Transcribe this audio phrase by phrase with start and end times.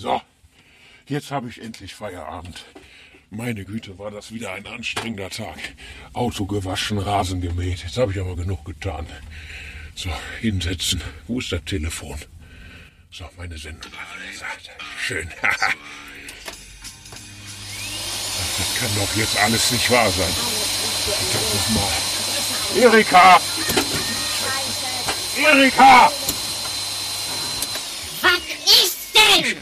[0.00, 0.20] So,
[1.08, 2.64] jetzt habe ich endlich Feierabend.
[3.28, 5.58] Meine Güte, war das wieder ein anstrengender Tag.
[6.14, 7.82] Auto gewaschen, Rasen gemäht.
[7.82, 9.06] Jetzt habe ich aber genug getan.
[9.94, 10.08] So,
[10.40, 11.02] hinsetzen.
[11.26, 12.18] Wo ist das Telefon?
[13.10, 13.92] So, meine Sendung.
[14.98, 15.28] Schön.
[15.42, 15.60] das
[18.78, 20.32] kann doch jetzt alles nicht wahr sein.
[21.30, 21.92] Verdammt mal.
[22.82, 23.38] Erika!
[25.36, 26.10] Erika!
[28.22, 29.58] Was ist denn?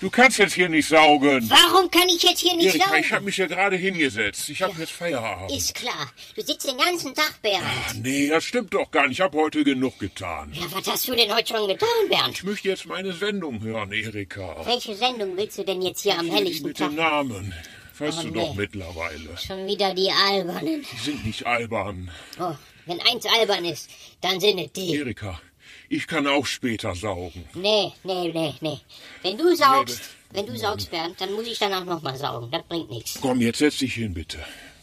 [0.00, 1.50] Du kannst jetzt hier nicht saugen.
[1.50, 3.00] Warum kann ich jetzt hier nicht Erika, saugen?
[3.00, 4.48] ich habe mich hier gerade hingesetzt.
[4.48, 5.50] Ich habe jetzt Feierabend.
[5.50, 6.12] Ist klar.
[6.36, 7.64] Du sitzt den ganzen Tag, Bernd.
[7.66, 9.18] Ach, nee, das stimmt doch gar nicht.
[9.18, 10.52] Ich habe heute genug getan.
[10.54, 12.30] Ja, was hast du denn heute schon getan, Bernd?
[12.36, 14.64] Ich möchte jetzt meine Sendung hören, Erika.
[14.64, 17.10] Welche Sendung willst du denn jetzt hier am helllichten mit den Tag?
[17.12, 17.52] Namen.
[17.98, 18.34] Weißt Oh, du nee.
[18.34, 19.36] doch mittlerweile.
[19.44, 20.86] Schon wieder die Albernen.
[20.92, 22.08] Die sind nicht albern.
[22.38, 22.54] Oh,
[22.86, 24.94] wenn eins albern ist, dann sind es die.
[24.94, 25.40] Erika,
[25.88, 27.44] ich kann auch später saugen.
[27.54, 28.78] Nee, nee, nee, nee.
[29.22, 32.50] Wenn du saugst, wenn du saugst, Bernd, dann muss ich danach nochmal saugen.
[32.50, 33.18] Das bringt nichts.
[33.20, 34.38] Komm, jetzt setz dich hin, bitte.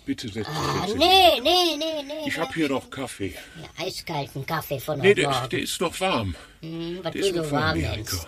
[0.05, 0.97] Bitte setz dich Ah, hin.
[0.97, 2.27] nee, nee, nee, nee.
[2.27, 3.33] Ich habe hier noch Kaffee.
[3.61, 5.49] Ja, eiskalten Kaffee von Nee, heute der, Morgen.
[5.49, 6.35] der ist noch warm.
[6.61, 8.27] Hm, was der ist so noch warm, Erika.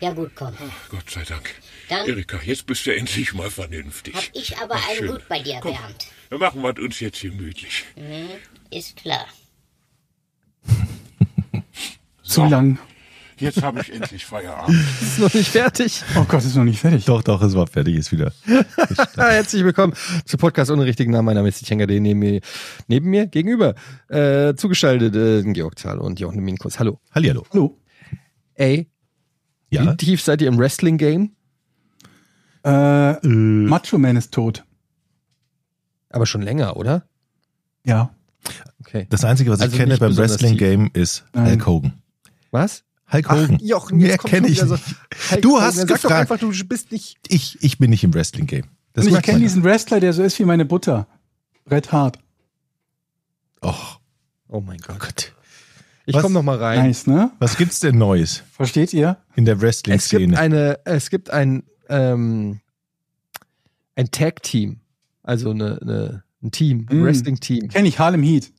[0.00, 0.54] Ja gut, komm.
[0.60, 1.54] Ach, Gott sei Dank.
[1.88, 4.14] Dann- Erika, jetzt bist du endlich mal vernünftig.
[4.14, 5.12] Hab ich aber Ach, einen schön.
[5.14, 6.06] Hut bei dir, Komm, Bernd.
[6.30, 7.84] Dann machen wir uns jetzt gemütlich.
[8.70, 9.26] Ist klar.
[12.26, 12.78] Zu lang.
[13.38, 14.74] Jetzt habe ich endlich Feierabend.
[15.02, 16.02] Ist noch nicht fertig.
[16.16, 17.04] Oh Gott, ist noch nicht fertig.
[17.04, 18.32] Doch, doch, es war fertig, ist wieder.
[19.16, 19.92] Herzlich willkommen
[20.24, 21.26] zu Podcast ohne richtigen Namen.
[21.26, 22.40] Mein Name ist Tjenga, der neben mir,
[22.88, 23.74] neben mir gegenüber
[24.08, 26.78] äh, zugeschaltet äh, Georg Zahl und Jochen Minkus.
[26.78, 26.98] Hallo.
[27.14, 27.44] Hallihallo.
[27.52, 27.78] Hallo.
[28.54, 28.88] Ey,
[29.68, 29.92] Ja?
[29.92, 31.32] wie tief seid ihr im Wrestling-Game?
[32.64, 34.64] Äh, Macho Man ist tot.
[36.08, 37.06] Aber schon länger, oder?
[37.84, 38.14] Ja.
[38.80, 39.06] Okay.
[39.10, 41.50] Das Einzige, was Also ich kenne beim Wrestling-Game ist Nein.
[41.50, 41.92] Hulk Hogan.
[42.56, 42.84] Was?
[43.12, 43.58] Hulk Hogan.
[43.60, 44.74] Jochen, Mehr kenne schon ich wieder so.
[44.74, 45.44] nicht.
[45.44, 45.62] Du Hogan.
[45.64, 46.30] hast Sag doch gefragt.
[46.32, 47.18] einfach, du bist nicht.
[47.28, 48.64] Ich, ich bin nicht im Wrestling-Game.
[48.94, 51.06] Das Und ich kenne diesen Wrestler, der so ist wie meine Butter.
[51.70, 52.18] Red Hart.
[53.62, 54.00] Och,
[54.48, 54.98] Oh mein Gott.
[55.00, 55.32] Gott.
[56.06, 56.86] Ich komme noch mal rein.
[56.86, 57.32] Nice, ne?
[57.40, 59.18] Was gibt's denn Neues Versteht ihr?
[59.34, 60.38] in der Es gibt Wrestling-Szene?
[60.38, 62.60] eine, es gibt ein, ähm,
[63.96, 64.80] ein Tag-Team.
[65.24, 67.04] Also eine, eine, ein Team, ein Mm.
[67.04, 67.68] Wrestling-Team.
[67.68, 68.52] Kenn ich Harlem Heat.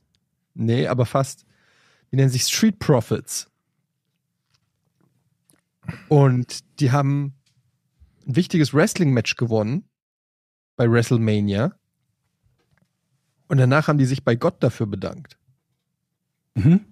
[0.54, 1.46] Nee, aber fast.
[2.12, 3.48] Die nennen sich Street Profits.
[6.08, 7.34] Und die haben
[8.26, 9.84] ein wichtiges Wrestling-Match gewonnen
[10.76, 11.74] bei WrestleMania.
[13.48, 15.38] Und danach haben die sich bei Gott dafür bedankt.
[16.54, 16.84] Mhm.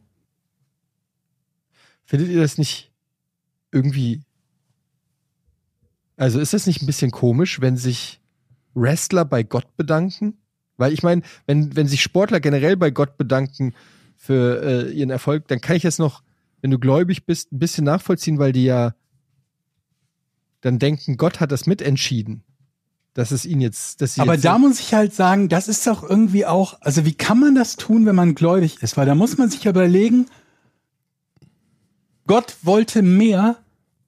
[2.04, 2.92] Findet ihr das nicht
[3.72, 4.22] irgendwie.
[6.16, 8.20] Also ist das nicht ein bisschen komisch, wenn sich
[8.74, 10.38] Wrestler bei Gott bedanken?
[10.78, 13.74] Weil ich meine, wenn, wenn sich Sportler generell bei Gott bedanken
[14.16, 16.22] für äh, ihren Erfolg, dann kann ich das noch,
[16.62, 18.94] wenn du gläubig bist, ein bisschen nachvollziehen, weil die ja
[20.61, 22.43] dann denken, Gott hat das mitentschieden.
[23.15, 25.87] Dass es ihnen jetzt, dass sie Aber jetzt da muss ich halt sagen, das ist
[25.87, 28.97] doch irgendwie auch, also wie kann man das tun, wenn man gläubig ist?
[28.99, 30.27] Weil da muss man sich überlegen,
[32.27, 33.56] Gott wollte mehr,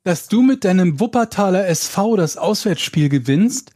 [0.02, 3.72] dass du mit deinem Wuppertaler SV das Auswärtsspiel gewinnst,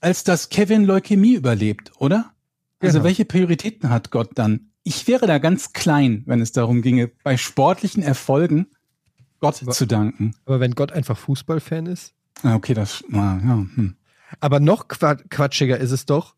[0.00, 2.32] als dass Kevin Leukämie überlebt, oder?
[2.80, 3.04] Also Genau.
[3.04, 4.70] welche Prioritäten hat Gott dann?
[4.84, 8.66] Ich wäre da ganz klein, wenn es darum ginge, bei sportlichen Erfolgen
[9.40, 10.34] Gott zu danken.
[10.46, 12.12] aber wenn Gott einfach Fußballfan ist,
[12.42, 13.96] Ah, Okay, das, ah, ja, hm.
[14.40, 16.34] Aber noch qua- quatschiger ist es doch,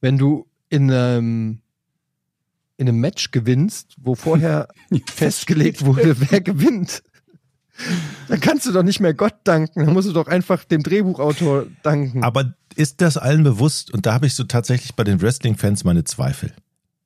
[0.00, 1.60] wenn du in einem,
[2.76, 4.68] in einem Match gewinnst, wo vorher
[5.06, 7.02] festgelegt wurde, wer gewinnt.
[8.28, 11.66] Dann kannst du doch nicht mehr Gott danken, dann musst du doch einfach dem Drehbuchautor
[11.82, 12.22] danken.
[12.22, 13.92] Aber ist das allen bewusst?
[13.92, 16.54] Und da habe ich so tatsächlich bei den Wrestling-Fans meine Zweifel.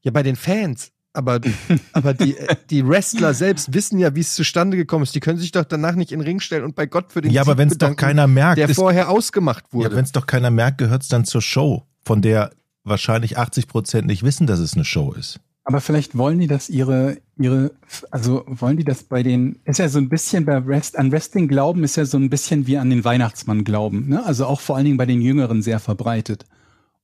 [0.03, 0.93] Ja, bei den Fans.
[1.13, 1.41] Aber,
[1.93, 2.37] aber die,
[2.71, 5.15] die Wrestler selbst wissen ja, wie es zustande gekommen ist.
[5.15, 7.33] Die können sich doch danach nicht in den Ring stellen und bei Gott für den
[7.33, 9.97] Ja, aber wenn es doch keiner merkt, der ist, vorher ausgemacht ja, wurde.
[9.97, 12.51] wenn es doch keiner merkt, gehört es dann zur Show, von der
[12.85, 15.41] wahrscheinlich 80 Prozent nicht wissen, dass es eine Show ist.
[15.65, 17.73] Aber vielleicht wollen die das ihre, ihre,
[18.11, 21.49] also wollen die das bei den, ist ja so ein bisschen bei Rest, an Wrestling
[21.49, 24.25] glauben, ist ja so ein bisschen wie an den Weihnachtsmann glauben, ne?
[24.25, 26.47] Also auch vor allen Dingen bei den Jüngeren sehr verbreitet.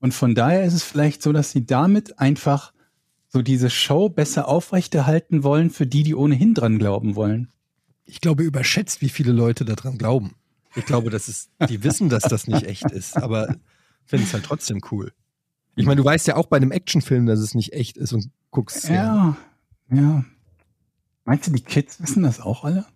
[0.01, 2.73] Und von daher ist es vielleicht so, dass sie damit einfach
[3.37, 7.53] so diese Show besser aufrechterhalten wollen für die, die ohnehin dran glauben wollen.
[8.07, 10.37] ich glaube, überschätzt, wie viele Leute daran glauben.
[10.75, 13.57] Ich glaube, das ist, die wissen, dass das nicht echt ist, aber
[14.07, 15.13] finden es halt trotzdem cool.
[15.75, 18.31] Ich meine, du weißt ja auch bei einem Actionfilm, dass es nicht echt ist und
[18.51, 18.89] guckst.
[18.89, 19.37] Ja,
[19.91, 20.25] ja.
[21.27, 22.87] Meinst du, die Kids wissen das auch alle?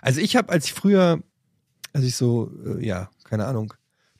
[0.00, 1.22] Also ich habe, als ich früher,
[1.92, 3.74] als ich so, äh, ja, keine Ahnung,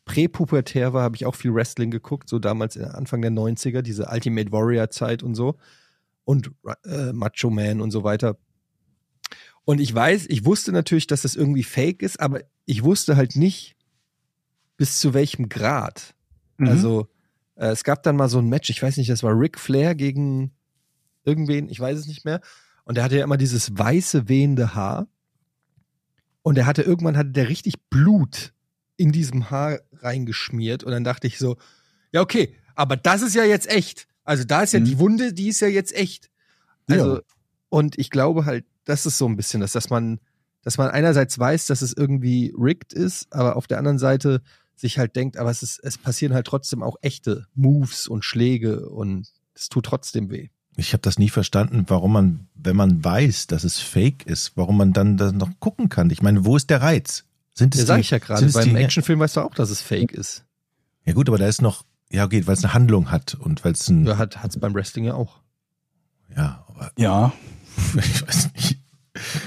[0.05, 4.09] präpubertär war, habe ich auch viel Wrestling geguckt, so damals äh, Anfang der 90er, diese
[4.11, 5.57] Ultimate Warrior Zeit und so.
[6.25, 6.51] Und
[6.85, 8.39] äh, Macho Man und so weiter.
[9.65, 13.37] Und ich weiß, ich wusste natürlich, dass das irgendwie fake ist, aber ich wusste halt
[13.37, 13.77] nicht,
[14.77, 16.15] bis zu welchem Grad.
[16.59, 16.69] Mhm.
[16.69, 17.09] Also,
[17.57, 19.95] äh, es gab dann mal so ein Match, ich weiß nicht, das war Ric Flair
[19.95, 20.53] gegen
[21.25, 22.41] irgendwen, ich weiß es nicht mehr.
[22.85, 25.09] Und der hatte ja immer dieses weiße, wehende Haar.
[26.43, 28.53] Und er hatte irgendwann hatte der richtig Blut
[28.97, 30.85] in diesem Haar reingeschmiert.
[30.85, 31.57] Und dann dachte ich so,
[32.13, 34.07] ja, okay, aber das ist ja jetzt echt.
[34.25, 34.85] Also da ist ja Mhm.
[34.85, 36.31] die Wunde, die ist ja jetzt echt.
[36.89, 37.23] Also, Ja.
[37.71, 40.21] und ich glaube halt, das ist so ein bisschen das, dass man,
[40.63, 44.43] dass man einerseits weiß, dass es irgendwie rigged ist, aber auf der anderen Seite
[44.77, 48.89] sich halt denkt, aber es ist, es passieren halt trotzdem auch echte Moves und Schläge
[48.89, 50.49] und es tut trotzdem weh.
[50.77, 54.77] Ich habe das nie verstanden, warum man, wenn man weiß, dass es fake ist, warum
[54.77, 56.11] man dann das noch gucken kann.
[56.11, 57.25] Ich meine, wo ist der Reiz?
[57.55, 58.47] Sind es Das sage die- ich ja gerade.
[58.51, 60.45] Beim die- Actionfilm weißt du auch, dass es fake ist.
[61.05, 63.73] Ja gut, aber da ist noch, ja okay, weil es eine Handlung hat und weil
[63.73, 65.41] es ein, Ja, hat es beim Wrestling ja auch.
[66.37, 67.33] ja, aber Ja,
[67.97, 68.79] ich weiß nicht.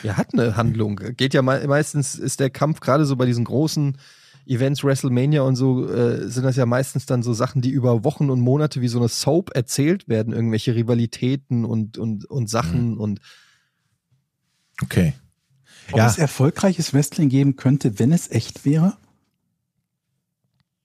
[0.03, 0.95] Ja, hat eine Handlung.
[1.17, 3.97] Geht ja me meistens, ist der Kampf gerade so bei diesen großen
[4.45, 8.29] Events, WrestleMania und so, äh, sind das ja meistens dann so Sachen, die über Wochen
[8.29, 13.19] und Monate wie so eine Soap erzählt werden, irgendwelche Rivalitäten und, und, und Sachen und
[14.81, 15.13] Okay.
[15.91, 16.07] Ob Ja.
[16.07, 18.97] es erfolgreiches Wrestling geben könnte, wenn es echt wäre?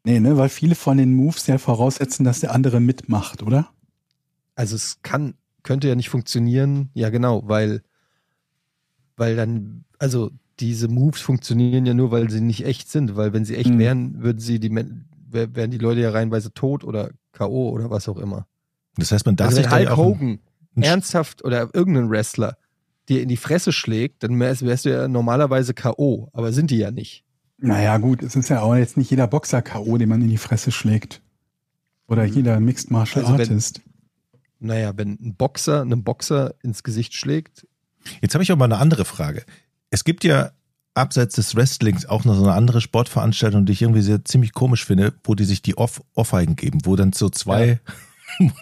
[0.04, 3.68] Nee, ne, weil viele von den Moves ja voraussetzen, dass der andere mitmacht, oder?
[4.54, 7.82] also es kann, könnte ja nicht funktionieren, ja genau, weil,
[9.16, 13.44] weil dann, also diese Moves funktionieren ja nur, weil sie nicht echt sind, weil wenn
[13.46, 13.78] sie echt Mhm.
[13.78, 17.70] wären, würden sie die, wären die Leute ja reihenweise tot oder K.O.
[17.70, 18.46] oder was auch immer.
[18.96, 20.40] Das heißt, man darf Also sich Hulk Hogan
[20.76, 22.58] ernsthaft oder irgendein Wrestler
[23.08, 26.78] dir in die Fresse schlägt, dann wärst, wärst du ja normalerweise K.O., aber sind die
[26.78, 27.24] ja nicht.
[27.58, 30.38] Naja, gut, es ist ja auch jetzt nicht jeder Boxer K.O., den man in die
[30.38, 31.22] Fresse schlägt.
[32.08, 33.80] Oder jeder Mixed Martial Also wenn- Artist.
[34.58, 37.66] Naja, wenn ein Boxer einem Boxer ins Gesicht schlägt,
[38.20, 39.44] Jetzt habe ich aber mal eine andere Frage.
[39.90, 40.50] Es gibt ja
[40.94, 44.84] abseits des Wrestlings auch noch so eine andere Sportveranstaltung, die ich irgendwie sehr ziemlich komisch
[44.84, 47.78] finde, wo die sich die Off Ohrfeigen geben, wo dann so zwei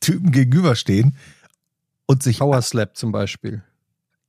[0.00, 1.16] Typen gegenüberstehen
[2.10, 2.38] und sich.
[2.38, 3.62] Power Slap zum Beispiel.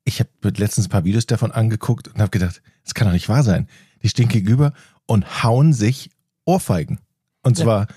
[0.04, 3.30] Ich habe letztens ein paar Videos davon angeguckt und habe gedacht, das kann doch nicht
[3.30, 3.68] wahr sein.
[4.01, 4.74] Die stehen gegenüber
[5.06, 6.10] und hauen sich
[6.45, 7.00] Ohrfeigen.
[7.44, 7.63] Und Ja.
[7.66, 7.88] zwar,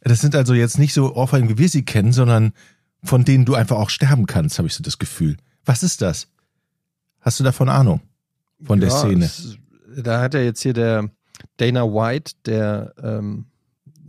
[0.00, 2.52] das sind also jetzt nicht so Ohrfeigen, wie wir sie kennen, sondern
[3.02, 5.36] von denen du einfach auch sterben kannst, habe ich so das Gefühl.
[5.64, 6.28] Was ist das?
[7.20, 8.00] Hast du davon Ahnung?
[8.62, 9.24] Von der Szene?
[9.26, 9.58] es-
[9.96, 11.10] da hat ja jetzt hier der
[11.58, 13.46] Dana White, der ähm,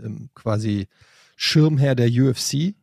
[0.01, 0.87] ähm, quasi
[1.35, 2.73] Schirmherr der UFC.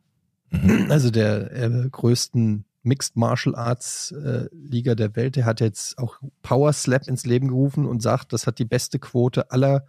[0.89, 6.17] Also der äh, größten Mixed Martial Arts äh, Liga der Welt, der hat jetzt auch
[6.41, 9.85] Power Slap ins Leben gerufen und sagt, das hat die beste Quote aller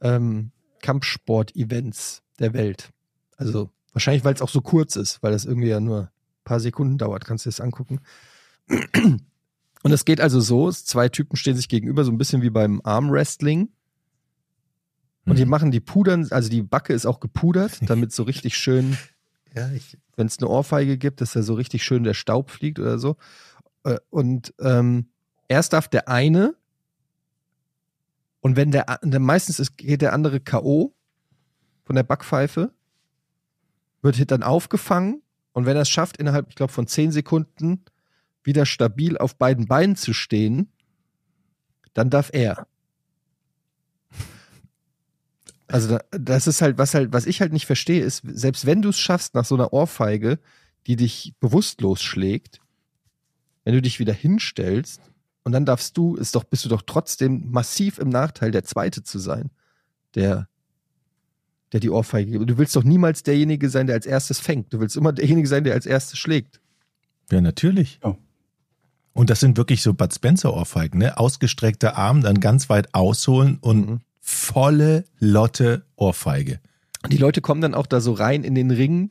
[0.00, 2.90] ähm, Kampfsport-Events der Welt.
[3.36, 6.08] Also wahrscheinlich, weil es auch so kurz ist, weil das irgendwie ja nur ein
[6.44, 8.00] paar Sekunden dauert, kannst du dir das angucken.
[9.82, 12.80] Und es geht also so, zwei Typen stehen sich gegenüber, so ein bisschen wie beim
[12.84, 13.68] Armwrestling.
[15.26, 15.50] Und die Mhm.
[15.50, 18.96] machen die pudern, also die Backe ist auch gepudert, damit so richtig schön,
[19.54, 19.70] ja,
[20.16, 23.16] wenn es eine Ohrfeige gibt, dass da so richtig schön der Staub fliegt oder so.
[23.84, 25.08] Äh, Und ähm,
[25.48, 26.54] erst darf der eine
[28.40, 30.94] und wenn der, meistens ist, geht der andere K.O.
[31.84, 32.72] von der Backpfeife,
[34.02, 35.22] wird dann aufgefangen
[35.52, 37.84] und wenn er es schafft, innerhalb, ich glaube, von zehn Sekunden
[38.42, 40.72] wieder stabil auf beiden Beinen zu stehen,
[41.94, 42.66] dann darf er.
[45.72, 48.82] Also da, das ist halt, was halt, was ich halt nicht verstehe, ist, selbst wenn
[48.82, 50.38] du es schaffst, nach so einer Ohrfeige,
[50.86, 52.60] die dich bewusstlos schlägt,
[53.64, 55.00] wenn du dich wieder hinstellst
[55.44, 59.02] und dann darfst du, ist doch, bist du doch trotzdem massiv im Nachteil, der Zweite
[59.02, 59.50] zu sein,
[60.14, 60.48] der,
[61.72, 62.50] der die Ohrfeige gibt.
[62.50, 64.72] Du willst doch niemals derjenige sein, der als erstes fängt.
[64.72, 66.60] Du willst immer derjenige sein, der als erstes schlägt.
[67.30, 68.00] Ja, natürlich.
[68.04, 68.16] Ja.
[69.14, 71.18] Und das sind wirklich so Bud Spencer Ohrfeigen, ne?
[71.18, 74.00] Ausgestreckter Arm, dann ganz weit ausholen und Mhm.
[74.22, 76.60] Volle Lotte Ohrfeige.
[77.10, 79.10] Die Leute kommen dann auch da so rein in den Ring,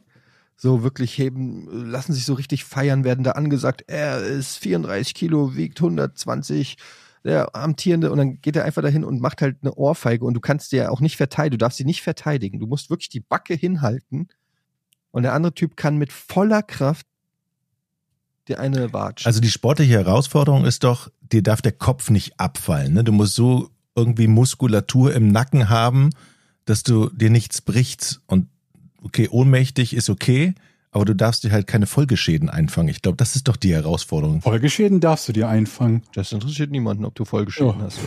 [0.56, 5.56] so wirklich heben, lassen sich so richtig feiern, werden da angesagt, er ist 34 Kilo,
[5.56, 6.78] wiegt 120,
[7.24, 10.40] der amtierende, und dann geht er einfach dahin und macht halt eine Ohrfeige und du
[10.40, 13.54] kannst dir auch nicht verteidigen, du darfst sie nicht verteidigen, du musst wirklich die Backe
[13.54, 14.30] hinhalten
[15.12, 17.06] und der andere Typ kann mit voller Kraft
[18.48, 19.28] dir eine watschen.
[19.28, 22.94] Also die sportliche Herausforderung ist doch, dir darf der Kopf nicht abfallen.
[22.94, 23.04] Ne?
[23.04, 26.12] Du musst so irgendwie Muskulatur im Nacken haben,
[26.66, 28.22] dass du dir nichts brichst.
[28.28, 28.48] Und
[29.04, 30.54] okay, ohnmächtig ist okay,
[30.92, 32.90] aber du darfst dir halt keine Folgeschäden einfangen.
[32.90, 34.42] Ich glaube, das ist doch die Herausforderung.
[34.42, 36.04] Folgeschäden darfst du dir einfangen.
[36.14, 37.86] das interessiert niemanden, ob du vollgeschnitten Ja.
[37.86, 38.00] hast.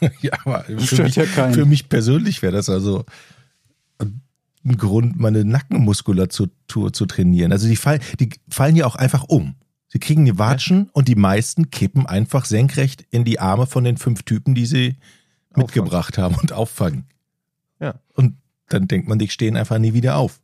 [0.00, 0.12] Oder?
[0.20, 3.04] ja, aber für mich, ja für mich persönlich wäre das also
[4.64, 7.52] ein Grund, meine Nackenmuskulatur zu, zu trainieren.
[7.52, 9.54] Also die, fall, die fallen ja auch einfach um.
[9.92, 13.96] Sie kriegen die Watschen und die meisten kippen einfach senkrecht in die Arme von den
[13.96, 14.96] fünf Typen, die sie
[15.56, 17.06] mitgebracht haben und auffangen.
[17.80, 17.96] Ja.
[18.14, 18.36] Und
[18.68, 20.40] dann denkt man, die stehen einfach nie wieder auf.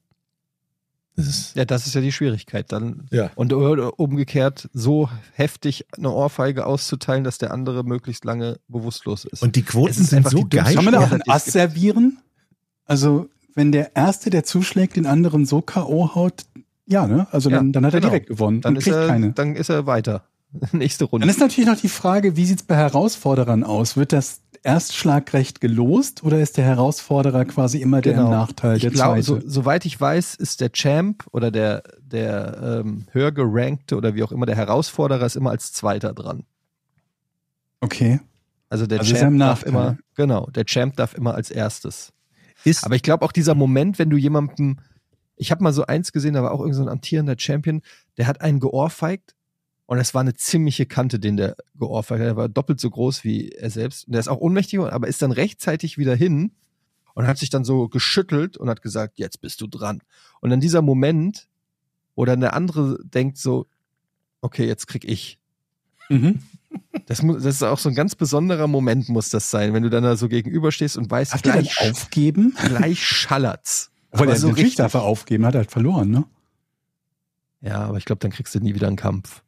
[1.14, 3.06] Das ist, Ja, das ist ja die Schwierigkeit dann.
[3.12, 3.30] Ja.
[3.36, 9.42] Und umgekehrt so heftig eine Ohrfeige auszuteilen, dass der andere möglichst lange bewusstlos ist.
[9.42, 10.74] und die Quoten sind einfach so geil.
[10.74, 12.18] Kann man da auch einen Ass servieren?
[12.84, 16.14] Also, wenn der Erste, der zuschlägt, den anderen so K.O.
[16.14, 16.44] haut,
[16.86, 17.26] ja, ne?
[17.30, 18.10] Also Ja, dann, dann hat er genau.
[18.10, 19.32] direkt gewonnen dann ist, kriegt er, keine.
[19.32, 20.24] dann ist er weiter.
[20.72, 21.26] Nächste Runde.
[21.26, 23.96] Dann ist natürlich noch die Frage, wie sieht's bei Herausforderern aus?
[23.96, 28.76] Wird das Erstschlagrecht gelost oder ist der Herausforderer quasi immer der im Nachteil, Genau.
[28.76, 33.32] ich der glaube, so, soweit ich weiß, ist der Champ oder der, der ähm, höher
[33.32, 36.44] gerankte oder wie auch immer, der Herausforderer ist immer als Zweiter dran.
[37.80, 38.20] okay.
[38.68, 39.68] Also der Also Champ darf Nachteil.
[39.68, 42.12] immer, genau, der Champ darf immer als erstes.
[42.64, 44.78] Ist, Aber ich glaube auch dieser Moment, wenn du jemandem,
[45.36, 47.82] ich habe mal so eins gesehen, da war auch irgendein so ein amtierender Champion,
[48.16, 49.34] der hat einen geohrfeigt
[49.86, 52.28] und es war eine ziemliche Kante, den der geohrfeigt hat.
[52.28, 54.06] Er war doppelt so groß wie er selbst.
[54.06, 56.52] Und der ist auch ohnmächtig, aber ist dann rechtzeitig wieder hin
[57.14, 60.02] und hat sich dann so geschüttelt und hat gesagt, jetzt bist du dran.
[60.40, 61.48] Und dann dieser Moment,
[62.14, 63.66] wo dann der andere denkt so,
[64.40, 65.38] okay, jetzt krieg ich.
[66.08, 66.42] Mhm.
[67.06, 69.90] Das, muss, das ist auch so ein ganz besonderer Moment, muss das sein, wenn du
[69.90, 72.54] dann da so gegenüberstehst und weißt, dann gleich, aufgeben?
[72.66, 73.90] gleich schallert's.
[74.12, 74.76] Weil Aber er so natürlich richtig.
[74.78, 76.25] darf er aufgeben, hat er halt verloren, ne?
[77.60, 79.42] Ja, aber ich glaube, dann kriegst du nie wieder einen Kampf.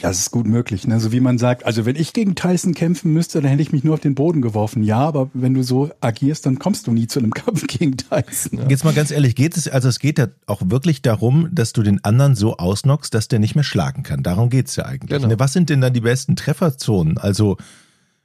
[0.00, 0.98] Das ist gut möglich, ne?
[0.98, 3.84] So wie man sagt, also wenn ich gegen Tyson kämpfen müsste, dann hätte ich mich
[3.84, 4.82] nur auf den Boden geworfen.
[4.82, 8.68] Ja, aber wenn du so agierst, dann kommst du nie zu einem Kampf gegen Tyson.
[8.68, 11.82] Jetzt mal ganz ehrlich, geht es, also es geht ja auch wirklich darum, dass du
[11.82, 14.22] den anderen so ausnockst, dass der nicht mehr schlagen kann.
[14.22, 15.10] Darum geht's ja eigentlich.
[15.10, 15.28] Genau.
[15.28, 17.18] Ne, Was sind denn dann die besten Trefferzonen?
[17.18, 17.56] Also,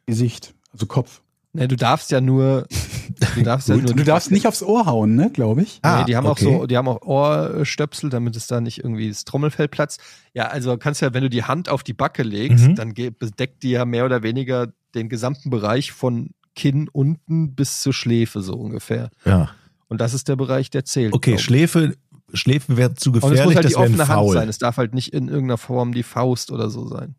[0.08, 1.22] Gesicht, also Kopf.
[1.58, 2.68] Ne, du darfst ja nur,
[3.36, 5.80] du darfst ja nur, Du darfst nicht aufs Ohr hauen, ne, glaube ich.
[5.82, 6.46] Ah, nee, die haben okay.
[6.48, 10.00] auch so, die haben auch Ohrstöpsel, damit es da nicht irgendwie das Trommelfell platzt.
[10.34, 12.76] Ja, also kannst ja, wenn du die Hand auf die Backe legst, Mhm.
[12.76, 17.94] dann bedeckt die ja mehr oder weniger den gesamten Bereich von Kinn unten bis zur
[17.94, 19.10] Schläfe so ungefähr.
[19.26, 19.50] ja.
[19.90, 21.14] Und das ist der Bereich, der zählt.
[21.14, 21.38] Okay.
[21.38, 21.96] Schläfe,
[22.34, 24.34] Schläfe wäre zu Und es gefährlich, muss halt das die offene Hand Foul.
[24.34, 24.50] sein.
[24.50, 27.16] Es darf halt nicht in irgendeiner Form die Faust oder so sein.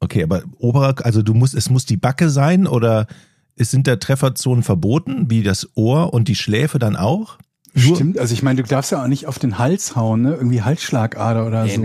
[0.00, 3.06] Okay, aber oberer, also du musst, es muss die Backe sein oder
[3.56, 7.38] es sind da Trefferzonen verboten, wie das Ohr und die Schläfe dann auch?
[7.76, 10.34] Stimmt, also ich meine, du darfst ja auch nicht auf den Hals hauen, ne?
[10.34, 11.84] Irgendwie Halsschlagader oder so.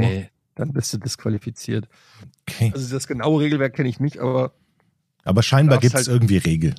[0.56, 1.88] Dann bist du disqualifiziert.
[2.48, 2.72] Okay.
[2.76, 4.52] Also das genaue Regelwerk kenne ich nicht, aber
[5.24, 6.76] Aber scheinbar gibt es halt- irgendwie Regeln.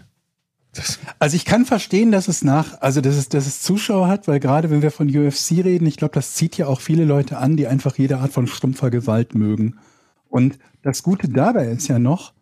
[1.19, 4.39] Also ich kann verstehen, dass es nach, also dass es, dass es Zuschauer hat, weil
[4.39, 7.57] gerade wenn wir von UFC reden, ich glaube, das zieht ja auch viele Leute an,
[7.57, 9.79] die einfach jede Art von stumpfer Gewalt mögen.
[10.29, 12.33] Und das Gute dabei ist ja noch,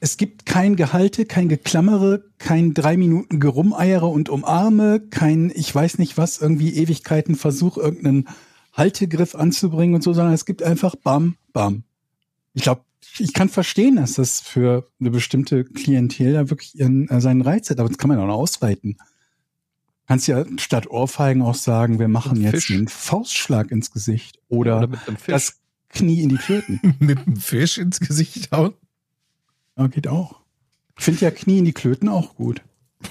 [0.00, 5.98] es gibt kein Gehalte, kein Geklammere, kein drei Minuten Gerumeiere und Umarme, kein, ich weiß
[5.98, 8.28] nicht was, irgendwie Ewigkeiten Versuch, irgendeinen
[8.72, 11.82] Haltegriff anzubringen und so, sondern es gibt einfach Bam, Bam.
[12.54, 12.82] Ich glaube,
[13.18, 17.68] ich kann verstehen, dass das für eine bestimmte Klientel da wirklich ihren, äh, seinen Reiz
[17.70, 18.98] hat, aber das kann man auch noch ausweiten.
[20.06, 22.68] Kannst ja statt Ohrfeigen auch sagen, wir machen jetzt Fisch.
[22.68, 26.96] den Faustschlag ins Gesicht oder, oder das Knie in die Klöten.
[26.98, 28.74] mit dem Fisch ins Gesicht hauen?
[29.78, 30.40] Ja, geht auch.
[30.98, 32.62] Ich finde ja Knie in die Klöten auch gut.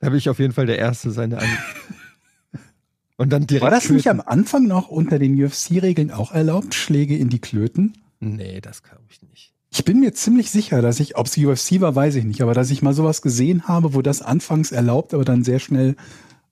[0.00, 1.48] Da will ich auf jeden Fall der Erste sein, der an
[3.16, 3.64] Und dann direkt.
[3.64, 4.20] War das nicht töten.
[4.20, 7.94] am Anfang noch unter den UFC-Regeln auch erlaubt, Schläge in die Klöten?
[8.20, 9.54] Nee, das glaube ich nicht.
[9.70, 12.54] Ich bin mir ziemlich sicher, dass ich, ob es UFC war, weiß ich nicht, aber
[12.54, 15.96] dass ich mal sowas gesehen habe, wo das anfangs erlaubt, aber dann sehr schnell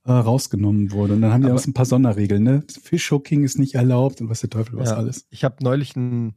[0.04, 1.14] äh, rausgenommen wurde.
[1.14, 2.64] Und dann haben die Aber- auch so ein paar Sonderregeln, ne?
[2.82, 4.96] Fishhooking ist nicht erlaubt und was der Teufel was Ja.
[4.96, 5.26] alles.
[5.30, 6.34] Ich habe neulich ein,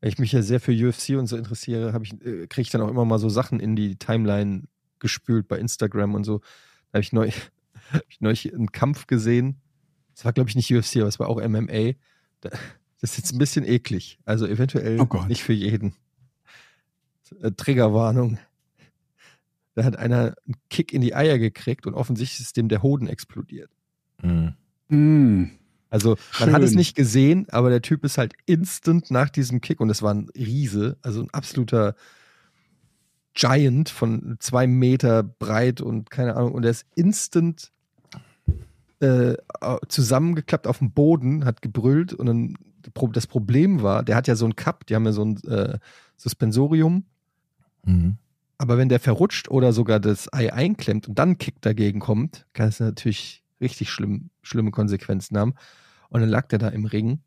[0.00, 2.70] weil ich mich ja sehr für UFC und so interessiere, habe ich, äh, kriege ich
[2.70, 4.64] dann auch immer mal so Sachen in die Timeline
[4.98, 6.38] gespült bei Instagram und so.
[6.38, 7.30] Da habe ich neu,
[7.92, 9.60] hab ich neulich einen Kampf gesehen.
[10.14, 11.92] Das war, glaube ich, nicht UFC, aber es war auch MMA.
[12.40, 12.50] Da,
[13.00, 14.18] das ist jetzt ein bisschen eklig.
[14.24, 15.94] Also eventuell Oh nicht für jeden.
[17.40, 18.38] Äh, Triggerwarnung.
[19.74, 23.06] Da hat einer einen Kick in die Eier gekriegt und offensichtlich ist dem der Hoden
[23.06, 23.70] explodiert.
[24.20, 24.54] Hm.
[24.88, 25.50] Mm.
[25.90, 26.78] Also man hat es Schön.
[26.78, 30.28] nicht gesehen, aber der Typ ist halt instant nach diesem Kick und das war ein
[30.36, 31.94] Riese, also ein absoluter
[33.34, 37.70] Giant von zwei Meter breit und keine Ahnung und er ist instant
[39.00, 39.34] äh,
[39.88, 42.56] zusammengeklappt auf dem Boden, hat gebrüllt und dann
[43.12, 45.78] das Problem war, der hat ja so einen Cup, die haben ja so ein äh,
[46.16, 47.04] Suspensorium,
[47.84, 48.18] Mhm.
[48.58, 52.46] aber wenn der verrutscht oder sogar das Ei einklemmt und dann ein Kick dagegen kommt,
[52.52, 55.54] kann es natürlich richtig schlimm, schlimme Konsequenzen haben.
[56.08, 57.20] Und dann lag der da im Ring.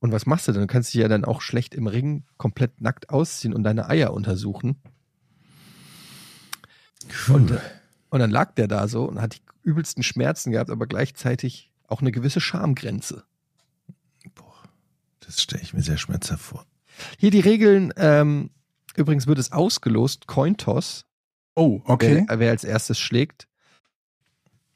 [0.00, 0.62] Und was machst du denn?
[0.62, 4.12] Du kannst dich ja dann auch schlecht im Ring komplett nackt ausziehen und deine Eier
[4.12, 4.76] untersuchen.
[7.28, 7.58] Und,
[8.10, 12.00] und dann lag der da so und hat die übelsten Schmerzen gehabt, aber gleichzeitig auch
[12.00, 13.24] eine gewisse Schamgrenze.
[14.34, 14.62] Boah,
[15.20, 16.66] das stelle ich mir sehr schmerzhaft vor.
[17.18, 18.50] Hier die Regeln, ähm,
[18.96, 21.04] übrigens wird es ausgelost, Cointoss,
[21.54, 22.24] Oh, okay.
[22.28, 23.46] wer, wer als erstes schlägt.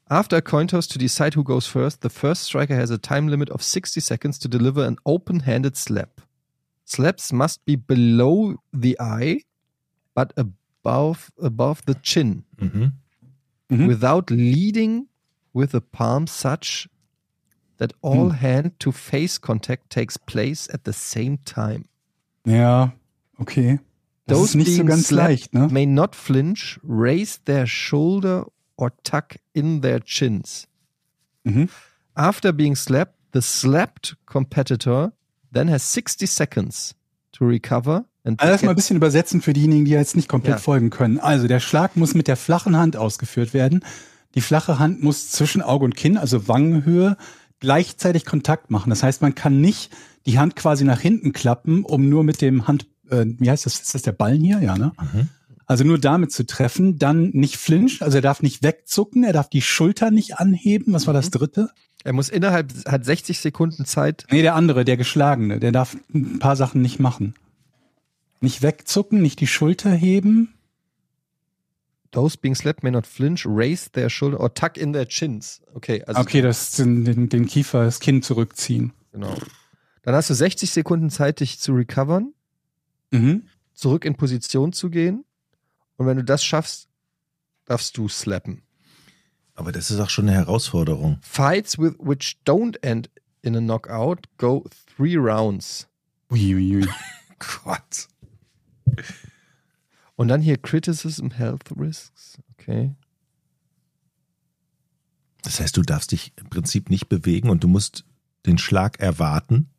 [0.09, 3.27] After a coin toss to decide who goes first, the first striker has a time
[3.27, 6.21] limit of 60 seconds to deliver an open-handed slap.
[6.85, 9.41] Slaps must be below the eye,
[10.15, 12.93] but above above the chin, Mhm.
[13.69, 13.87] Mhm.
[13.87, 15.07] without leading
[15.53, 16.87] with the palm such
[17.77, 18.37] that all Hm.
[18.37, 21.85] hand-to-face contact takes place at the same time.
[22.45, 22.93] Ja,
[23.39, 23.79] okay.
[24.27, 25.67] Das Those ist nicht so ganz slapped leicht, ne?
[25.69, 28.45] may not flinch, raise their shoulder,
[28.77, 30.67] or tuck in their chins.
[31.43, 31.69] Mhm.
[32.15, 35.11] After being slapped, the slapped competitor
[35.53, 36.95] then has 60 seconds
[37.33, 40.55] to recover and Also das mal ein bisschen übersetzen für diejenigen, die jetzt nicht komplett
[40.55, 40.59] Ja.
[40.61, 41.19] folgen können.
[41.19, 43.83] Also der Schlag muss mit der flachen Hand ausgeführt werden.
[44.35, 47.17] Die flache Hand muss zwischen Auge und Kinn, also Wangenhöhe,
[47.59, 48.89] gleichzeitig Kontakt machen.
[48.89, 49.91] Das heißt, man kann nicht
[50.25, 53.79] die Hand quasi nach hinten klappen, um nur mit dem Hand, äh, wie heißt das?
[53.79, 54.59] Ist das der Ballen hier?
[54.61, 54.91] Ja, ne?
[55.13, 55.29] Mhm.
[55.69, 59.49] Also nur damit zu treffen, dann nicht flinchen, also er darf nicht wegzucken, er darf
[59.49, 60.93] die Schulter nicht anheben.
[60.93, 61.69] Was war das dritte?
[62.03, 64.25] er muss innerhalb, hat 60 Sekunden Zeit.
[64.31, 67.33] Nee, der andere, der Geschlagene, der darf ein paar Sachen nicht machen.
[68.39, 70.53] Nicht wegzucken, nicht die Schulter heben.
[72.11, 75.61] Those being slapped may not flinch, raise their shoulder or tuck in their chins.
[75.73, 78.93] Okay, also Okay, das den, den, den Kiefer, das Kinn zurückziehen.
[79.11, 79.35] genau.
[80.03, 82.31] Dann hast du 60 Sekunden Zeit, dich zu recovern,
[83.11, 83.43] Mhm.
[83.73, 85.25] zurück in Position zu gehen.
[85.97, 86.87] Und wenn du das schaffst,
[87.65, 88.61] darfst du slappen.
[89.55, 91.17] Aber das ist auch schon eine Herausforderung.
[91.21, 93.09] Fights with which don't end
[93.41, 95.87] in a knockout go three rounds.
[96.31, 96.87] Ui, ui, ui.
[97.63, 98.07] Gott.
[100.15, 102.37] Und dann hier Criticism, Health Risks.
[102.53, 102.95] Okay.
[105.43, 108.03] Das heißt, du darfst dich im Prinzip nicht bewegen und du musst
[108.45, 109.69] den Schlag erwarten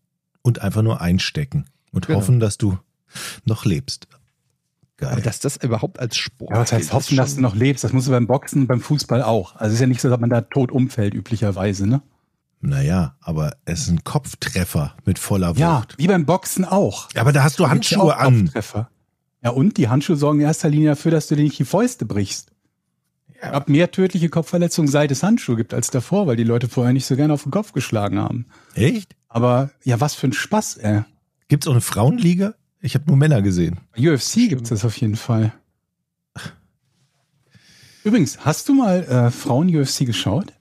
[0.43, 2.19] und einfach nur einstecken und Genau.
[2.21, 2.79] hoffen, dass du
[3.45, 4.09] noch lebst.
[5.01, 5.23] Aber Geil.
[5.23, 6.51] dass das überhaupt als Sport.
[6.53, 7.85] Ja, was heißt hoffen, dass du noch lebst?
[7.85, 9.55] Das musst du beim Boxen und beim Fußball auch.
[9.55, 12.03] Also es ist ja nicht so, dass man da tot umfällt, üblicherweise, ne?
[12.61, 15.61] Naja, aber es ist ein Kopftreffer mit voller Wucht.
[15.61, 17.09] Ja, wie beim Boxen auch.
[17.15, 18.41] Aber da hast du Da ja Handschuhe auch an.
[18.47, 18.91] Kopftreffer.
[19.45, 22.05] Ja, und die Handschuhe sorgen in erster Linie dafür, dass du dir nicht die Fäuste
[22.05, 22.51] brichst.
[23.41, 23.53] Ja.
[23.53, 27.07] Ab mehr tödliche Kopfverletzungen, seit es Handschuhe gibt als davor, weil die Leute vorher nicht
[27.07, 28.47] so gerne auf den Kopf geschlagen haben.
[28.75, 29.15] Echt?
[29.29, 31.03] Aber ja, was für ein Spaß, ey.
[31.47, 32.55] Gibt's auch eine Frauenliga?
[32.81, 33.81] Ich habe nur Männer gesehen.
[33.97, 35.53] UFC gibt's das auf jeden Fall.
[38.05, 40.53] Übrigens, hast du mal äh, Frauen-UFC geschaut?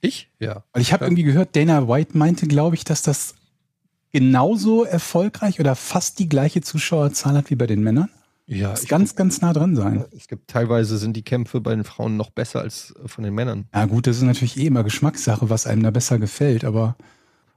[0.00, 0.30] Ich?
[0.38, 0.64] Ja.
[0.72, 1.08] Weil ich habe Ja.
[1.08, 3.34] irgendwie gehört, Dana White meinte, glaube ich, dass das
[4.12, 8.08] genauso erfolgreich oder fast die gleiche Zuschauerzahl hat wie bei den Männern.
[8.46, 10.04] Ja, Das ganz, ganz nah dran sein.
[10.16, 13.34] es gibt teilweise sind die Kämpfe bei den Frauen noch besser als äh, von den
[13.34, 13.66] Männern.
[13.72, 16.96] Ja gut, das ist natürlich eh immer Geschmackssache, was einem da besser gefällt, aber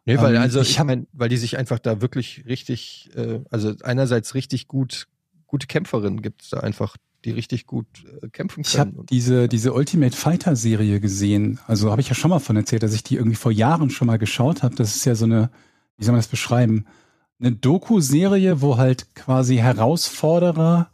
[0.06, 3.40] Nee, weil Ähm, also ich ich, mein, weil die sich einfach da wirklich richtig, äh,
[3.50, 5.08] also einerseits richtig gut,
[5.48, 7.88] gute Kämpferinnen gibt es da einfach, die richtig gut
[8.22, 9.06] äh, kämpfen ich habe können.
[9.06, 11.60] Diese, diese Ultimate Fighter Serie gesehen.
[11.68, 14.08] Also habe ich ja schon mal von erzählt, dass ich die irgendwie vor Jahren schon
[14.08, 14.76] mal geschaut habe.
[14.76, 15.50] Das ist ja so eine,
[15.98, 16.86] wie soll man das beschreiben?
[17.40, 20.92] Eine Doku-Serie, wo halt quasi Herausforderer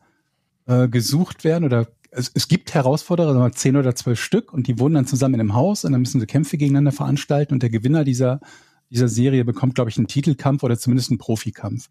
[0.68, 4.54] äh, gesucht werden oder es, es gibt Herausforderer, sagen wir mal zehn oder zwölf Stück
[4.54, 7.54] und die wohnen dann zusammen in einem Haus und dann müssen sie Kämpfe gegeneinander veranstalten
[7.54, 8.40] und der Gewinner dieser,
[8.90, 11.90] dieser Serie bekommt, glaube ich, einen Titelkampf oder zumindest einen Profikampf.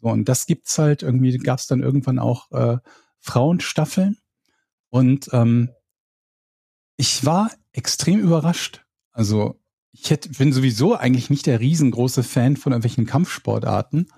[0.00, 2.78] So, und das gibt's halt irgendwie, gab's dann irgendwann auch äh,
[3.20, 4.18] Frauenstaffeln
[4.90, 5.70] und ähm,
[6.96, 8.84] ich war extrem überrascht.
[9.12, 9.60] Also
[9.92, 14.08] ich hätte, bin sowieso eigentlich nicht der riesengroße Fan von irgendwelchen Kampfsportarten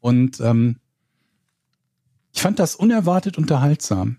[0.00, 0.78] und ähm,
[2.32, 4.18] ich fand das unerwartet unterhaltsam.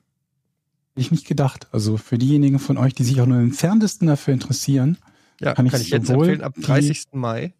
[0.89, 1.67] Hätte ich nicht gedacht.
[1.71, 4.97] Also für diejenigen von euch, die sich auch nur im Entferntesten dafür interessieren,
[5.41, 7.07] ja, kann kann, ich ich jetzt empfehlen, ab die- 30.
[7.13, 7.53] Mai,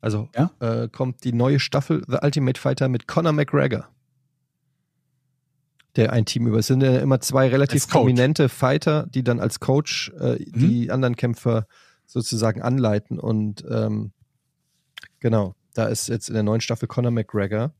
[0.00, 0.50] also Ja?
[0.60, 3.88] äh, kommt die neue Staffel The Ultimate Fighter mit Conor McGregor.
[5.96, 6.58] Der ein Team über.
[6.58, 10.52] Es sind ja immer zwei relativ prominente Fighter, die dann als Coach äh, Mhm.
[10.58, 11.66] die anderen Kämpfer
[12.06, 13.18] sozusagen anleiten.
[13.18, 14.12] Und ähm,
[15.18, 17.72] genau, da ist jetzt in der neuen Staffel Conor McGregor.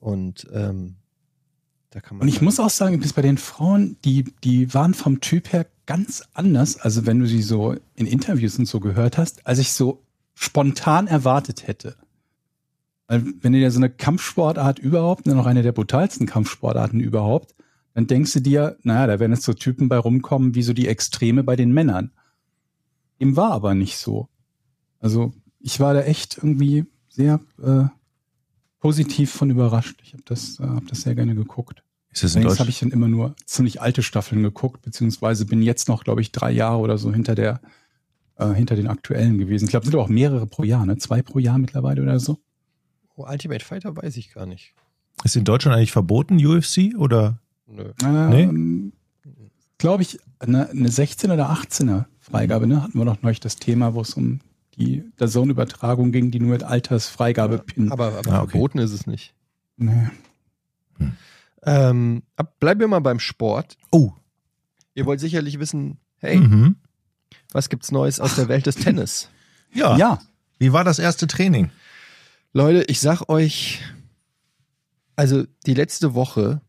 [0.00, 0.96] Und ähm,
[1.90, 2.22] da kann man.
[2.22, 5.66] Und ich muss auch sagen, bis bei den Frauen, die, die waren vom Typ her
[5.88, 9.72] ganz anders, also wenn du sie so in Interviews und so gehört hast, als ich
[9.72, 11.96] so spontan erwartet hätte.
[13.06, 17.54] Weil wenn du dir so eine Kampfsportart überhaupt, dann noch eine der brutalsten Kampfsportarten überhaupt,
[17.94, 20.88] dann denkst du dir, naja, da werden jetzt so Typen bei rumkommen, wie so die
[20.88, 22.10] Extreme bei den Männern.
[23.18, 24.28] Dem war aber nicht so.
[25.00, 27.84] Also ich war da echt irgendwie sehr äh,
[28.78, 29.98] positiv von überrascht.
[30.02, 31.82] Ich habe das, äh, hab das sehr gerne geguckt.
[32.18, 35.62] Ist das in Allerdings habe ich dann immer nur ziemlich alte Staffeln geguckt, beziehungsweise bin
[35.62, 37.60] jetzt noch, glaube ich, drei Jahre oder so hinter der
[38.36, 39.64] äh, hinter den aktuellen gewesen.
[39.64, 40.96] Ich glaube, es sind auch mehrere pro Jahr, ne?
[40.98, 42.38] Zwei pro Jahr mittlerweile oder so.
[43.16, 44.74] Oh, Ultimate Fighter weiß ich gar nicht.
[45.24, 46.94] Ist in Deutschland eigentlich verboten, UFC?
[46.96, 47.38] Oder?
[47.66, 47.92] Nö.
[48.02, 48.92] Ähm,
[49.78, 52.82] Glaube ich, eine, eine 16 oder 18er Freigabe, ne?
[52.82, 54.40] Hatten wir noch neulich das Thema, wo es um
[54.76, 57.90] die der Zone-Übertragung ging, die nur mit Altersfreigabe pinnen.
[57.90, 58.50] Aber, aber Ah, okay.
[58.52, 59.34] verboten ist es nicht.
[59.76, 60.08] Nee.
[61.68, 62.22] Ähm,
[62.60, 63.76] bleiben wir mal beim Sport.
[63.92, 64.12] Oh.
[64.94, 66.76] Ihr wollt sicherlich wissen, hey, Mhm.
[67.52, 69.28] was gibt's Neues aus der Welt des Tennis?
[69.72, 69.96] Ja.
[69.96, 70.18] Ja,
[70.58, 71.70] Wie war das erste Training?
[72.52, 73.80] Leute, ich sag euch,
[75.14, 76.62] also die letzte Woche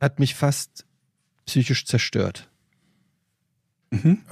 [0.00, 0.86] hat mich fast
[1.46, 2.48] psychisch zerstört.
[3.90, 4.22] mhm.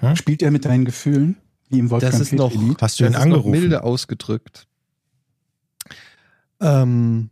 [0.00, 0.16] Mhm.
[0.16, 1.36] spielt er mit deinen Gefühlen,
[1.68, 2.80] wie im Wolfgang Das ist noch, Petri-Lied?
[2.80, 3.50] Hast du ihn das ist noch angerufen?
[3.50, 4.66] milde ausgedrückt.
[6.60, 7.30] Ähm,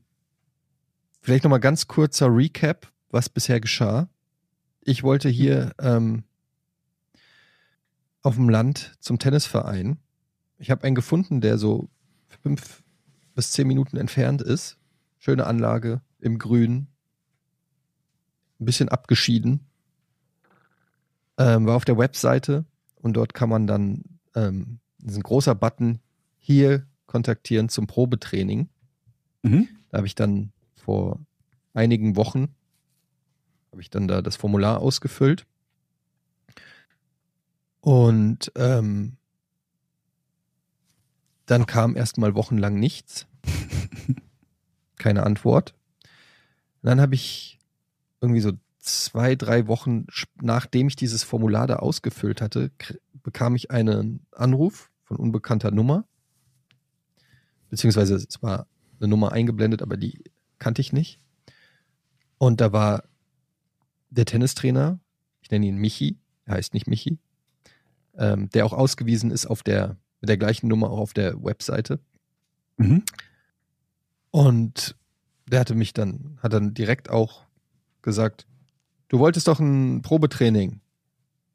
[1.20, 4.08] vielleicht noch mal ganz kurzer Recap, was bisher geschah.
[4.82, 6.24] Ich wollte hier ähm,
[8.22, 9.98] auf dem Land zum Tennisverein.
[10.58, 11.88] Ich habe einen gefunden, der so
[12.42, 12.82] fünf
[13.34, 14.78] bis zehn Minuten entfernt ist.
[15.18, 16.88] Schöne Anlage im Grün.
[18.58, 19.66] Ein bisschen abgeschieden.
[21.38, 22.64] Ähm, war auf der Webseite
[22.96, 24.02] und dort kann man dann
[24.34, 26.00] ähm, das ist ein großer Button
[26.38, 28.68] hier kontaktieren zum Probetraining.
[29.42, 29.68] Mhm.
[29.88, 31.20] Da habe ich dann vor
[31.74, 32.54] einigen Wochen
[33.70, 35.46] habe ich dann da das Formular ausgefüllt
[37.80, 39.16] und ähm,
[41.46, 43.26] dann kam erstmal wochenlang nichts,
[44.98, 45.74] keine Antwort.
[46.82, 47.58] Und dann habe ich
[48.20, 50.06] irgendwie so zwei, drei Wochen
[50.40, 52.70] nachdem ich dieses Formular da ausgefüllt hatte,
[53.22, 56.04] bekam ich einen Anruf von unbekannter Nummer.
[57.68, 58.66] Beziehungsweise es war
[58.98, 60.22] eine Nummer eingeblendet, aber die
[60.60, 61.18] kannte ich nicht.
[62.38, 63.04] Und da war
[64.10, 65.00] der Tennistrainer,
[65.42, 67.18] ich nenne ihn Michi, er heißt nicht Michi,
[68.16, 72.00] ähm, der auch ausgewiesen ist auf der, mit der gleichen Nummer auch auf der Webseite.
[72.76, 73.02] Mhm.
[74.30, 74.96] Und
[75.50, 77.46] der hatte mich dann, hat dann direkt auch
[78.02, 78.46] gesagt,
[79.08, 80.80] du wolltest doch ein Probetraining.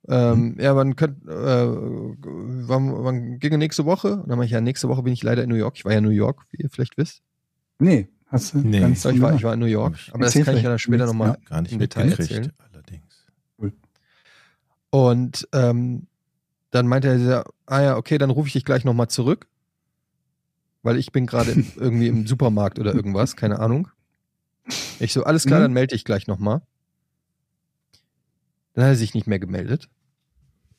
[0.07, 4.17] Ähm, Ja, wann könnt, äh, wann, wann ginge nächste Woche?
[4.17, 5.77] Und dann meinte ich, ja, nächste Woche bin ich leider in New York.
[5.77, 7.23] Ich war ja in New York, wie ihr vielleicht wisst.
[7.79, 8.79] Nee, hast du Nee.
[8.79, 11.05] ganz ich, war, ich war in New York, aber das kann ich ja dann später
[11.05, 12.51] nochmal Gar nicht im Detail erzählen.
[12.71, 13.25] allerdings.
[14.89, 16.07] Und ähm,
[16.71, 19.47] dann meinte er, ja, ah ja, okay, dann rufe ich dich gleich nochmal zurück.
[20.83, 23.89] Weil ich bin gerade irgendwie im Supermarkt oder irgendwas, keine Ahnung.
[24.99, 25.63] Ich so, alles klar, Mhm.
[25.63, 26.61] dann melde ich gleich nochmal.
[28.73, 29.89] Dann hat er sich nicht mehr gemeldet.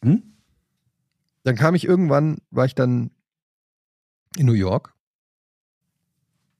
[0.03, 0.23] Mhm.
[1.45, 3.11] Dann kam ich irgendwann, war ich dann
[4.37, 4.95] in New York,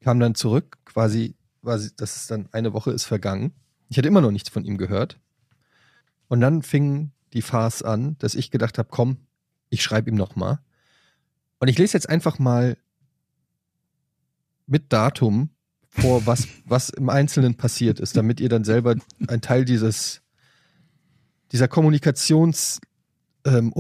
[0.07, 3.51] kam dann zurück, quasi, quasi, das ist dann eine Woche ist vergangen.
[3.89, 5.19] Ich hatte immer noch nichts von ihm gehört.
[6.29, 9.17] Und dann fing die Farce an, dass ich gedacht habe, komm,
[9.69, 10.61] ich schreibe ihm noch mal.
[11.59, 12.77] Und ich lese jetzt einfach mal
[14.69, 15.51] mit Datum
[15.89, 18.95] vor, was, was im Einzelnen passiert ist, damit ihr dann selber
[19.27, 20.23] ein Teil dieses,
[21.51, 22.79] dieser Kommunikations-
[23.45, 23.73] ähm,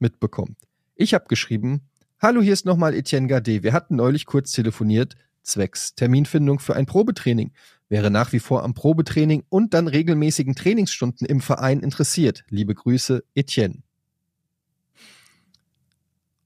[0.00, 0.58] mitbekommt.
[0.96, 1.82] Ich habe geschrieben,
[2.22, 3.62] hallo, hier ist nochmal Etienne Gade.
[3.62, 7.50] Wir hatten neulich kurz telefoniert, zwecks Terminfindung für ein Probetraining.
[7.88, 12.44] Wäre nach wie vor am Probetraining und dann regelmäßigen Trainingsstunden im Verein interessiert.
[12.48, 13.82] Liebe Grüße, Etienne.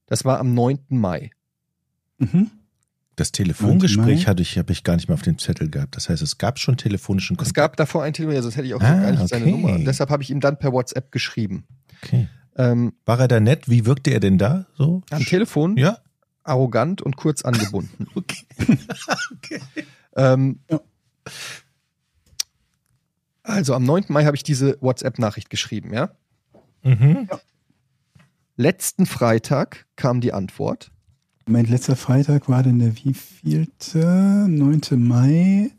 [0.07, 0.79] Das war am 9.
[0.89, 1.31] Mai.
[2.17, 2.51] Mhm.
[3.15, 5.95] Das Telefongespräch hatte ich, habe ich gar nicht mehr auf dem Zettel gehabt.
[5.95, 7.55] Das heißt, es gab schon telefonischen Es Kontakt.
[7.55, 9.51] gab davor ein Telefon, sonst hätte ich auch Ah, gar nicht seine okay.
[9.51, 9.79] Nummer.
[9.79, 11.65] Deshalb habe ich ihm dann per WhatsApp geschrieben.
[12.03, 12.27] Okay.
[12.57, 13.69] Ähm, War er da nett?
[13.69, 14.65] Wie wirkte er denn da?
[14.75, 15.03] So?
[15.11, 15.99] am Telefon Ja?
[16.43, 18.07] arrogant und kurz angebunden.
[18.15, 18.45] Okay.
[19.33, 19.61] okay.
[20.15, 20.79] Ähm, Ja.
[23.43, 24.05] Also am 9.
[24.09, 26.09] Mai habe ich diese WhatsApp-Nachricht geschrieben, ja.
[26.83, 27.29] Mhm.
[28.57, 30.91] Letzten Freitag kam die Antwort.
[31.45, 34.45] Mein letzter Freitag war denn der wievielte?
[34.49, 34.81] 9.
[34.97, 35.71] Mai.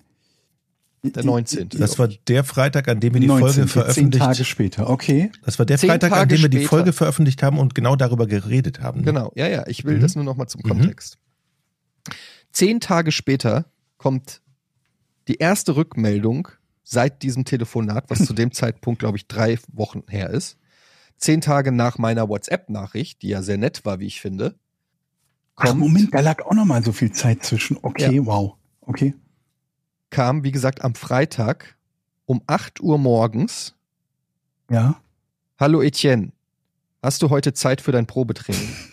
[1.03, 1.69] Der 19..
[1.71, 5.31] Das war der Freitag, an dem wir die 19., Folge Zehn veröffentlicht Tage später, okay.
[5.45, 6.69] Das war der Zehn Freitag, an dem wir die später.
[6.71, 9.01] Folge veröffentlicht haben und genau darüber geredet haben.
[9.01, 9.07] ne?
[9.07, 9.67] Genau, ja, ja.
[9.69, 10.01] Ich will Mhm.
[10.01, 10.69] das nur noch mal zum Mhm.
[10.69, 11.19] Kontext.
[12.53, 14.41] Zehn Tage später kommt
[15.29, 16.49] die erste Rückmeldung
[16.83, 20.57] seit diesem Telefonat, was zu dem Zeitpunkt, glaube ich, drei Wochen her ist.
[21.17, 24.55] Zehn Tage nach meiner WhatsApp-Nachricht, die ja sehr nett war, wie ich finde.
[25.57, 27.77] Ach, kommt- Moment, da lag auch noch mal so viel Zeit zwischen.
[27.83, 28.55] Okay, wow.
[28.81, 29.15] Okay.
[30.11, 31.77] Kam, wie gesagt, am Freitag
[32.27, 33.75] um 8 Uhr morgens.
[34.71, 35.01] Ja.
[35.59, 36.33] Hallo Etienne,
[37.03, 38.68] hast du heute Zeit für dein Probetraining?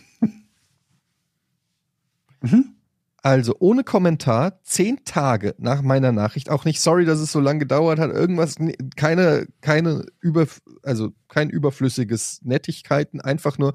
[2.41, 2.75] Mhm.
[3.23, 7.57] Also ohne Kommentar, zehn Tage nach meiner Nachricht, auch nicht sorry, dass es so lange
[7.57, 8.57] gedauert hat, irgendwas,
[8.95, 10.45] keine, keine über,
[10.83, 13.73] also kein überflüssiges Nettigkeiten, einfach nur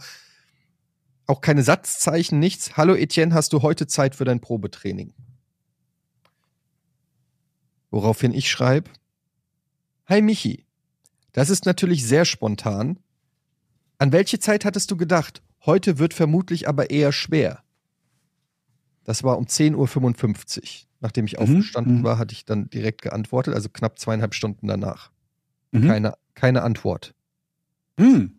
[1.27, 2.77] auch keine Satzzeichen, nichts.
[2.77, 5.15] Hallo Etienne, hast du heute Zeit für dein Probetraining?
[7.91, 8.91] Woraufhin ich schreibe,
[10.07, 10.65] Hi Michi,
[11.33, 12.99] das ist natürlich sehr spontan.
[13.99, 15.43] An welche Zeit hattest du gedacht?
[15.65, 17.63] Heute wird vermutlich aber eher schwer.
[19.05, 20.87] Das war um 10.55 Uhr.
[21.01, 22.05] Nachdem ich Mhm, aufgestanden mhm.
[22.05, 25.11] war, hatte ich dann direkt geantwortet, also knapp zweieinhalb Stunden danach.
[25.73, 25.87] Mhm.
[25.87, 27.15] Keine, keine Antwort.
[27.99, 28.33] Hm.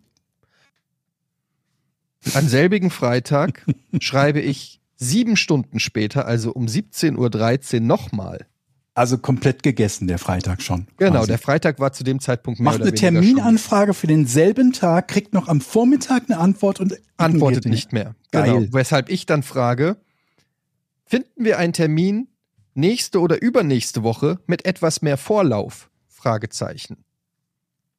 [2.34, 3.66] An selbigen Freitag
[4.00, 8.46] schreibe ich sieben Stunden später, also um 17.13 Uhr nochmal.
[8.94, 10.88] Also komplett gegessen, der Freitag schon.
[10.98, 11.28] Genau, quasi.
[11.28, 15.48] der Freitag war zu dem Zeitpunkt mehr Macht eine Terminanfrage für denselben Tag, kriegt noch
[15.48, 18.16] am Vormittag eine Antwort und antwortet nicht mehr.
[18.32, 18.54] Geil.
[18.54, 18.74] Genau.
[18.74, 19.96] Weshalb ich dann frage,
[21.06, 22.28] finden wir einen Termin
[22.74, 25.90] nächste oder übernächste Woche mit etwas mehr Vorlauf?
[26.10, 27.06] Fragezeichen.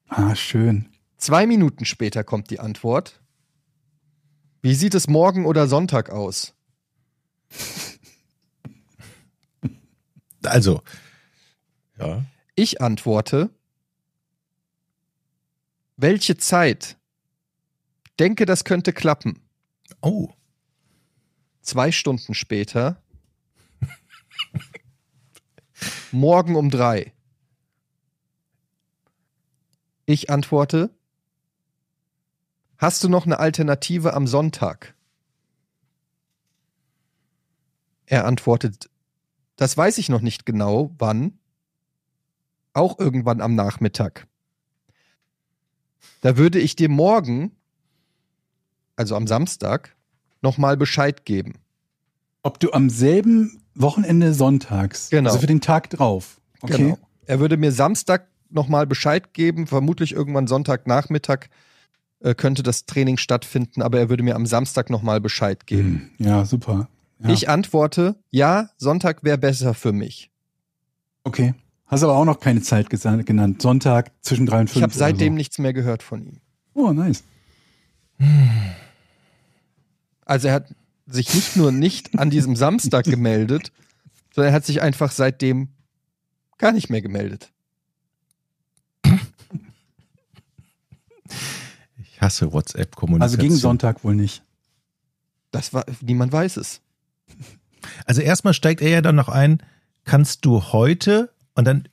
[0.08, 0.90] Ah, schön.
[1.16, 3.22] Zwei Minuten später kommt die Antwort.
[4.60, 6.54] Wie sieht es morgen oder Sonntag aus?
[10.44, 10.82] Also,
[11.98, 12.24] ja.
[12.54, 13.50] Ich antworte,
[15.96, 16.96] welche Zeit?
[18.18, 19.40] Denke, das könnte klappen.
[20.00, 20.32] Oh,
[21.62, 23.00] Zwei Stunden später.
[26.10, 27.12] Morgen um drei.
[30.04, 30.90] Ich antworte.
[32.76, 34.94] Hast du noch eine Alternative am Sonntag?
[38.06, 38.90] Er antwortet.
[39.62, 41.38] Das weiß ich noch nicht genau, wann.
[42.72, 44.26] Auch irgendwann am Nachmittag.
[46.20, 47.52] Da würde ich dir morgen,
[48.96, 49.94] also am Samstag,
[50.40, 51.60] nochmal Bescheid geben.
[52.42, 55.30] Ob du am selben Wochenende sonntags, Genau.
[55.30, 56.40] also für den Tag drauf.
[56.62, 56.78] Okay.
[56.78, 56.98] Genau.
[57.26, 61.46] Er würde mir Samstag nochmal Bescheid geben, vermutlich irgendwann Sonntagnachmittag
[62.18, 66.10] äh, könnte das Training stattfinden, aber er würde mir am Samstag nochmal Bescheid geben.
[66.18, 66.88] Hm, Ja, super.
[67.22, 67.30] Ja.
[67.30, 70.30] Ich antworte, ja, Sonntag wäre besser für mich.
[71.24, 71.54] Okay.
[71.86, 73.62] Hast aber auch noch keine Zeit genannt.
[73.62, 74.76] Sonntag zwischen drei und fünf.
[74.76, 75.36] Ich habe seitdem so.
[75.36, 76.40] nichts mehr gehört von ihm.
[76.74, 77.22] Oh, nice.
[80.24, 80.74] Also er hat
[81.06, 83.72] sich nicht nur nicht an diesem Samstag gemeldet,
[84.34, 85.68] sondern er hat sich einfach seitdem
[86.58, 87.52] gar nicht mehr gemeldet.
[91.98, 93.22] ich hasse WhatsApp-Kommunikation.
[93.22, 94.42] Also gegen Sonntag wohl nicht.
[95.50, 96.80] Das war, niemand weiß es.
[98.06, 99.62] Also erstmal steigt er ja dann noch ein,
[100.04, 101.88] kannst du heute, und dann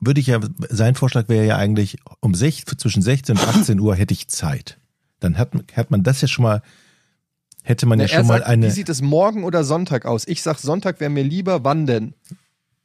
[0.00, 3.94] würde ich ja, sein Vorschlag wäre ja eigentlich, um sech, zwischen 16 und 18 Uhr
[3.94, 4.78] hätte ich Zeit.
[5.20, 6.62] Dann hat, hat man das ja schon mal,
[7.62, 8.66] hätte man Na, ja schon mal sagt, eine.
[8.66, 10.26] wie sieht es morgen oder Sonntag aus?
[10.26, 12.14] Ich sag, Sonntag wäre mir lieber, wann denn?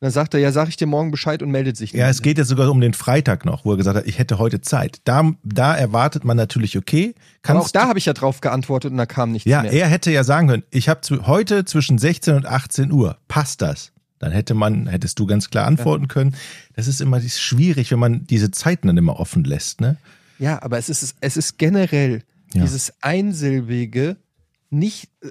[0.05, 2.21] Dann sagt er, ja, sag ich dir morgen Bescheid und meldet sich Ja, nicht es
[2.21, 5.01] geht ja sogar um den Freitag noch, wo er gesagt hat, ich hätte heute Zeit.
[5.03, 8.91] Da, da erwartet man natürlich, okay, Aber kannst auch da habe ich ja drauf geantwortet
[8.91, 9.71] und da kam nichts Ja, mehr.
[9.73, 13.63] er hätte ja sagen können, ich habe zu, heute zwischen 16 und 18 Uhr, passt
[13.63, 13.93] das?
[14.19, 16.35] Dann hätte man, hättest du ganz klar antworten können.
[16.75, 19.97] Das ist immer schwierig, wenn man diese Zeiten dann immer offen lässt, ne?
[20.37, 22.21] Ja, aber es ist, es ist generell
[22.53, 22.61] Ja.
[22.61, 24.17] dieses einsilbige,
[24.69, 25.29] nicht äh,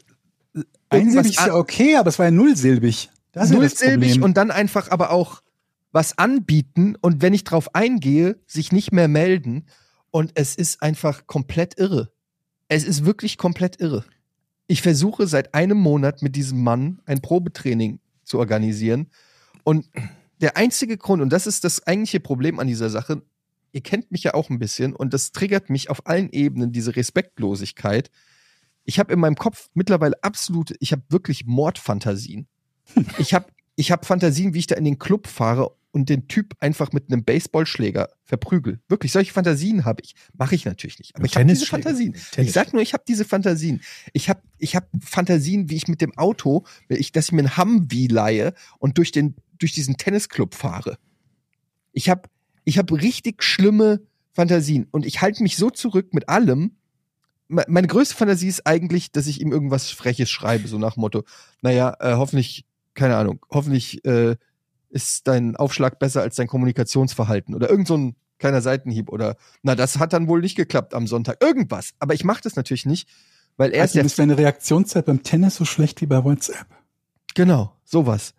[0.91, 3.09] Einsilbig ist ja okay, aber es war ja nullsilbig.
[3.35, 5.43] Das ist nullsilbig und dann einfach aber auch
[5.93, 9.67] was anbieten und wenn ich drauf eingehe, sich nicht mehr melden
[10.11, 12.13] und es ist einfach komplett irre.
[12.69, 14.05] Es ist wirklich komplett irre.
[14.67, 19.09] Ich versuche seit einem Monat mit diesem Mann ein Probetraining zu organisieren
[19.63, 19.89] und
[20.41, 23.23] der einzige Grund, und das ist das eigentliche Problem an dieser Sache,
[23.73, 26.97] ihr kennt mich ja auch ein bisschen und das triggert mich auf allen Ebenen, diese
[26.97, 28.11] Respektlosigkeit.
[28.85, 32.47] Ich habe in meinem Kopf mittlerweile absolute, ich habe wirklich Mordfantasien.
[33.19, 36.55] Ich habe ich hab Fantasien, wie ich da in den Club fahre und den Typ
[36.61, 38.81] einfach mit einem Baseballschläger verprügel.
[38.89, 40.15] Wirklich, solche Fantasien habe ich.
[40.37, 41.15] Mache ich natürlich nicht.
[41.17, 41.67] Aber ich habe diese.
[41.67, 42.17] Fantasien.
[42.37, 43.81] Ich sag nur, ich habe diese Fantasien.
[44.13, 47.57] Ich habe ich hab Fantasien, wie ich mit dem Auto, ich, dass ich mir ein
[47.57, 50.99] Humvee leihe und durch, den, durch diesen Tennisclub fahre.
[51.93, 52.29] Ich habe
[52.65, 54.01] ich hab richtig schlimme
[54.33, 56.77] Fantasien und ich halte mich so zurück mit allem.
[57.47, 61.03] Me- Meine größte Fantasie ist eigentlich, dass ich ihm irgendwas Freches schreibe, so nach dem
[61.03, 61.23] Motto,
[61.63, 62.65] naja, äh, hoffentlich,
[62.95, 64.37] keine Ahnung, hoffentlich äh,
[64.91, 69.75] ist dein Aufschlag besser als dein Kommunikationsverhalten oder irgend so ein kleiner Seitenhieb oder na,
[69.75, 71.43] das hat dann wohl nicht geklappt am Sonntag.
[71.43, 71.91] Irgendwas.
[71.99, 73.09] Aber ich mache das natürlich nicht,
[73.57, 76.67] weil er ist Also ja ist deine Reaktionszeit beim Tennis so schlecht wie bei WhatsApp.
[77.35, 78.35] Genau, sowas.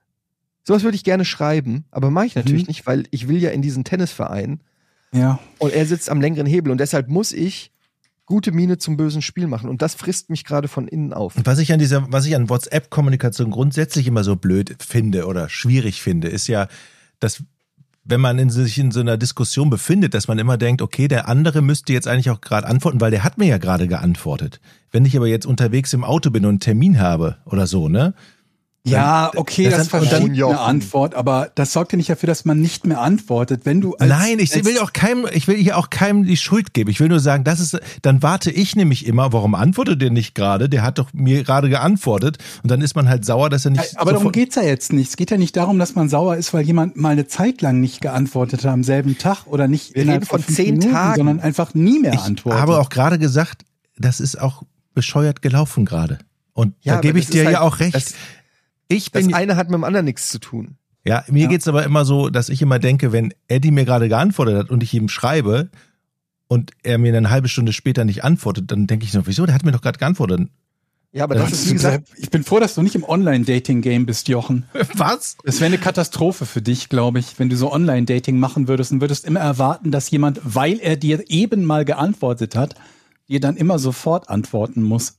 [0.64, 2.68] Sowas würde ich gerne schreiben, aber mache ich natürlich Mhm.
[2.68, 4.62] nicht, weil ich will ja in diesen Tennisverein
[5.14, 5.40] Ja.
[5.60, 7.72] und er sitzt am längeren Hebel und deshalb muss ich
[8.26, 9.70] gute Miene zum bösen Spiel machen.
[9.70, 11.34] Und das frisst mich gerade von innen auf.
[11.44, 16.02] Was ich an dieser, was ich an WhatsApp-Kommunikation grundsätzlich immer so blöd finde oder schwierig
[16.02, 16.68] finde, ist ja,
[17.20, 17.44] dass
[18.06, 21.28] wenn man in sich in so einer Diskussion befindet, dass man immer denkt, okay, der
[21.28, 24.62] andere müsste jetzt eigentlich auch gerade antworten, weil der hat mir ja gerade geantwortet.
[24.92, 28.14] Wenn ich aber jetzt unterwegs im Auto bin und einen Termin habe oder so, ne?
[28.88, 32.60] Ja, okay, das das, dann- eine Antwort, aber das sorgt ja nicht dafür, dass man
[32.60, 33.62] nicht mehr antwortet.
[33.66, 36.38] Wenn du als, Nein, ich als, will auch keinem, ich will hier auch keinem die
[36.38, 36.90] Schuld geben.
[36.92, 40.36] Ich will nur sagen, das ist, dann warte ich nämlich immer, warum antwortet der nicht
[40.36, 40.70] gerade?
[40.70, 44.00] Der hat doch mir gerade geantwortet und dann ist man halt sauer, dass er nicht.
[44.00, 45.10] Aber darum geht's ja jetzt nicht.
[45.10, 47.80] Es geht ja nicht darum, dass man sauer ist, weil jemand mal eine Zeit lang
[47.82, 50.92] nicht geantwortet hat am selben Tag oder nicht Wir innerhalb reden von fünf zehn Minuten,
[50.94, 51.16] Tagen.
[51.18, 52.62] sondern einfach nie mehr Ich antwortet.
[52.62, 53.64] habe auch gerade gesagt,
[53.98, 56.20] das ist auch bescheuert gelaufen gerade.
[56.54, 57.96] Und Ja, da gebe ich dir ist ja halt- auch recht.
[57.96, 58.14] das-
[58.88, 60.78] ich Das bin, eine hat mit dem anderen nichts zu tun.
[61.04, 61.50] ja, mir Ja.
[61.50, 64.84] geht's aber immer so, dass ich immer denke, wenn Eddie mir gerade geantwortet hat und
[64.84, 65.70] ich ihm schreibe
[66.48, 69.56] und er mir eine halbe Stunde später nicht antwortet, dann denke ich so, wieso, der
[69.56, 70.48] hat mir doch gerade geantwortet.
[71.12, 73.04] Ja, aber Das das, Das ist, wie gesagt, ich bin froh, dass du nicht im
[73.06, 74.66] Online-Dating-Game bist, Jochen.
[74.96, 75.38] Was?
[75.46, 79.00] Das wäre eine Katastrophe für dich, glaube ich, wenn du so Online-Dating machen würdest und
[79.02, 82.76] würdest immer erwarten, dass jemand, weil er dir eben mal geantwortet hat,
[83.30, 85.18] dir dann immer sofort antworten muss.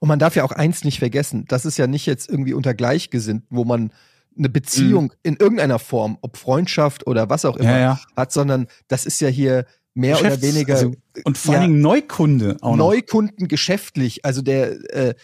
[0.00, 2.74] Und man darf ja auch eins nicht vergessen, das ist ja nicht jetzt irgendwie unter
[2.74, 3.92] Gleichgesinnten, wo man
[4.36, 8.00] eine Beziehung in irgendeiner Form, ob Freundschaft oder was auch immer, Ja, ja.
[8.16, 10.92] hat, sondern das ist ja hier mehr oder Geschäfts- weniger also,
[11.24, 12.88] und vor ja, allen Dingen Neukunde auch noch.
[12.88, 14.24] Neukunden geschäftlich.
[14.24, 15.14] Also der, äh,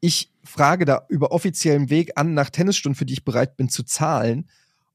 [0.00, 3.82] ich frage da über offiziellen Weg an nach Tennisstunden, für die ich bereit bin zu
[3.84, 4.48] zahlen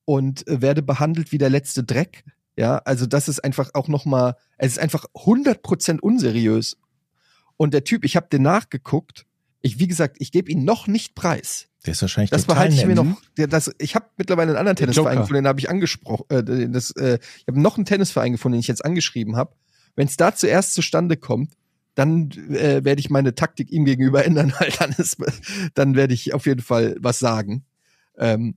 [0.06, 2.24] und äh, werde behandelt wie der letzte Dreck.
[2.56, 6.78] Ja, also das ist einfach auch noch mal, es ist einfach 100% unseriös.
[7.58, 9.26] Und der Typ, ich habe den nachgeguckt.
[9.62, 11.70] Ich, wie gesagt, ich gebe ihn noch nicht preis.
[11.86, 13.22] Der ist wahrscheinlich Das behalte ich mir noch.
[13.36, 16.26] Das, ich habe mittlerweile einen anderen Der Tennisverein gefunden, den habe ich angesprochen.
[16.30, 19.56] Äh, das, äh, ich habe noch einen Tennisverein gefunden, den ich jetzt angeschrieben habe.
[19.96, 21.54] Wenn es da zuerst zustande kommt,
[21.96, 25.18] dann äh, werde ich meine Taktik ihm gegenüber ändern, weil dann ist,
[25.76, 27.66] dann werde ich auf jeden Fall was sagen.
[28.18, 28.56] Ähm,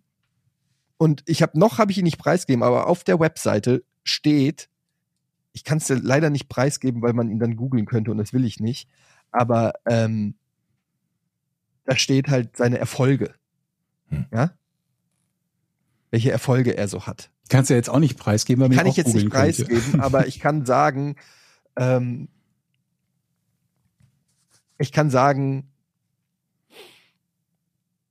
[0.99, 4.69] und ich habe noch habe ich ihn nicht preisgegeben, aber auf der Webseite steht,
[5.57, 8.45] ich kann es leider nicht preisgeben, weil man ihn dann googeln könnte und das will
[8.45, 8.91] ich nicht.
[9.33, 10.35] Aber ähm,
[11.87, 13.35] da steht halt seine Erfolge.
[14.11, 14.27] Hm.
[14.31, 14.51] Ja?
[16.11, 17.31] Welche Erfolge er so hat.
[17.49, 19.99] Kannst du ja jetzt auch nicht preisgeben, weil man Kann ihn ich jetzt nicht preisgeben,
[20.03, 21.17] aber ich kann sagen,
[21.77, 22.29] ähm,
[24.77, 25.73] ich kann sagen,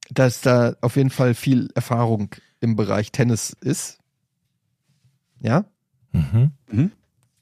[0.09, 3.99] dass da auf jeden Fall viel Erfahrung im Bereich Tennis ist.
[5.41, 5.65] Ja?
[6.11, 6.51] Mhm.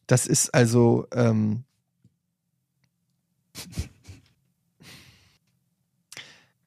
[0.07, 1.63] Das ist also, ähm,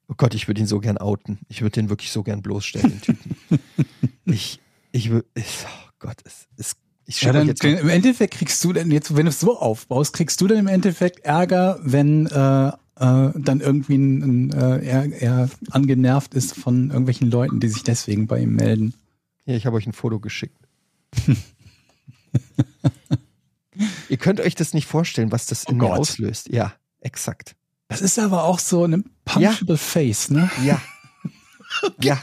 [0.08, 1.38] oh Gott, ich würde ihn so gern outen.
[1.48, 3.36] Ich würde den wirklich so gern bloßstellen, den Typen.
[4.24, 4.60] ich,
[4.92, 8.90] ich würde, oh Gott, es, es, ich Ja, dann, jetzt Im Endeffekt kriegst du dann
[8.90, 12.72] jetzt, wenn du es so aufbaust, kriegst du dann im Endeffekt Ärger, wenn äh, äh,
[13.34, 18.26] dann irgendwie ein, ein, äh, er, er angenervt ist von irgendwelchen Leuten, die sich deswegen
[18.26, 18.94] bei ihm melden.
[19.44, 20.58] Hier, ich habe euch ein Foto geschickt.
[24.08, 25.98] Ihr könnt euch das nicht vorstellen, was das in Oh mir Gott.
[26.00, 26.48] auslöst.
[26.48, 27.56] Ja, exakt.
[27.88, 30.50] Das ist aber auch so ein punchable face, ne?
[30.64, 30.80] Ja.
[32.00, 32.18] ja.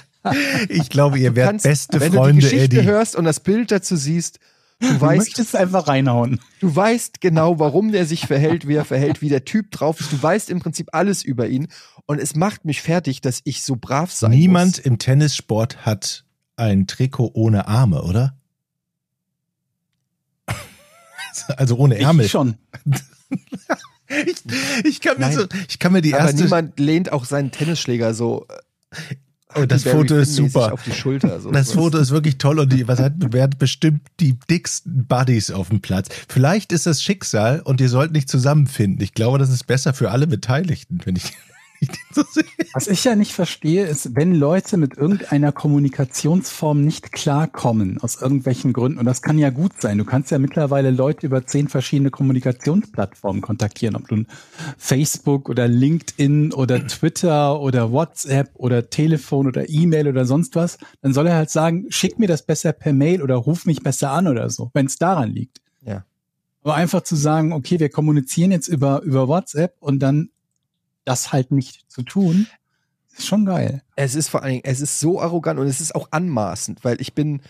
[0.70, 2.88] Ich glaube, ihr werdet beste wenn du Freunde, die Geschichte Eddie.
[2.88, 4.40] hörst und das Bild dazu siehst,
[4.80, 6.40] du Du weißt, möchtest einfach reinhauen.
[6.60, 10.12] du weißt genau, warum der sich verhält, wie er verhält, wie der Typ drauf ist.
[10.12, 11.68] Du weißt im Prinzip alles über ihn.
[12.06, 14.86] Und es macht mich fertig, dass ich so brav sein Niemand muss.
[14.86, 16.26] im Tennissport hat
[16.58, 18.38] ein Trikot ohne Arme, oder?
[21.58, 22.26] Also ohne Ärmel.
[22.26, 22.56] Ich schon.
[24.28, 24.44] Ich,
[24.84, 25.36] ich, kann mir Nein.
[25.36, 26.44] so, ich kann mir die Aber erste.
[26.44, 28.46] niemand lehnt auch seinen Tennisschläger so.
[28.92, 29.16] äh,
[29.56, 30.74] Oh, das Foto ist super.
[30.74, 31.40] Auf die Schulter.
[31.40, 31.52] So.
[31.52, 35.52] Das Foto ist wirklich toll und die, was hat, wer hat bestimmt die dicksten Buddies
[35.52, 36.10] auf dem Platz.
[36.28, 39.02] Vielleicht ist das Schicksal und ihr sollt nicht zusammenfinden.
[39.04, 41.34] Ich glaube, das ist besser für alle Beteiligten, wenn ich,
[41.84, 42.44] ich den so sehe.
[42.74, 48.74] Was ich ja nicht verstehe, ist, wenn Leute mit irgendeiner Kommunikationsform nicht klarkommen, aus irgendwelchen
[48.74, 49.98] Gründen, und das kann ja gut sein.
[49.98, 54.24] Du kannst ja mittlerweile Leute über zehn verschiedene Kommunikationsplattformen kontaktieren, ob du
[54.78, 61.14] Facebook oder LinkedIn oder Twitter oder WhatsApp oder Telefon oder E-Mail oder sonst was, dann
[61.14, 64.28] soll er halt sagen, schick mir das besser per Mail oder ruf mich besser an
[64.28, 65.62] oder so, wenn es daran liegt.
[65.86, 66.06] Ja.
[66.64, 70.30] Aber einfach zu sagen, okay, wir kommunizieren jetzt über, über WhatsApp und dann
[71.06, 72.48] das halt nicht zu tun,
[73.16, 73.84] ist schon geil.
[73.96, 77.00] Es ist vor allen Dingen, es ist so arrogant und es ist auch anmaßend, weil
[77.00, 77.42] ich bin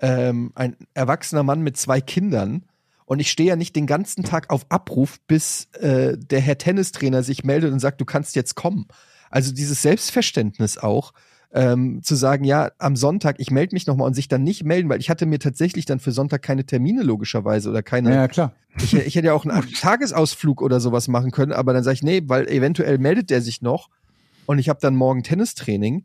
[0.00, 2.64] ähm, ein erwachsener Mann mit zwei Kindern
[3.04, 7.22] und ich stehe ja nicht den ganzen Tag auf Abruf, bis äh, der Herr Tennistrainer
[7.22, 8.86] sich meldet und sagt, du kannst jetzt kommen.
[9.30, 11.12] Also dieses Selbstverständnis auch,
[11.52, 14.88] ähm, zu sagen, ja, am Sonntag, ich melde mich nochmal und sich dann nicht melden,
[14.88, 18.14] weil ich hatte mir tatsächlich dann für Sonntag keine Termine logischerweise oder keine.
[18.14, 18.52] Ja, klar.
[18.82, 22.02] Ich, ich hätte ja auch einen Tagesausflug oder sowas machen können, aber dann sage ich,
[22.02, 23.88] nee, weil eventuell meldet der sich noch
[24.46, 26.04] und ich habe dann morgen Tennistraining,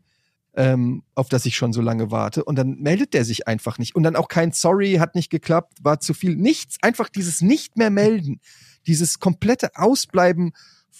[0.54, 3.94] ähm, auf das ich schon so lange warte und dann meldet der sich einfach nicht.
[3.94, 6.36] Und dann auch kein Sorry, hat nicht geklappt, war zu viel.
[6.36, 8.40] Nichts, einfach dieses nicht mehr melden,
[8.86, 10.52] dieses komplette Ausbleiben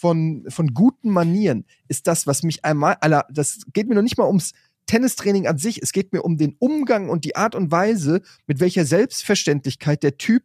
[0.05, 4.19] von, von guten Manieren ist das, was mich einmal, aller, das geht mir noch nicht
[4.19, 4.53] mal ums
[4.85, 8.61] Tennistraining an sich, es geht mir um den Umgang und die Art und Weise, mit
[8.61, 10.43] welcher Selbstverständlichkeit der Typ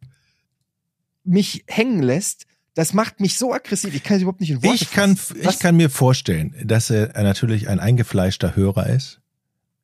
[1.25, 2.45] mich hängen lässt.
[2.73, 5.41] Das macht mich so aggressiv, ich kann es überhaupt nicht in Worte Ich kann, fassen.
[5.41, 9.19] ich kann mir vorstellen, dass er natürlich ein eingefleischter Hörer ist,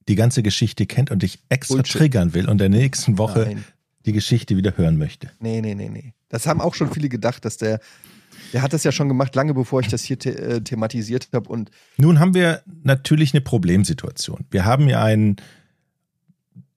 [0.07, 1.97] die ganze Geschichte kennt und dich extra Bullshit.
[1.99, 3.65] triggern will und der nächsten Woche Nein.
[4.05, 5.31] die Geschichte wieder hören möchte.
[5.41, 6.13] Nee, nee, nee, nee.
[6.29, 7.81] Das haben auch schon viele gedacht, dass der,
[8.55, 11.49] der hat das ja schon gemacht, lange bevor ich das hier the äh, thematisiert habe.
[11.49, 14.45] Und Nun haben wir natürlich eine Problemsituation.
[14.49, 15.35] Wir haben ja einen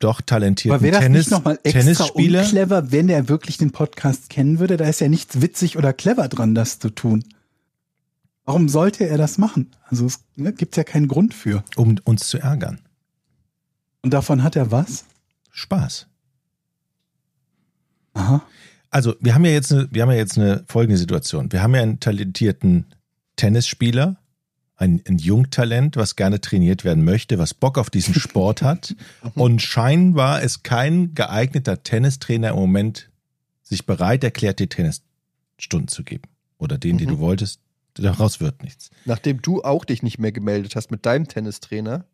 [0.01, 2.41] doch talentierten Aber wäre das Tennis, nicht nochmal extra Tennisspieler.
[2.41, 4.77] unclever, wenn er wirklich den Podcast kennen würde?
[4.77, 7.23] Da ist ja nichts witzig oder clever dran, das zu tun.
[8.45, 9.71] Warum sollte er das machen?
[9.85, 11.63] Also es ne, gibt ja keinen Grund für.
[11.77, 12.81] um uns zu ärgern.
[14.03, 15.05] Und davon hat er was?
[15.53, 16.09] Spaß.
[18.15, 18.43] Aha.
[18.91, 21.53] Also, wir haben ja jetzt eine, wir haben ja jetzt eine folgende Situation.
[21.53, 22.87] Wir haben ja einen talentierten
[23.37, 24.17] Tennisspieler,
[24.77, 28.95] ein, ein Jungtalent, was gerne trainiert werden möchte, was Bock auf diesen Sport hat.
[29.35, 33.11] Und scheinbar ist kein geeigneter Tennistrainer im Moment
[33.63, 36.23] sich bereit erklärt, dir Tennisstunden zu geben.
[36.59, 37.13] Oder den, den Mhm.
[37.15, 37.61] du wolltest.
[37.95, 38.91] Daraus wird nichts.
[39.07, 42.05] nachdem du auch dich nicht mehr gemeldet hast mit deinem Tennistrainer,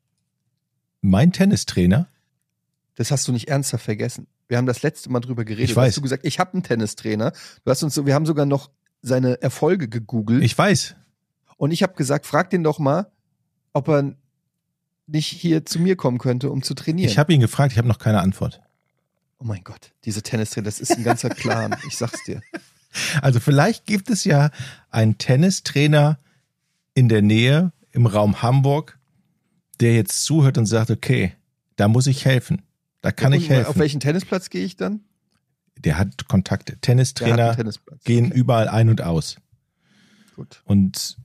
[1.03, 2.09] Mein Tennistrainer,
[2.95, 4.27] das hast du nicht ernsthaft vergessen.
[4.49, 5.71] Wir haben das letzte Mal drüber geredet.
[5.71, 5.89] Ich weiß.
[5.89, 7.33] Hast du gesagt, ich habe einen Tennistrainer.
[7.65, 8.71] Du hast uns so, wir haben sogar noch
[9.03, 10.43] seine Erfolge gegoogelt.
[10.43, 10.97] ich weiß,
[11.57, 13.11] und ich habe gesagt, frag den doch mal,
[13.73, 14.15] ob er
[15.07, 17.11] nicht hier zu mir kommen könnte, um zu trainieren.
[17.11, 18.61] ich habe ihn gefragt, ich habe noch keine Antwort.
[19.39, 21.77] oh mein Gott, diese Tennistrainer, das ist ein ganzer Clan.
[21.87, 22.41] ich sag's dir.
[23.21, 24.51] Also vielleicht gibt es ja
[24.91, 26.19] einen Tennistrainer
[26.95, 28.99] in der Nähe im Raum Hamburg,
[29.81, 31.35] der jetzt zuhört und sagt, okay,
[31.77, 32.63] da muss ich helfen.
[33.05, 33.79] Da kann Ja, ich und Auf helfen.
[33.81, 35.01] welchen Tennisplatz gehe ich dann?
[35.79, 36.73] Der hat Kontakte.
[36.73, 38.03] Hat Tennistrainer Tennisplatz.
[38.05, 39.37] gehen Okay, überall ein und aus.
[40.37, 40.63] gut.
[40.65, 41.19] Und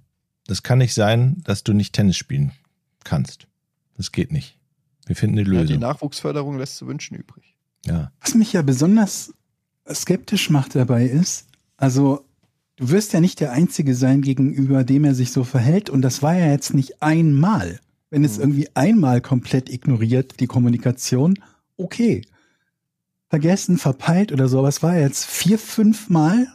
[0.46, 2.52] das kann nicht sein, dass du nicht Tennis spielen
[3.06, 3.48] kannst.
[3.96, 4.58] Das geht nicht.
[5.06, 5.80] Wir finden eine Ja, die Lösung.
[5.80, 7.56] Nachwuchsförderung lässt zu wünschen übrig.
[7.86, 8.12] Ja.
[8.20, 9.34] Was mich ja besonders
[9.90, 12.26] skeptisch macht dabei ist, also
[12.76, 15.90] du wirst ja nicht der Einzige sein, gegenüber dem er sich so verhält.
[15.90, 17.80] Und das war ja jetzt nicht einmal.
[18.10, 18.42] Wenn es Mhm.
[18.44, 21.36] irgendwie einmal komplett ignoriert, die Kommunikation,
[21.80, 22.22] okay.
[23.30, 26.48] Vergessen, verpeilt oder so, aber es war jetzt vier, fünf Mal,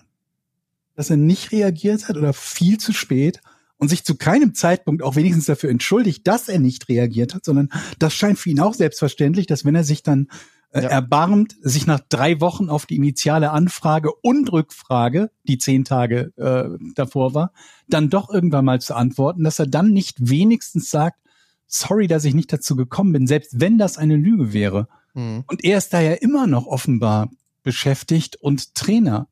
[0.96, 3.40] dass er nicht reagiert hat oder viel zu spät
[3.76, 7.68] und sich zu keinem Zeitpunkt auch wenigstens dafür entschuldigt, dass er nicht reagiert hat, sondern
[7.98, 10.28] das scheint für ihn auch selbstverständlich, dass wenn er sich dann
[10.70, 10.88] äh, Ja.
[10.88, 16.76] erbarmt, sich nach drei Wochen auf die initiale Anfrage und Rückfrage, die zehn Tage äh,
[16.96, 17.52] davor war,
[17.88, 21.18] dann doch irgendwann mal zu antworten, dass er dann nicht wenigstens sagt,
[21.66, 24.88] sorry, dass ich nicht dazu gekommen bin, selbst wenn das eine Lüge wäre.
[25.14, 25.44] Mhm.
[25.46, 27.30] Und er ist da ja immer noch offenbar
[27.62, 29.28] beschäftigt und Trainer.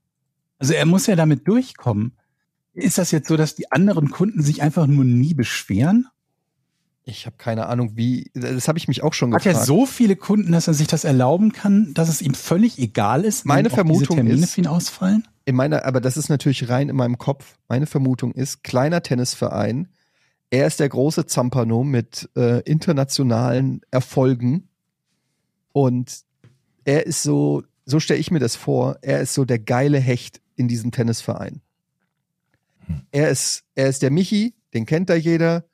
[0.58, 2.16] Also er muss ja damit durchkommen.
[2.72, 6.06] Ist das jetzt so, dass die anderen Kunden sich einfach nur nie beschweren?
[7.04, 8.30] Ich habe keine Ahnung, wie.
[8.32, 9.58] Das habe ich mich auch schon Hat gefragt.
[9.62, 13.24] er so viele Kunden, dass er sich das erlauben kann, dass es ihm völlig egal
[13.24, 15.26] ist, wenn Meine Vermutung Termine ist- für ihn ausfallen?
[15.44, 17.56] in meiner, aber das ist natürlich rein in meinem Kopf.
[17.68, 19.88] Meine Vermutung ist, kleiner Tennisverein.
[20.50, 24.68] Er ist der große Zampano mit äh, internationalen Erfolgen.
[25.72, 26.22] Und
[26.84, 30.40] er ist so, so stelle ich mir das vor, er ist so der geile Hecht
[30.56, 31.60] in diesem Tennisverein.
[33.10, 35.64] Er ist, er ist der Michi, den kennt da jeder.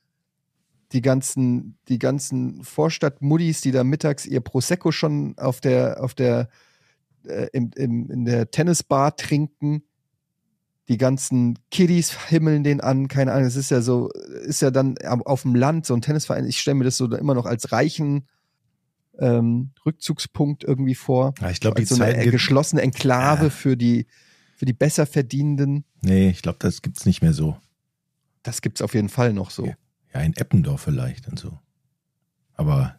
[0.93, 6.49] Die ganzen, die ganzen Vorstadtmuddis, die da mittags ihr Prosecco schon auf der, auf der,
[7.27, 9.83] äh, im, im, in der Tennisbar trinken.
[10.89, 13.47] Die ganzen Kiddies himmeln den an, keine Ahnung.
[13.47, 16.47] Es ist ja so, ist ja dann auf dem Land so ein Tennisverein.
[16.47, 18.27] Ich stelle mir das so immer noch als reichen
[19.19, 21.35] ähm, Rückzugspunkt irgendwie vor.
[21.41, 22.33] ja ich glaube, die so eine Zeit gibt.
[22.33, 23.51] geschlossene Enklave Ja.
[23.51, 24.07] für die
[24.57, 25.85] für die besser verdienenden.
[26.03, 27.57] Nee, ich glaube, das gibt's nicht mehr so.
[28.43, 29.67] Das gibt's auf jeden Fall noch so.
[29.67, 29.75] Ja.
[30.15, 31.59] Ja, in Eppendorf vielleicht und so.
[32.55, 32.99] Aber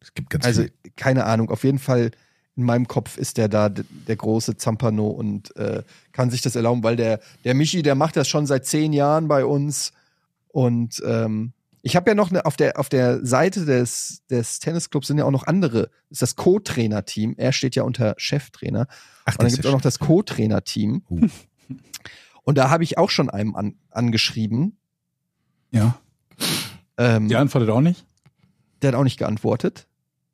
[0.00, 0.72] es gibt ganz Also viel.
[0.96, 1.50] keine Ahnung.
[1.50, 2.10] Auf jeden Fall
[2.56, 5.82] in meinem Kopf ist der da der große Zampano und äh,
[6.12, 9.26] kann sich das erlauben, weil der der Michi, der macht das schon seit zehn Jahren
[9.28, 9.92] bei uns
[10.48, 11.52] und ähm,
[11.88, 15.24] ich habe ja noch eine, auf der auf der Seite des des Tennisclubs sind ja
[15.24, 15.84] auch noch andere.
[16.10, 17.34] Das ist das Co-Trainer-Team.
[17.38, 18.86] Er steht ja unter Cheftrainer.
[19.24, 21.02] Ach, Und dann gibt es auch noch das Co-Trainer-Team.
[21.08, 21.28] Uh.
[22.42, 24.76] Und da habe ich auch schon einem an, angeschrieben.
[25.70, 25.98] Ja.
[26.98, 28.04] Ähm, Die antwortet auch nicht.
[28.82, 29.86] Der hat auch nicht geantwortet.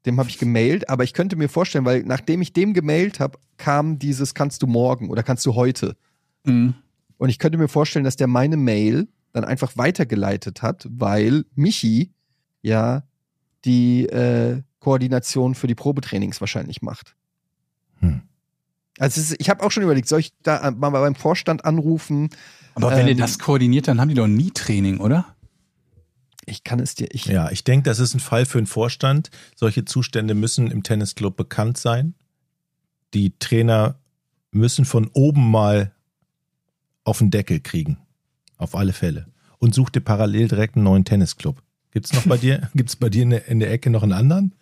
[0.07, 3.39] Dem habe ich gemailt, aber ich könnte mir vorstellen, weil nachdem ich dem gemailt habe,
[3.59, 5.97] kam dieses kannst du morgen oder kannst du heute.
[6.43, 6.75] Mhm.
[7.17, 12.13] Und ich könnte mir vorstellen, dass der meine Mail dann einfach weitergeleitet hat, weil Michi
[12.63, 13.03] ja
[13.65, 17.17] die äh, Koordination für die Probetrainings wahrscheinlich macht.
[17.99, 18.23] Hm.
[18.99, 22.31] Also ist, ich habe auch schon überlegt, soll ich da mal beim Vorstand anrufen?
[22.75, 25.35] Aber wenn ihr Ähm, das koordiniert, dann haben die doch nie Training, oder?
[26.47, 29.31] Ich kann es dir, ich, Ja, ich denke, das ist ein Fall für den Vorstand.
[29.57, 32.15] Solche Zustände müssen im Tennisclub bekannt sein.
[33.15, 33.99] Die Trainer
[34.53, 35.93] müssen von oben mal
[37.03, 37.99] auf den Deckel kriegen.
[38.57, 39.27] Auf alle Fälle.
[39.59, 41.63] Und such dir parallel direkt einen neuen Tennisclub.
[41.91, 44.55] Gibt's noch bei dir, gibt's bei dir in der, in der Ecke noch einen anderen?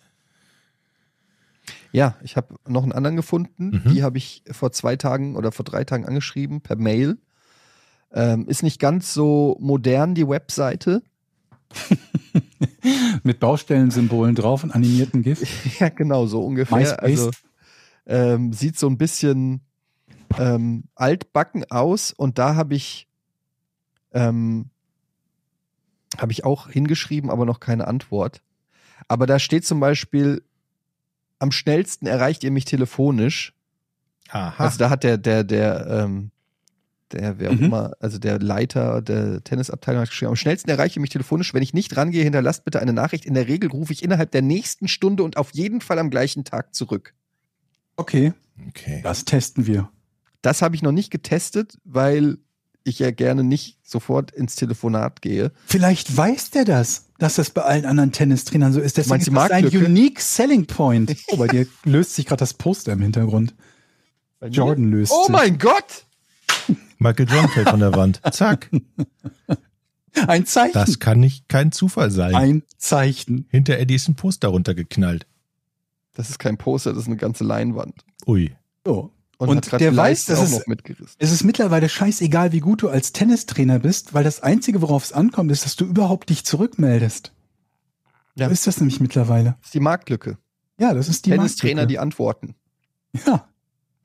[1.93, 3.82] Ja, ich habe noch einen anderen gefunden.
[3.84, 3.93] Mhm.
[3.93, 7.18] Die habe ich vor zwei Tagen oder vor drei Tagen angeschrieben per Mail.
[8.12, 11.03] Ähm, ist nicht ganz so modern, die Webseite.
[13.22, 15.43] Mit Baustellensymbolen drauf und animierten GIF.
[15.80, 16.78] ja, genau, so ungefähr.
[16.78, 17.01] MySpace.
[17.03, 17.30] Also
[18.07, 19.61] ähm, sieht so ein bisschen
[20.38, 23.09] ähm, altbacken aus und da habe ich
[24.14, 24.70] ähm,
[26.18, 28.42] habe ich auch hingeschrieben, aber noch keine Antwort.
[29.08, 30.42] Aber da steht zum Beispiel,
[31.38, 33.54] am schnellsten erreicht ihr mich telefonisch.
[34.30, 34.64] Aha.
[34.64, 36.30] Also da hat der, der, der, ähm,
[37.12, 37.64] der, wer auch Mhm.
[37.64, 41.52] immer, also der Leiter der Tennisabteilung hat geschrieben, am schnellsten erreiche ich mich telefonisch.
[41.52, 43.26] Wenn ich nicht rangehe, hinterlasst bitte eine Nachricht.
[43.26, 46.44] In der Regel rufe ich innerhalb der nächsten Stunde und auf jeden Fall am gleichen
[46.44, 47.14] Tag zurück.
[47.96, 48.32] Okay,
[48.68, 49.00] okay.
[49.02, 49.90] das testen wir.
[50.40, 52.38] Das habe ich noch nicht getestet, weil
[52.85, 55.53] ich ja gerne nicht sofort ins Telefonat gehe.
[55.66, 58.97] Vielleicht weiß der das, dass das bei allen anderen Tennistrainern so ist.
[58.97, 61.16] Deswegen Meinst ist das ein unique selling point.
[61.28, 63.55] Oh, bei dir löst sich gerade das Poster im Hintergrund.
[64.51, 65.33] Jordan löst Oh sich.
[65.33, 66.05] mein Gott!
[66.99, 68.20] Michael Jordan fällt von der Wand.
[68.33, 68.70] Zack.
[70.26, 70.74] Ein Zeichen.
[70.74, 72.35] Das kann nicht kein Zufall sein.
[72.35, 73.47] ein Zeichen.
[73.51, 75.26] Hinter Eddie ist ein Poster runtergeknallt.
[76.14, 78.05] Das ist kein Poster, das ist eine ganze Leinwand.
[78.26, 78.55] Ui.
[78.85, 79.11] So.
[79.49, 81.16] Und, Und der weiß, dass auch es- noch mitgerissen.
[81.18, 85.12] Es ist mittlerweile scheißegal, wie gut du als Tennistrainer bist, weil das Einzige, worauf es
[85.12, 87.32] ankommt, ist, dass du überhaupt dich zurückmeldest.
[88.34, 88.47] Ja.
[88.47, 89.57] So ist das nämlich mittlerweile.
[89.61, 90.38] Das ist die Marktlücke.
[90.78, 91.88] Ja, das ist die Tennistrainer, Marktlücke.
[91.88, 92.55] die antworten.
[93.26, 93.49] Ja.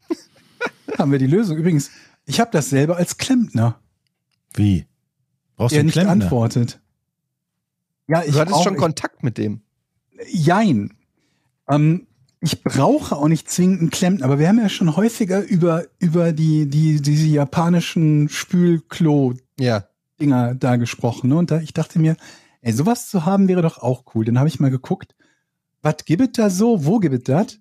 [0.97, 1.57] Haben wir die Lösung.
[1.57, 1.91] Übrigens,
[2.25, 3.79] ich habe das selber als Klempner,
[4.53, 4.85] Wie?
[5.55, 6.11] Brauchst du der einen nicht Klempner?
[6.11, 6.81] antwortet.
[8.07, 9.61] Ja, ich Du hattest brauch- schon ich- Kontakt mit dem.
[10.31, 10.93] Jein.
[11.69, 12.06] Ähm,
[12.39, 16.33] ich brauche auch nicht zwingend einen Klempner, aber wir haben ja schon häufiger über, über
[16.33, 19.83] die, die, diese japanischen Spülklo-Dinger
[20.19, 20.53] Ja.
[20.53, 21.29] da gesprochen.
[21.29, 21.37] Ne?
[21.37, 22.15] Und da, ich dachte mir,
[22.61, 24.25] ey, sowas zu haben wäre doch auch cool.
[24.25, 25.15] Dann habe ich mal geguckt,
[25.81, 27.59] was gibt es da so, wo gibt es das?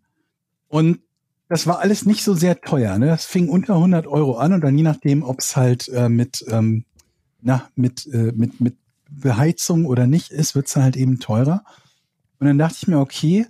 [0.68, 1.00] Und
[1.48, 2.98] das war alles nicht so sehr teuer.
[2.98, 3.06] Ne?
[3.06, 6.44] Das fing unter 100 Euro an und dann je nachdem, ob es halt äh, mit,
[6.48, 6.84] ähm,
[7.40, 8.76] na, mit, äh, mit, mit
[9.08, 11.64] Beheizung oder nicht ist, wird es halt eben teurer.
[12.40, 13.46] Und dann dachte ich mir, okay,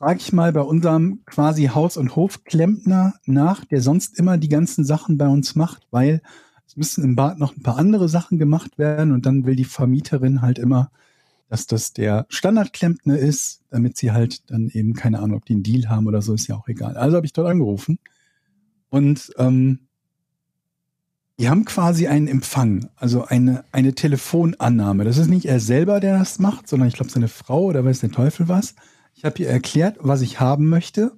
[0.00, 4.82] frage ich mal bei unserem quasi Haus- und Hofklempner nach, der sonst immer die ganzen
[4.82, 6.22] Sachen bei uns macht, weil
[6.66, 9.66] es müssen im Bad noch ein paar andere Sachen gemacht werden und dann will die
[9.66, 10.90] Vermieterin halt immer,
[11.50, 15.64] dass das der Standardklempner ist, damit sie halt dann eben keine Ahnung, ob die einen
[15.64, 16.96] Deal haben oder so, ist ja auch egal.
[16.96, 17.98] Also habe ich dort angerufen
[18.88, 19.80] und ähm,
[21.38, 25.04] die haben quasi einen Empfang, also eine, eine Telefonannahme.
[25.04, 28.00] Das ist nicht er selber, der das macht, sondern ich glaube seine Frau oder weiß
[28.00, 28.74] der Teufel was.
[29.20, 31.12] Ich habe ihr erklärt, was ich haben möchte.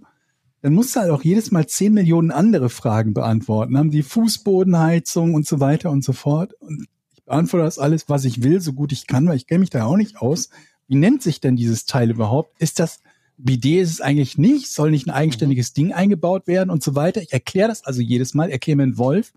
[0.60, 3.78] Dann musste halt auch jedes Mal 10 Millionen andere Fragen beantworten.
[3.78, 6.52] Haben die Fußbodenheizung und so weiter und so fort.
[6.54, 9.60] Und ich beantworte das alles, was ich will, so gut ich kann, weil ich kenne
[9.60, 10.50] mich da auch nicht aus.
[10.88, 12.60] Wie nennt sich denn dieses Teil überhaupt?
[12.60, 13.02] Ist das
[13.36, 17.22] Bidet ist es eigentlich nicht, soll nicht ein eigenständiges Ding eingebaut werden und so weiter.
[17.22, 19.32] Ich erkläre das also jedes Mal, erkläre mir einen Wolf.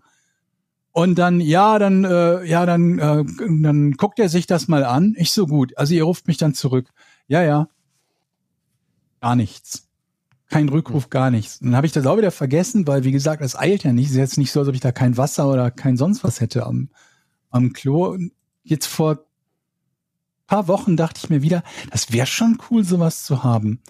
[0.90, 3.24] Und dann, ja, dann, äh, ja, dann, äh,
[3.62, 5.14] dann guckt er sich das mal an.
[5.18, 5.78] Ich so gut.
[5.78, 6.88] Also ihr ruft mich dann zurück.
[7.28, 7.68] Ja, ja.
[9.20, 9.88] Gar nichts.
[10.48, 11.60] Kein Rückruf, gar nichts.
[11.60, 14.06] Und dann habe ich das auch wieder vergessen, weil, wie gesagt, es eilt ja nicht.
[14.06, 16.40] Es ist jetzt nicht so, als ob ich da kein Wasser oder kein sonst was
[16.40, 16.88] hätte am,
[17.50, 18.10] am Klo.
[18.10, 19.26] Und jetzt vor
[20.46, 23.80] paar Wochen dachte ich mir wieder, das wäre schon cool, sowas zu haben.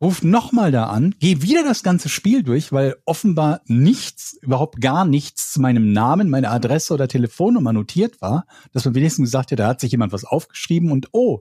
[0.00, 5.04] Ruf nochmal da an, geh wieder das ganze Spiel durch, weil offenbar nichts, überhaupt gar
[5.04, 9.58] nichts zu meinem Namen, meiner Adresse oder Telefonnummer notiert war, dass man wenigstens gesagt hat,
[9.60, 11.40] da hat sich jemand was aufgeschrieben und oh,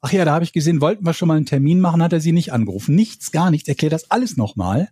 [0.00, 2.20] ach ja, da habe ich gesehen, wollten wir schon mal einen Termin machen, hat er
[2.20, 2.94] sie nicht angerufen.
[2.94, 4.88] Nichts, gar nichts, erklärt das alles nochmal.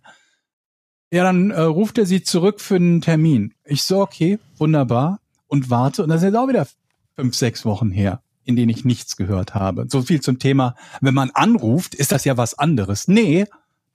[1.11, 3.53] Ja, dann äh, ruft er sie zurück für einen Termin.
[3.63, 5.19] Ich so, okay, wunderbar.
[5.47, 6.03] Und warte.
[6.03, 6.67] Und das ist jetzt auch wieder
[7.15, 9.85] fünf, sechs Wochen her, in denen ich nichts gehört habe.
[9.89, 13.07] So viel zum Thema, wenn man anruft, ist das ja was anderes.
[13.07, 13.45] Nee,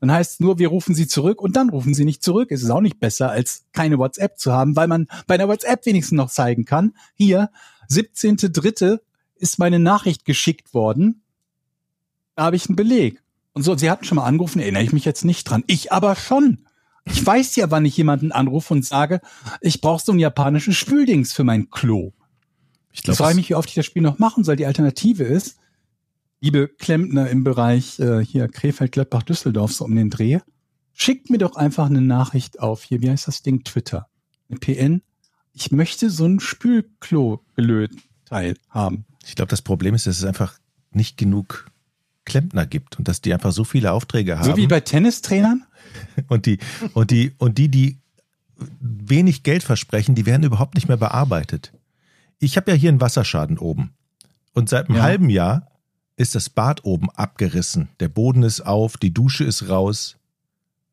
[0.00, 2.50] dann heißt es nur, wir rufen sie zurück und dann rufen sie nicht zurück.
[2.50, 5.84] Es ist auch nicht besser, als keine WhatsApp zu haben, weil man bei einer WhatsApp
[5.84, 6.94] wenigstens noch zeigen kann.
[7.14, 7.50] Hier,
[7.90, 8.98] 17.3.
[9.40, 11.22] ist meine Nachricht geschickt worden.
[12.36, 13.22] Da habe ich einen Beleg.
[13.52, 15.64] Und so, sie hatten schon mal angerufen, erinnere ich mich jetzt nicht dran.
[15.66, 16.66] Ich aber schon.
[17.04, 19.20] Ich weiß ja, wann ich jemanden anrufe und sage,
[19.60, 22.12] ich brauche so ein japanisches Spüldings für mein Klo.
[22.92, 24.56] Ich Ich glaube, frage mich, wie oft ich das Spiel noch machen soll.
[24.56, 25.58] Die Alternative ist,
[26.40, 30.40] liebe Klempner im Bereich äh, hier Krefeld, Gladbach, Düsseldorf, so um den Dreh,
[30.92, 34.08] schickt mir doch einfach eine Nachricht auf hier, wie heißt das Ding, Twitter,
[34.48, 35.02] eine PN.
[35.52, 39.06] Ich möchte so ein Spülklo-Gelöt-Teil haben.
[39.26, 40.58] Ich glaube, das Problem ist, dass es einfach
[40.92, 41.70] nicht genug
[42.24, 44.44] Klempner gibt und dass die einfach so viele Aufträge haben.
[44.46, 45.64] So wie bei Tennistrainern?
[46.28, 46.58] und die,
[46.94, 47.98] und die, und die, die
[48.80, 51.72] wenig Geld versprechen, die werden überhaupt nicht mehr bearbeitet.
[52.38, 53.92] Ich habe ja hier einen Wasserschaden oben.
[54.52, 55.02] Und seit einem Ja.
[55.02, 55.66] halben Jahr
[56.16, 57.88] ist das Bad oben abgerissen.
[58.00, 60.16] Der Boden ist auf, die Dusche ist raus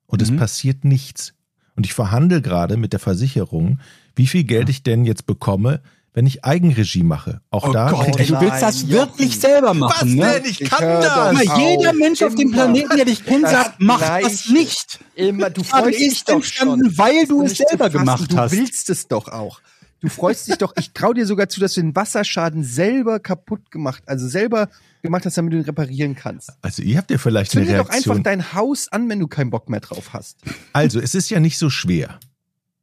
[0.05, 0.38] und es Mhm.
[0.38, 1.34] passiert nichts.
[1.75, 3.80] Und ich verhandle gerade mit der Versicherung,
[4.15, 5.82] wie viel Geld ich denn jetzt bekomme,
[6.18, 7.41] wenn ich Eigenregie mache.
[7.51, 9.39] Auch Oh da Gott, ich, du willst das Nein, wirklich Jochen.
[9.41, 10.41] selber machen, ne?
[10.45, 11.47] Ich Ich kann hör das!
[11.47, 11.57] auf.
[11.59, 12.49] jeder Mensch auf dem.
[12.51, 14.99] Planeten, der dich kennt, Das sagt, mach das nicht.
[15.13, 16.97] Immer, du freust dich doch entstanden, schon.
[16.97, 18.51] weil du Das es selber gemacht du hast.
[18.51, 19.61] Du willst es doch auch.
[19.99, 20.74] Du freust dich doch.
[20.80, 24.70] Ich trau dir sogar zu, dass du den Wasserschaden selber kaputt gemacht, also selber
[25.03, 26.49] gemacht hast, damit du ihn reparieren kannst.
[26.63, 28.18] Also ihr habt ja vielleicht eine Zünd dir doch Reaktion.
[28.18, 30.38] einfach dein Haus an, wenn du keinen Bock mehr drauf hast.
[30.74, 32.20] Also es ist ja nicht so schwer.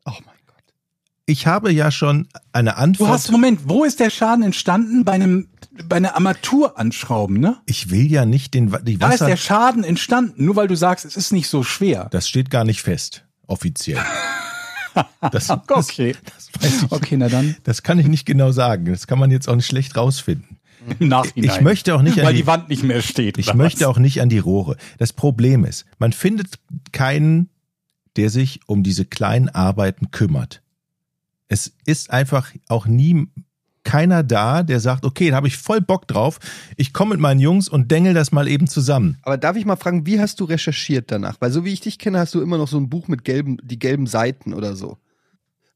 [0.05, 0.34] Oh mein Gott.
[1.27, 3.11] Ich habe ja schon eine Du Antwort.
[3.11, 5.05] hast, Moment, wo ist der Schaden entstanden?
[5.05, 5.49] Bei einem,
[5.89, 7.57] bei einer Armatur anschrauben, ne?
[7.67, 9.27] ich will ja nicht den die Da ist Wasser.
[9.27, 12.09] der Schaden entstanden, nur weil du sagst, es ist nicht so schwer.
[12.11, 13.99] das steht gar nicht fest, offiziell.
[15.33, 16.15] Das, Okay.
[16.37, 18.85] das, das, weiß ich, Okay, na dann das kann ich nicht genau sagen.
[18.85, 20.61] Das kann man jetzt auch nicht schlecht rausfinden.
[21.01, 21.51] im Nachhinein.
[21.51, 23.37] Ich möchte auch nicht an weil die, die Wand nicht mehr steht.
[23.37, 23.87] ich möchte was?
[23.89, 24.77] auch nicht an die Rohre.
[24.99, 26.61] Das Problem ist, man findet
[26.93, 27.49] keinen,
[28.15, 30.63] der sich um diese kleinen Arbeiten kümmert.
[31.49, 33.27] Es ist einfach auch nie
[33.85, 36.39] keiner da, der sagt, okay, da habe ich voll Bock drauf.
[36.77, 39.19] Ich komme mit meinen Jungs und dengel das mal eben zusammen.
[39.23, 41.37] Aber darf ich mal fragen, wie hast du recherchiert danach?
[41.41, 43.59] Weil so wie ich dich kenne, hast du immer noch so ein Buch mit gelben,
[43.63, 44.97] die gelben Seiten oder so.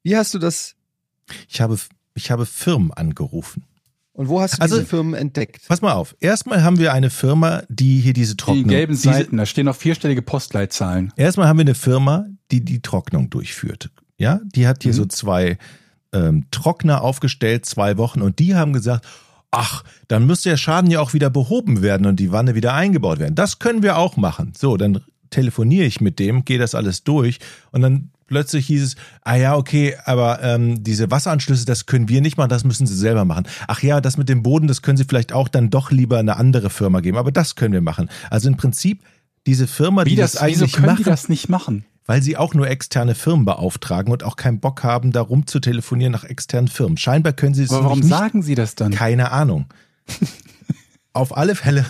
[0.03, 0.75] Wie hast du das
[1.51, 1.79] Ich habe,
[2.15, 3.65] ich habe Firmen angerufen.
[4.15, 5.61] und wo hast du Also- diese Firmen entdeckt?
[5.69, 6.17] Pass mal auf.
[6.19, 8.69] Erstmal haben wir eine Firma, die hier diese Die Trocknung.
[8.69, 11.13] gelben diese, Seiten, da stehen noch vierstellige Postleitzahlen.
[11.17, 13.91] Erstmal haben wir eine Firma, die die Trocknung durchführt.
[14.19, 14.97] Ja, die hat hier Mhm.
[14.97, 15.59] so zwei
[16.13, 19.07] ähm, Trockner aufgestellt, zwei Wochen, und die haben gesagt,
[19.51, 23.19] ach, dann müsste der Schaden ja auch wieder behoben werden und die Wanne wieder eingebaut
[23.19, 23.35] werden.
[23.35, 24.53] Das können wir auch machen.
[24.57, 25.01] So, dann
[25.31, 27.39] telefoniere ich mit dem, gehe das alles durch
[27.71, 32.21] und dann plötzlich hieß es, ah ja, okay, aber ähm, diese Wasseranschlüsse, das können wir
[32.21, 33.47] nicht machen, das müssen sie selber machen.
[33.67, 36.37] Ach ja, das mit dem Boden, das können sie vielleicht auch dann doch lieber eine
[36.37, 38.11] andere Firma geben, aber das können wir machen.
[38.31, 39.03] Also im Prinzip
[39.47, 41.85] diese Firma, Wie die das, das, wieso eigentlich können machen, die das nicht machen?
[42.09, 45.61] Weil sie auch nur externe Firmen beauftragen und auch keinen Bock haben, da rum zu
[45.61, 46.97] telefonieren nach externen Firmen.
[46.97, 48.89] Scheinbar können sie es Aber warum nämlich sagen sie das dann?
[48.89, 48.99] nicht.
[48.99, 49.67] Keine Ahnung.
[51.13, 51.85] Auf alle Fälle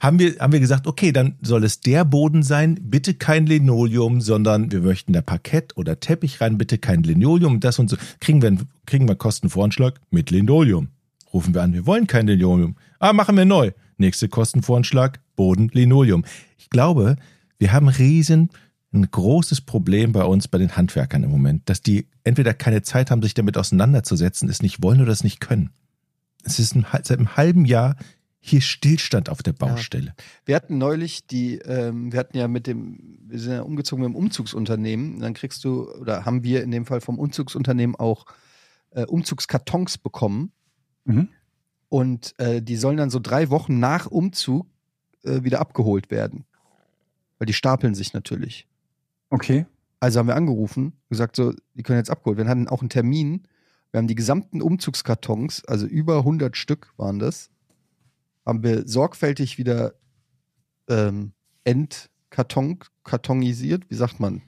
[0.00, 4.20] haben wir, haben wir gesagt, okay, dann soll es der Boden sein, bitte kein Linoleum,
[4.20, 7.96] sondern wir möchten da Parkett oder Teppich rein, bitte kein Linoleum, das und so.
[8.20, 10.88] Kriegen wir, kriegen wir Kostenvoranschlag mit Linoleum.
[11.32, 12.76] Rufen wir an, wir wollen kein Linoleum.
[13.00, 13.72] Ah, machen wir neu.
[13.96, 16.24] Nächste Kostenvoranschlag, Boden, Linoleum.
[16.56, 17.16] Ich glaube,
[17.58, 18.50] wir haben riesen
[18.92, 23.10] ein großes Problem bei uns, bei den Handwerkern im Moment, dass die entweder keine Zeit
[23.10, 25.70] haben, sich damit auseinanderzusetzen, es nicht wollen oder es nicht können.
[26.44, 27.96] Es ist ein, seit einem halben Jahr
[28.44, 30.14] hier Stillstand auf der Baustelle.
[30.44, 34.12] Wir hatten neulich die, ähm, wir hatten ja mit dem, wir sind ja umgezogen mit
[34.12, 35.20] dem Umzugsunternehmen.
[35.20, 38.26] Dann kriegst du, oder haben wir in dem Fall vom Umzugsunternehmen auch
[38.90, 40.50] äh, Umzugskartons bekommen.
[41.04, 41.28] Mhm.
[41.88, 44.66] Und äh, die sollen dann so drei Wochen nach Umzug
[45.22, 46.44] äh, wieder abgeholt werden.
[47.38, 48.66] Weil die stapeln sich natürlich.
[49.32, 49.64] Okay.
[49.98, 52.48] Also haben wir angerufen, gesagt so, die können jetzt abgeholt werden.
[52.48, 53.48] Wir hatten auch einen Termin.
[53.90, 57.50] Wir haben die gesamten Umzugskartons, also über 100 Stück waren das,
[58.44, 59.94] haben wir sorgfältig wieder
[60.88, 61.32] ähm,
[61.64, 64.42] entkarton, kartonisiert, wie sagt man?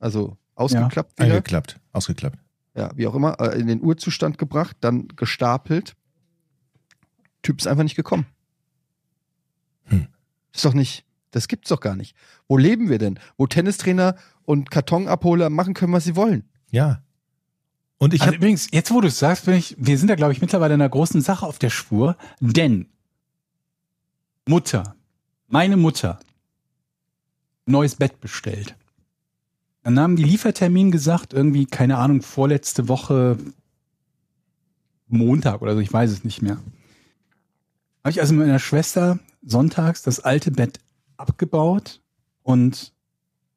[0.00, 1.34] Also ausgeklappt wieder.
[1.34, 2.38] Eingeklappt, ausgeklappt.
[2.76, 5.94] Ja, wie auch immer, äh, in den Urzustand gebracht, dann gestapelt.
[7.42, 8.26] Typ ist einfach nicht gekommen.
[9.84, 10.08] Hm.
[10.52, 11.04] Ist doch nicht,
[11.34, 12.14] das gibt's doch gar nicht.
[12.48, 13.18] Wo leben wir denn?
[13.36, 16.44] Wo Tennistrainer und Kartonabholer machen können, was sie wollen.
[16.70, 17.02] Ja.
[17.98, 20.14] Und ich also habe übrigens, jetzt wo du es sagst, bin ich, wir sind da,
[20.14, 22.86] glaube ich, mittlerweile in einer großen Sache auf der Spur, denn
[24.46, 24.94] Mutter,
[25.48, 26.20] meine Mutter,
[27.66, 28.76] neues Bett bestellt.
[29.82, 33.38] Dann haben die Liefertermin gesagt, irgendwie, keine Ahnung, vorletzte Woche
[35.08, 36.58] Montag oder so, ich weiß es nicht mehr.
[38.02, 40.78] Habe ich also mit meiner Schwester sonntags das alte Bett
[41.16, 42.00] abgebaut
[42.42, 42.92] und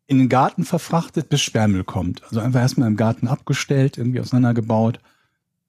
[0.08, 2.24] in den Garten verfrachtet, bis Sperrmüll kommt.
[2.24, 4.99] Also einfach erstmal im Garten abgestellt, irgendwie auseinandergebaut,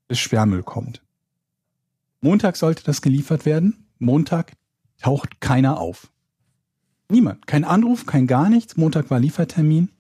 [0.07, 1.03] bis Sperrmüll kommt.
[2.21, 3.87] Montag sollte das geliefert werden.
[3.99, 4.53] Montag
[4.99, 6.11] taucht keiner auf.
[7.11, 7.47] Niemand.
[7.47, 8.77] Kein Anruf, kein gar nichts.
[8.77, 9.91] Montag war Liefertermin.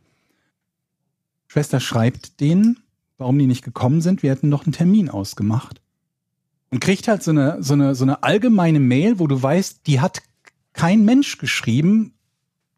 [1.47, 2.81] Schwester schreibt denen,
[3.17, 4.23] warum die nicht gekommen sind.
[4.23, 5.81] Wir hätten noch einen Termin ausgemacht.
[6.71, 10.01] Und kriegt halt so eine, so eine, so eine allgemeine Mail, wo du weißt, die
[10.01, 10.21] hat
[10.79, 12.15] kein Mensch geschrieben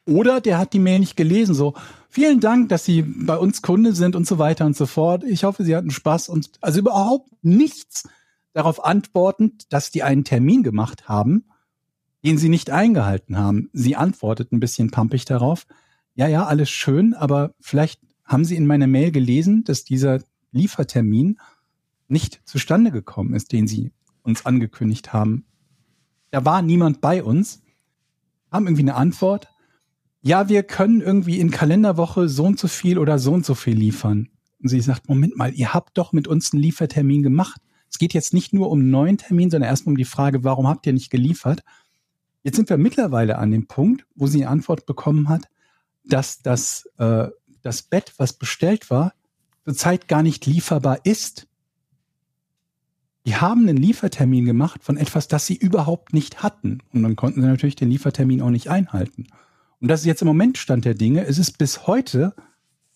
[0.07, 1.55] oder der hat die Mail nicht gelesen.
[1.55, 1.75] So,
[2.09, 5.23] vielen Dank, dass Sie bei uns Kunde sind und so weiter und so fort.
[5.23, 8.09] Ich hoffe, Sie hatten Spaß und also überhaupt nichts
[8.55, 11.45] darauf antwortend, dass die einen Termin gemacht haben,
[12.25, 13.69] den sie nicht eingehalten haben.
[13.75, 15.67] Sie antwortet ein bisschen pampig darauf.
[16.15, 20.21] Ja, ja, alles schön, aber vielleicht haben Sie in meiner Mail gelesen, dass dieser
[20.53, 21.39] Liefertermin
[22.09, 23.93] nicht zustande gekommen ist, den Sie
[24.23, 25.45] uns angekündigt haben.
[26.31, 27.63] Da war niemand bei uns,
[28.51, 29.49] haben irgendwie eine Antwort.
[30.23, 33.77] Ja, wir können irgendwie in Kalenderwoche so und so viel oder so und so viel
[33.77, 34.29] liefern.
[34.63, 37.61] Und sie sagt, Moment mal, ihr habt doch mit uns einen Liefertermin gemacht.
[37.89, 40.69] Es geht jetzt nicht nur um einen neuen Termin, sondern erstmal um die Frage, warum
[40.69, 41.63] habt ihr nicht geliefert?
[42.43, 45.49] Jetzt sind wir mittlerweile an dem Punkt, wo sie eine Antwort bekommen hat,
[46.05, 47.29] dass das, äh,
[47.63, 49.13] das Bett, was bestellt war,
[49.65, 51.47] zurzeit gar nicht lieferbar ist.
[53.27, 56.79] Die haben einen Liefertermin gemacht von etwas, das sie überhaupt nicht hatten.
[56.93, 59.27] Und dann konnten sie natürlich den Liefertermin auch nicht einhalten.
[59.81, 61.27] Und das ist jetzt im Moment Stand der Dinge.
[61.27, 62.35] Es ist bis heute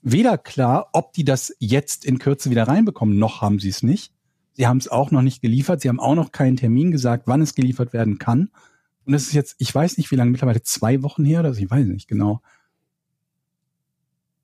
[0.03, 4.13] weder klar, ob die das jetzt in Kürze wieder reinbekommen, noch haben sie es nicht.
[4.53, 5.81] Sie haben es auch noch nicht geliefert.
[5.81, 8.51] Sie haben auch noch keinen Termin gesagt, wann es geliefert werden kann.
[9.05, 11.61] Und das ist jetzt, ich weiß nicht, wie lange, mittlerweile zwei Wochen her oder so,
[11.61, 12.41] ich weiß nicht genau.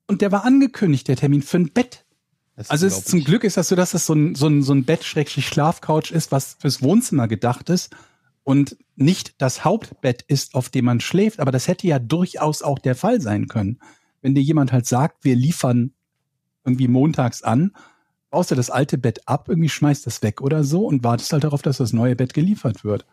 [0.07, 2.05] Und der war angekündigt, der Termin für ein Bett.
[2.69, 4.85] Also es, zum Glück ist das so, dass das so ein, so ein, so ein
[4.85, 7.95] Bett-Schlafcouch ist, was fürs Wohnzimmer gedacht ist
[8.43, 11.39] und nicht das Hauptbett ist, auf dem man schläft.
[11.39, 13.79] Aber das hätte ja durchaus auch der Fall sein können.
[14.21, 15.93] Wenn dir jemand halt sagt, wir liefern
[16.63, 17.71] irgendwie montags an,
[18.29, 21.43] baust du das alte Bett ab, irgendwie schmeißt das weg oder so und wartest halt
[21.43, 23.05] darauf, dass das neue Bett geliefert wird.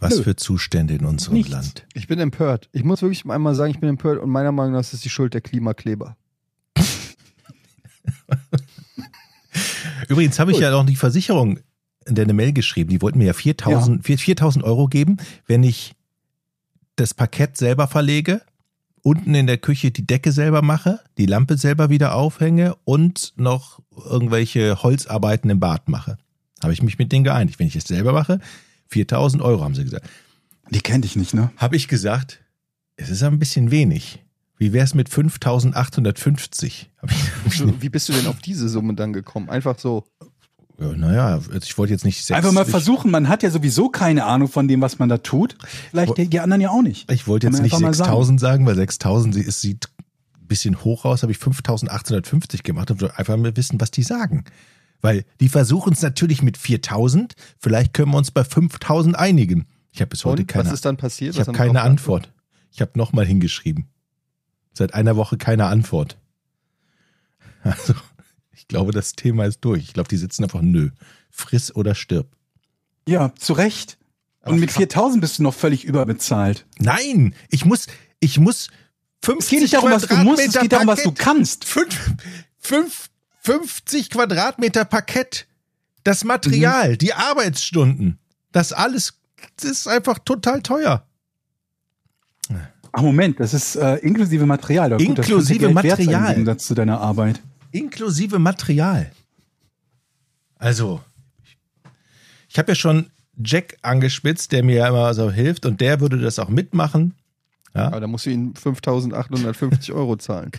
[0.00, 0.22] Was Nö.
[0.22, 1.52] für Zustände in unserem Nichts.
[1.52, 1.86] Land.
[1.92, 2.70] Ich bin empört.
[2.72, 5.10] Ich muss wirklich einmal sagen, ich bin empört und meiner Meinung nach ist es die
[5.10, 6.16] Schuld der Klimakleber.
[10.08, 11.60] Übrigens habe ich ja noch die Versicherung
[12.06, 12.90] in deine Mail geschrieben.
[12.90, 14.16] Die wollten mir ja 4000 ja.
[14.16, 15.94] 4000 Euro geben, wenn ich
[16.96, 18.42] das Parkett selber verlege,
[19.02, 23.80] unten in der Küche die Decke selber mache, die Lampe selber wieder aufhänge und noch
[23.96, 26.18] irgendwelche Holzarbeiten im Bad mache.
[26.62, 27.58] Habe ich mich mit denen geeinigt.
[27.58, 28.40] Wenn ich es selber mache,
[28.88, 30.08] 4000 Euro, haben sie gesagt.
[30.70, 31.50] Die kennt ich nicht, ne?
[31.56, 32.40] Habe ich gesagt,
[32.96, 34.20] es ist ein bisschen wenig.
[34.60, 36.90] Wie wär's mit 5850?
[37.80, 39.48] Wie bist du denn auf diese Summe dann gekommen?
[39.48, 40.04] Einfach so.
[40.78, 44.26] Ja, naja, ich wollte jetzt nicht sechs, Einfach mal versuchen, man hat ja sowieso keine
[44.26, 45.56] Ahnung von dem, was man da tut.
[45.90, 47.10] Vielleicht die, die anderen ja auch nicht.
[47.10, 48.38] Ich wollte jetzt nicht 6000 sagen.
[48.38, 49.88] sagen, weil 6000 es sieht
[50.38, 54.44] ein bisschen hoch aus, habe ich 5850 gemacht und einfach mal wissen, was die sagen.
[55.00, 59.64] Weil die versuchen es natürlich mit 4000, vielleicht können wir uns bei 5000 einigen.
[59.90, 61.34] Ich habe bis heute Und, keine Was ist dann passiert?
[61.34, 62.30] Ich habe keine Antwort.
[62.72, 63.88] Ich habe nochmal hingeschrieben.
[64.72, 66.16] Seit einer Woche keine Antwort.
[67.62, 67.94] Also,
[68.52, 69.82] ich glaube, das Thema ist durch.
[69.82, 70.90] Ich glaube, die sitzen einfach, nö,
[71.30, 72.28] friss oder stirb.
[73.06, 73.98] Ja, zu Recht.
[74.42, 76.66] Und mit 4000 bist du noch völlig überbezahlt.
[76.78, 77.86] Nein, ich muss,
[78.20, 78.70] ich muss
[79.22, 81.64] 50 Es geht nicht darum, was du musst, es geht darum, was du kannst.
[81.66, 82.14] Fünf,
[82.58, 83.10] fünf
[83.42, 85.46] 50 Quadratmeter Parkett,
[86.04, 86.98] das Material, mhm.
[86.98, 88.18] die Arbeitsstunden,
[88.52, 89.14] das alles,
[89.56, 91.06] das ist einfach total teuer.
[92.92, 94.90] Ach Moment, das ist äh, inklusive Material.
[94.90, 96.30] Gut, inklusive Material.
[96.30, 97.40] Im Gegensatz zu deiner Arbeit.
[97.72, 99.10] Inklusive Material.
[100.58, 101.00] Also,
[102.48, 103.06] ich habe ja schon
[103.42, 107.14] Jack angespitzt, der mir ja immer so hilft und der würde das auch mitmachen.
[107.74, 107.86] Ja?
[107.86, 110.50] Aber da musst du ihm 5.850 Euro zahlen.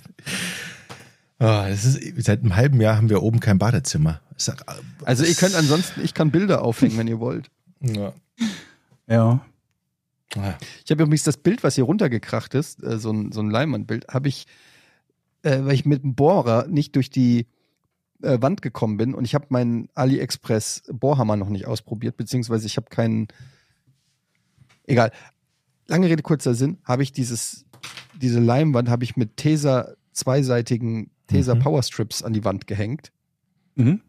[1.40, 4.22] Oh, das ist, seit einem halben Jahr haben wir oben kein Badezimmer.
[5.04, 7.50] Also ihr könnt ansonsten, ich kann Bilder aufhängen, wenn ihr wollt.
[7.82, 8.14] Ja.
[9.08, 9.46] Ja.
[10.84, 14.08] Ich habe übrigens das Bild, was hier runtergekracht ist, äh, so ein, so ein Leinwandbild,
[14.10, 14.48] habe ich,
[15.44, 17.48] äh, weil ich mit dem Bohrer nicht durch die
[18.22, 22.78] äh, Wand gekommen bin und ich habe meinen AliExpress Bohrhammer noch nicht ausprobiert, beziehungsweise ich
[22.78, 23.28] habe keinen.
[24.86, 25.12] Egal.
[25.88, 27.66] Lange Rede, kurzer Sinn, habe ich dieses,
[28.22, 31.60] diese Leimwand habe ich mit Tesa zweiseitigen Tesa mhm.
[31.60, 33.12] Powerstrips an die Wand gehängt.
[33.76, 34.02] Mhm.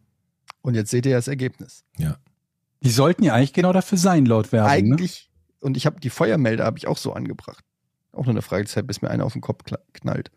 [0.60, 1.84] Und jetzt seht ihr das Ergebnis.
[1.98, 2.18] Ja.
[2.82, 4.70] Die sollten ja eigentlich genau dafür sein, laut Werbung.
[4.70, 4.76] Ne?
[4.76, 5.32] Eigentlich?
[5.62, 7.64] Und ich habe die Feuermelder habe ich auch so angebracht.
[8.12, 10.30] Auch nur eine Fragezeit, bis mir einer auf den Kopf knallt.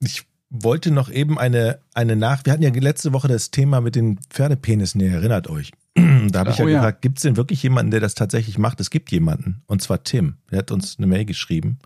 [0.00, 2.44] Ich wollte noch eben eine, eine Nach.
[2.44, 5.72] Wir hatten ja letzte Woche das Thema mit den Pferdepenissen, ihr erinnert euch.
[6.30, 6.78] Da habe ich ja, oh, ja.
[6.78, 8.80] gefragt, gibt es denn wirklich jemanden, der das tatsächlich macht?
[8.80, 10.36] Es gibt jemanden, und zwar Tim.
[10.50, 11.78] Der hat uns eine Mail geschrieben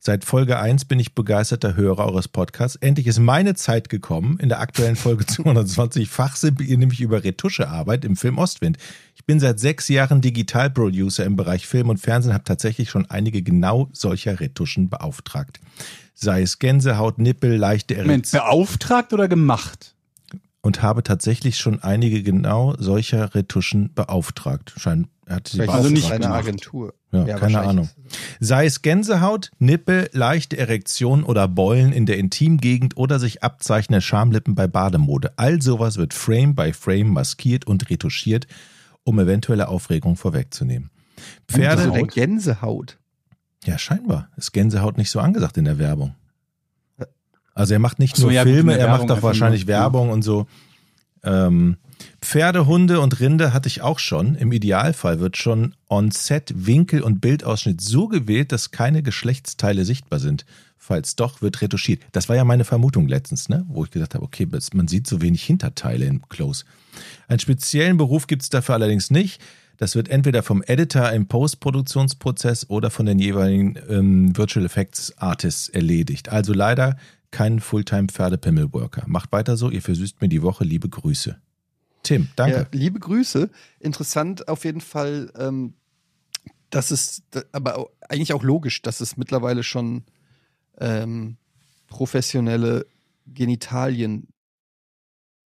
[0.00, 2.76] Seit Folge 1 bin ich begeisterter Hörer eures Podcasts.
[2.76, 4.38] Endlich ist meine Zeit gekommen.
[4.38, 8.78] In der aktuellen Folge 220 fachsimpelt ihr nämlich über Retuschearbeit im Film Ostwind.
[9.16, 13.42] Ich bin seit sechs Jahren Digitalproducer im Bereich Film und Fernsehen, habe tatsächlich schon einige
[13.42, 15.58] genau solcher Retuschen beauftragt.
[16.14, 19.94] Sei es Gänsehaut, Nippel, leichte Moment, Erektion beauftragt oder gemacht?
[20.60, 24.74] und habe tatsächlich schon einige genau solcher Retuschen beauftragt.
[24.76, 26.38] Scheint, er Also nicht eine gemacht.
[26.40, 26.94] Agentur.
[27.12, 27.60] ja, Ja, keine.
[27.60, 27.88] Ahnung.
[28.40, 34.54] Sei es Gänsehaut, Nippel, leichte Erektion oder Beulen in der Intimgegend oder sich abzeichnende Schamlippen
[34.54, 35.32] bei Bademode.
[35.36, 38.46] All sowas wird Frame by Frame maskiert und retuschiert,
[39.04, 40.90] um eventuelle Aufregung vorwegzunehmen.
[41.48, 42.98] Pferde, Also der Gänsehaut.
[43.64, 46.14] ja scheinbar, ist Gänsehaut nicht so angesagt in der Werbung.
[47.54, 49.66] Also er macht nicht so, nur ja, Filme, er Werbung macht auch wahrscheinlich.
[49.66, 50.46] Werbung und so.
[51.24, 51.76] Ähm,
[52.20, 54.34] Pferde, Hunde und Rinde hatte ich auch schon.
[54.34, 60.44] Im Idealfall wird schon on-set Winkel und Bildausschnitt so gewählt, dass keine Geschlechtsteile sichtbar sind.
[60.76, 62.02] Falls doch, wird retuschiert.
[62.12, 63.64] Das war ja meine Vermutung letztens, ne?
[63.68, 66.64] wo ich gesagt habe, okay, man sieht so wenig Hinterteile im Close.
[67.28, 69.40] Einen speziellen Beruf gibt es dafür allerdings nicht.
[69.76, 75.68] Das wird entweder vom Editor im Postproduktionsprozess oder von den jeweiligen ähm, Virtual Effects Artists
[75.68, 76.30] erledigt.
[76.30, 76.96] Also leider
[77.30, 79.04] kein Fulltime-Pferdepimmel-Worker.
[79.06, 80.64] Macht weiter so, ihr versüßt mir die Woche.
[80.64, 81.36] Liebe Grüße.
[82.08, 82.56] Tim, danke.
[82.56, 83.50] Ja, liebe Grüße.
[83.80, 85.74] Interessant auf jeden Fall, ähm,
[86.70, 90.04] dass es, aber eigentlich auch logisch, dass es mittlerweile schon
[90.78, 91.36] ähm,
[91.86, 92.86] professionelle
[93.26, 94.28] Genitalien,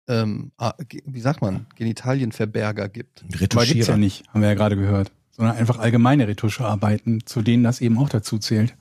[0.07, 0.75] ähm, ah,
[1.05, 3.23] wie sagt man, Genitalienverberger gibt.
[3.23, 3.97] Aber gibt's ja Retuschierer.
[3.97, 5.11] nicht, haben wir ja gerade gehört.
[5.31, 8.75] Sondern einfach allgemeine Retuschearbeiten, zu denen das eben auch dazu zählt.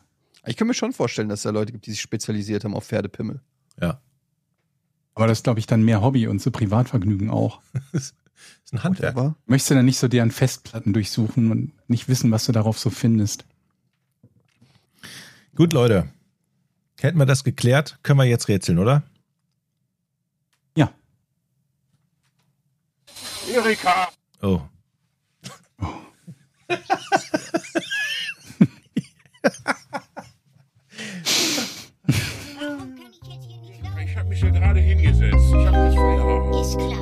[0.44, 2.84] Ich kann mir schon vorstellen, dass es da Leute gibt, die sich spezialisiert haben auf
[2.84, 3.40] Pferdepimmel.
[3.80, 4.02] Ja.
[5.14, 7.60] Aber das ist, glaube ich, dann mehr Hobby und so Privatvergnügen auch.
[7.92, 8.14] ist
[8.72, 9.16] ein Handwerk.
[9.16, 12.78] Aber Möchtest du dann nicht so deren Festplatten durchsuchen und nicht wissen, was du darauf
[12.78, 13.44] so findest?
[15.54, 16.08] Gut, Leute.
[16.98, 19.02] Hätten wir das geklärt, können wir jetzt rätseln, oder?
[20.76, 20.92] Ja.
[23.52, 24.08] Erika!
[24.40, 24.62] Oh.
[25.78, 26.06] Warum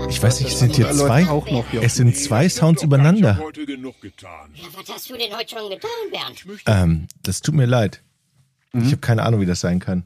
[0.09, 1.27] Ich weiß nicht, es sind hier zwei.
[1.29, 1.83] auch noch hier.
[1.83, 3.39] Es sind zwei Sounds übereinander.
[3.39, 4.51] heute genug getan.
[4.55, 6.45] Ja, was hast du denn heute schon getan, Bernd?
[6.67, 8.03] Ähm, das tut mir leid.
[8.73, 10.05] Ich habe keine Ahnung, wie das sein kann.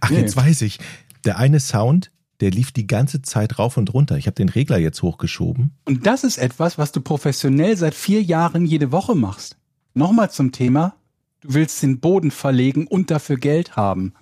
[0.00, 0.20] Ach, Nee.
[0.20, 0.78] jetzt weiß ich.
[1.24, 4.16] Der eine Sound, der lief die ganze Zeit rauf und runter.
[4.16, 5.76] Ich habe den Regler jetzt hochgeschoben.
[5.84, 9.58] Und das ist etwas, was du professionell seit vier Jahren jede Woche machst.
[9.94, 10.96] Nochmal zum Thema,
[11.40, 14.14] du willst den Boden verlegen und dafür Geld haben.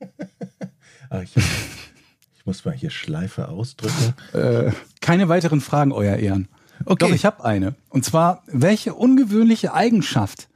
[1.12, 1.32] Ah, ich,
[2.40, 4.14] ich muss mal hier Schleife ausdrücken.
[4.32, 4.72] Äh,
[5.02, 6.48] keine weiteren Fragen, Euer Ehren.
[6.86, 7.06] Okay.
[7.06, 7.74] Doch, ich habe eine.
[7.90, 10.48] Und zwar, welche ungewöhnliche Eigenschaft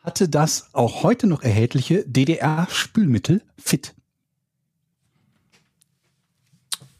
[0.00, 3.94] hatte das auch heute noch erhältliche DDR-Spülmittel Fit?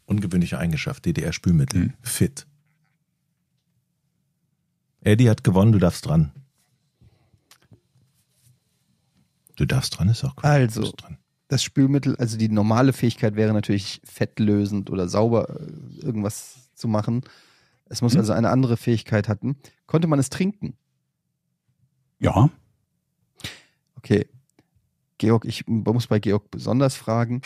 [0.05, 1.81] Ungewöhnliche Eigenschaft, DDR-Spülmittel.
[1.81, 1.93] Hm.
[2.01, 2.47] Fit.
[5.01, 6.31] Eddie hat gewonnen, du darfst dran.
[9.57, 10.45] Du darfst dran, ist auch gut.
[10.45, 10.79] Also.
[10.79, 11.17] Du bist dran.
[11.49, 17.23] Das Spülmittel, also die normale Fähigkeit wäre natürlich fettlösend oder sauber äh, irgendwas zu machen.
[17.85, 19.57] Es muss also eine andere Fähigkeit hatten.
[19.87, 20.77] Konnte man es trinken?
[22.19, 22.49] Ja.
[23.95, 24.27] Okay.
[25.17, 27.41] Georg, ich muss bei Georg besonders fragen.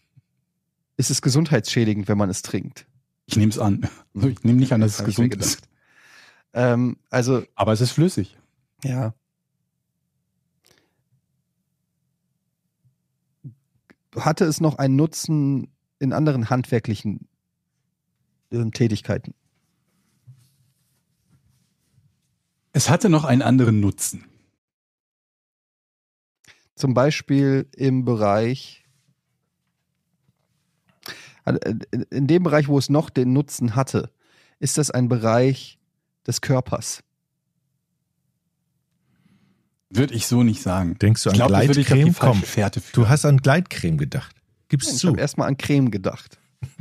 [0.98, 2.86] ist es gesundheitsschädigend, wenn man es trinkt?
[3.26, 3.88] Ich nehme es an.
[4.14, 5.62] Also ich nehme nicht an, dass es gesund ist.
[6.52, 8.36] Ähm, also, Aber es ist flüssig.
[8.84, 9.14] ja.
[14.16, 17.28] Hatte es noch einen Nutzen in anderen handwerklichen
[18.50, 19.34] ähm, Tätigkeiten?
[22.72, 24.24] Es hatte noch einen anderen Nutzen.
[26.74, 28.84] Zum Beispiel im Bereich,
[31.44, 31.76] also, äh,
[32.10, 34.10] in dem Bereich, wo es noch den Nutzen hatte,
[34.60, 35.78] ist das ein Bereich
[36.26, 37.02] des Körpers.
[39.90, 40.96] Würde ich so nicht sagen.
[40.98, 42.14] Denkst du Ich an ich die Gleitcreme?
[42.18, 44.36] Komm, Fährte du hast an Gleitcreme gedacht.
[44.68, 45.08] Gib's Ich zu.
[45.08, 46.38] habe erstmal an Creme gedacht.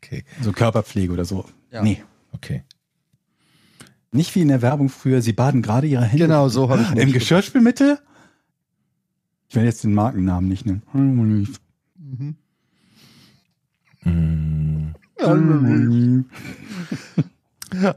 [0.00, 1.44] Okay, So Körperpflege oder so.
[1.70, 1.82] Ja.
[1.82, 2.02] Nee.
[2.32, 2.62] okay.
[4.10, 6.24] Nicht wie in der Werbung früher, sie baden gerade ihre Hände.
[6.24, 7.98] Genau, so habe ich Im Geschirrspülmittel?
[9.48, 10.82] Ich werde jetzt den Markennamen nicht nennen.
[10.94, 12.36] Mhm.
[14.04, 14.94] Mm,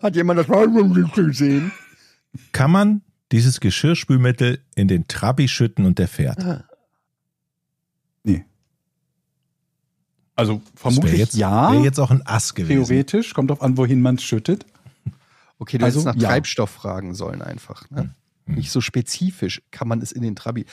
[0.02, 0.68] Hat jemand das mal
[1.16, 1.72] gesehen?
[2.52, 6.40] Kann man dieses Geschirrspülmittel in den Trabi schütten und der fährt?
[8.24, 8.46] Nee.
[10.36, 11.72] Also vermutlich jetzt, ja.
[11.72, 12.86] Wäre jetzt auch ein Ass gewesen.
[12.86, 14.66] Theoretisch, kommt drauf an, wohin man es schüttet.
[15.60, 16.30] Okay, du Also, hättest nach ja.
[16.30, 17.90] Treibstoff fragen sollen einfach.
[17.92, 18.16] Ne?
[18.48, 20.66] nicht so spezifisch, kann man es in den Trabi.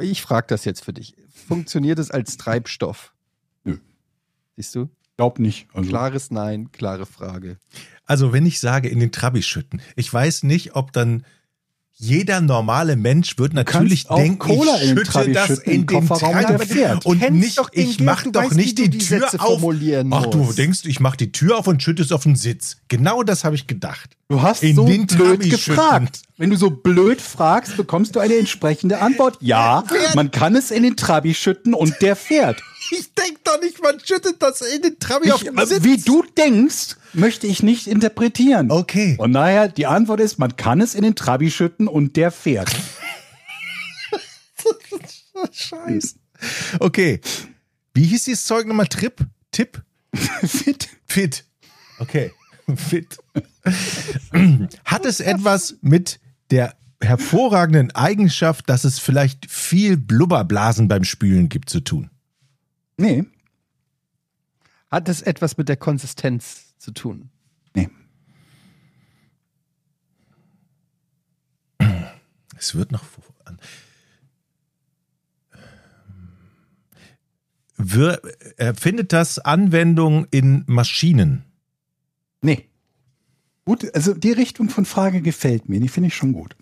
[0.00, 1.16] Ich frage das jetzt für dich.
[1.30, 3.14] Funktioniert es als Treibstoff?
[3.64, 3.78] Nö.
[4.56, 4.90] Siehst du?
[5.16, 5.66] Glaub nicht.
[5.72, 7.58] Also, Klares Nein, klare Frage.
[8.04, 11.24] Also wenn ich sage, in den Trabi schütten, ich weiß nicht, ob dann
[12.00, 17.04] jeder normale Mensch wird natürlich denken, Cola ich schütte das schütten, in den Kofferraum fährt.
[17.04, 19.60] und nicht, ich mach doch weißt, nicht die die Tür Sätze auf.
[20.12, 22.76] Ach, du denkst, ich mach die Tür auf und schütte es auf den Sitz.
[22.86, 24.10] Genau das habe ich gedacht.
[24.28, 26.20] Du hast In so den blöd Trabi gefragt.
[26.36, 29.36] Wenn du so blöd fragst, bekommst du eine entsprechende Antwort.
[29.40, 29.82] Ja,
[30.14, 32.62] man kann es in den Trabi schütten und der fährt.
[32.90, 35.84] Ich denk doch nicht, man schüttet das in den Trabi auf Ich, den äh, Sitz.
[35.84, 38.70] wie du denkst, möchte ich nicht interpretieren.
[38.70, 39.16] Okay.
[39.18, 42.70] Und daher, die Antwort ist, man kann es in den Trabi schütten und der fährt.
[45.52, 46.16] Scheiße.
[46.80, 47.20] Okay.
[47.94, 48.86] Wie hieß dieses Zeug nochmal?
[48.86, 49.14] Trip?
[49.52, 49.82] Tipp?
[50.14, 50.88] Fit.
[51.06, 51.44] Fit.
[51.98, 52.32] Okay.
[52.76, 53.18] Fit.
[54.84, 56.20] Hat es etwas mit
[56.50, 62.10] der hervorragenden Eigenschaft, dass es vielleicht viel Blubberblasen beim Spülen gibt, zu tun?
[62.98, 63.24] Nee,
[64.90, 67.30] Hat es etwas mit der Konsistenz zu tun?
[67.74, 67.88] nee.
[72.56, 73.04] Es wird noch.
[77.76, 78.20] Wir,
[78.56, 81.44] äh, findet das Anwendung in Maschinen?
[82.42, 82.68] Nee.
[83.64, 86.56] Gut, also die Richtung von Frage gefällt mir, die finde ich schon gut.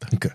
[0.00, 0.34] Danke.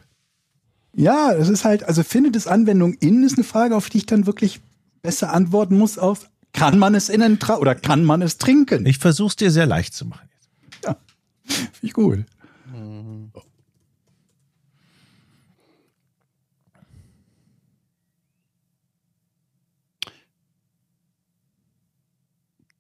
[0.96, 4.06] Ja, es ist halt, also findet es Anwendung in, ist eine Frage, auf die ich
[4.08, 4.62] dann wirklich
[5.04, 8.86] besser antworten muss auf, kann man es in einen Tra oder kann man es trinken?
[8.88, 10.30] Ich versuche es dir sehr leicht zu machen.
[11.46, 12.26] Finde ich gut.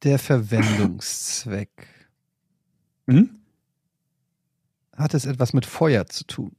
[0.03, 1.69] Der Verwendungszweck.
[3.07, 3.39] Hm?
[4.95, 6.55] Hat es etwas mit Feuer zu tun?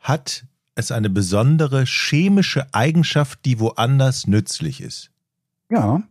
[0.00, 0.44] Hat
[0.74, 5.10] es eine besondere chemische Eigenschaft, die woanders nützlich ist?
[5.70, 6.02] Ja,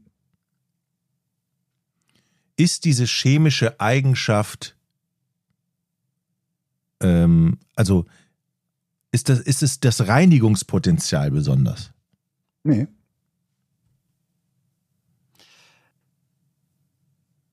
[2.56, 4.76] Ist diese chemische Eigenschaft,
[7.00, 8.06] ähm, also
[9.12, 11.92] ist, das, ist es das Reinigungspotenzial besonders?
[12.64, 12.88] nee.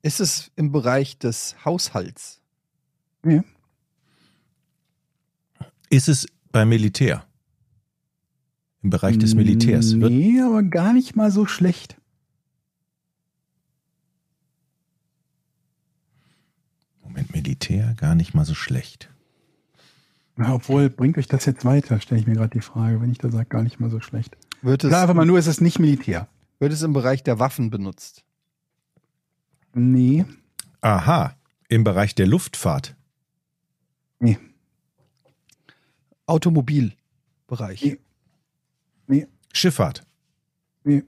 [0.03, 2.41] Ist es im Bereich des Haushalts?
[3.23, 3.43] Nee.
[5.91, 7.25] Ist es beim Militär?
[8.83, 9.99] Im Bereich des Militärs?
[10.01, 11.97] Wird, Nee, aber gar nicht mal so schlecht.
[17.03, 19.11] Moment, Militär gar nicht mal so schlecht.
[20.39, 23.19] Ja, obwohl, bringt euch das jetzt weiter, stelle ich mir gerade die Frage, wenn ich
[23.19, 24.37] da sage, gar nicht mal so schlecht.
[24.63, 26.29] Wird es, Klar, einfach mal nur, es ist nicht Militär.
[26.61, 28.25] wird es im Bereich der Waffen benutzt?
[29.75, 30.25] Nee,
[30.81, 31.35] Aha,
[31.69, 32.95] im Bereich der Luftfahrt.
[34.21, 34.39] nee,
[36.29, 37.83] Automobilbereich.
[37.83, 37.99] Nee.
[39.07, 40.05] nee, Schifffahrt.
[40.85, 41.03] nee.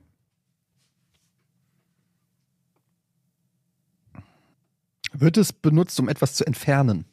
[5.12, 7.04] Wird es benutzt, um etwas zu entfernen?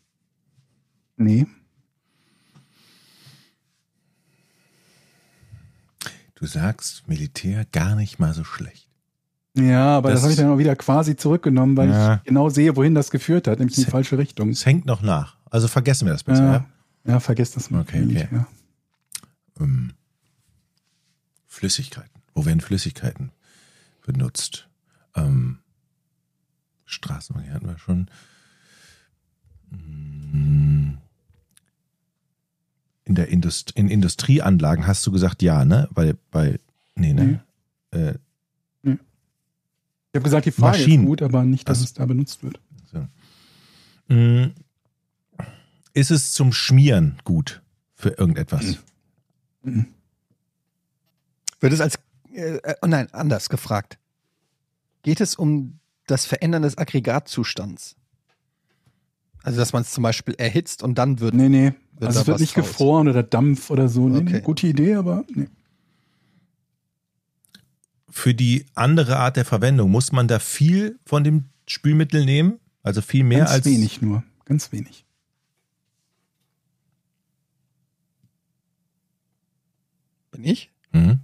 [1.17, 1.47] Nee.
[6.35, 8.87] Du sagst Militär gar nicht mal so schlecht.
[9.55, 12.15] Ja, aber das, Das- habe ich dann auch wieder quasi zurückgenommen, weil Ja.
[12.17, 14.49] ich genau sehe, wohin das geführt hat, nämlich in die falsche Richtung.
[14.49, 15.35] Es hängt noch nach.
[15.49, 16.39] Also vergessen wir das bitte.
[16.39, 16.65] Ja, Ja.
[17.07, 17.81] Ja vergesst das mal.
[17.81, 18.27] Okay, okay.
[18.31, 18.47] Ja.
[19.59, 19.93] Ähm,
[21.47, 22.21] Flüssigkeiten.
[22.35, 23.31] Wo werden Flüssigkeiten
[24.05, 24.67] benutzt?
[25.15, 25.59] Ähm,
[26.85, 28.09] Straßenbahn hatten wir schon.
[29.71, 30.97] Mm.
[33.05, 35.87] In der Indust in Industrieanlagen hast du gesagt ja, ne?
[35.91, 36.59] Bei, bei
[36.95, 37.43] nee, ne?
[37.91, 38.15] Äh,
[38.83, 41.03] Ich habe gesagt, die Frage Maschinen.
[41.03, 41.85] ist gut, aber nicht, dass Ach.
[41.85, 42.59] es da benutzt wird.
[44.07, 44.51] mm.
[45.97, 47.63] Ist es zum Schmieren gut
[47.95, 48.77] für irgendetwas?
[51.59, 51.97] Wird es als,
[52.31, 53.97] äh, äh, oh nein, anders gefragt.
[55.01, 57.95] Geht es um das Verändern des Aggregatzustands?
[59.41, 61.33] Also, dass man es zum Beispiel erhitzt und dann wird.
[61.33, 61.73] Nee, nee.
[61.93, 62.67] Wird also es wird nicht raus?
[62.67, 64.07] gefroren oder Dampf oder so.
[64.07, 64.29] Nee, nee.
[64.29, 64.41] Okay.
[64.41, 65.47] Gute Idee, aber nee.
[68.07, 72.59] für die andere Art der Verwendung, muss man da viel von dem Spülmittel nehmen?
[72.83, 73.65] Also viel mehr Ganz als.
[73.65, 74.23] wenig nur.
[74.45, 75.06] Ganz wenig.
[80.37, 80.71] Bin ich?
[80.91, 81.19] Mhm.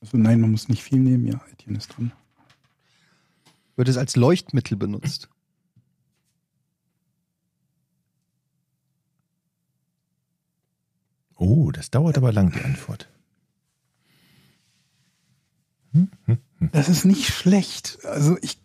[0.00, 1.26] Also nein, man muss nicht viel nehmen.
[1.26, 2.12] Ja, Etienne ist dran.
[3.76, 5.28] Wird es als Leuchtmittel benutzt?
[11.36, 13.10] Oh, das dauert aber lang, die Antwort.
[16.72, 17.98] Das ist nicht schlecht.
[18.04, 18.58] Also ich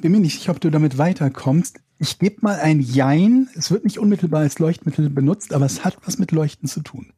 [0.00, 1.80] bin mir nicht sicher, ob du damit weiterkommst.
[1.98, 3.50] Ich gebe mal ein Jein.
[3.54, 7.12] Es wird nicht unmittelbar als Leuchtmittel benutzt, aber es hat was mit Leuchten zu tun.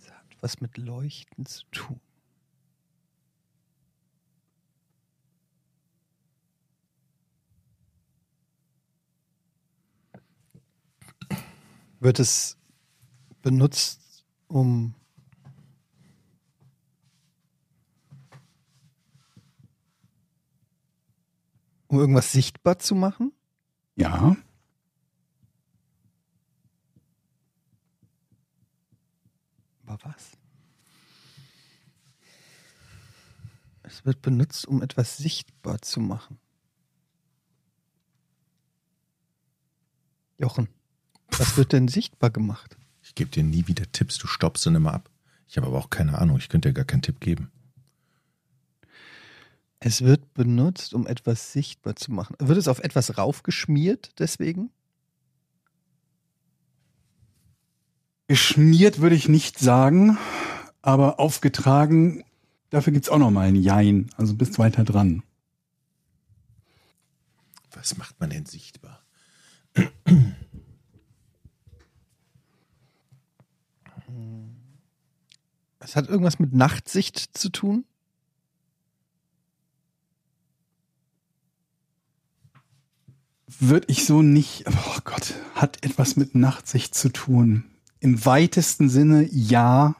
[0.00, 2.00] Das hat was mit Leuchten zu tun.
[11.98, 12.58] Wird es
[13.40, 14.94] benutzt, um
[21.86, 23.32] um irgendwas sichtbar zu machen?
[23.96, 24.36] Ja.
[29.86, 30.33] Aber was?
[34.04, 36.38] Es wird benutzt, um etwas sichtbar zu machen.
[40.36, 40.68] Jochen,
[41.30, 42.76] was wird denn sichtbar gemacht?
[43.00, 45.08] Ich gebe dir nie wieder Tipps, du stoppst dann immer ab.
[45.48, 47.50] Ich habe aber auch keine Ahnung, ich könnte dir gar keinen Tipp geben.
[49.80, 52.36] Es wird benutzt, um etwas sichtbar zu machen.
[52.38, 54.70] Wird es auf etwas raufgeschmiert deswegen?
[58.26, 60.18] Geschmiert würde ich nicht sagen,
[60.82, 62.22] aber aufgetragen,
[62.74, 64.10] dafür gibt's auch noch mal ein Jein.
[64.16, 65.22] Also bist weiter dran.
[67.72, 69.00] Was macht man denn sichtbar?
[75.78, 77.84] Es hat irgendwas mit Nachtsicht zu tun?
[83.46, 87.64] Würde ich so nicht, oh Gott, hat etwas mit Nachtsicht zu tun.
[88.00, 89.94] Im weitesten Sinne ja.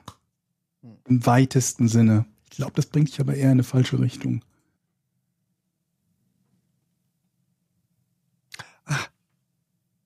[1.06, 2.26] Im weitesten Sinne.
[2.54, 4.44] Ich glaube, das bringt dich aber eher in eine falsche Richtung.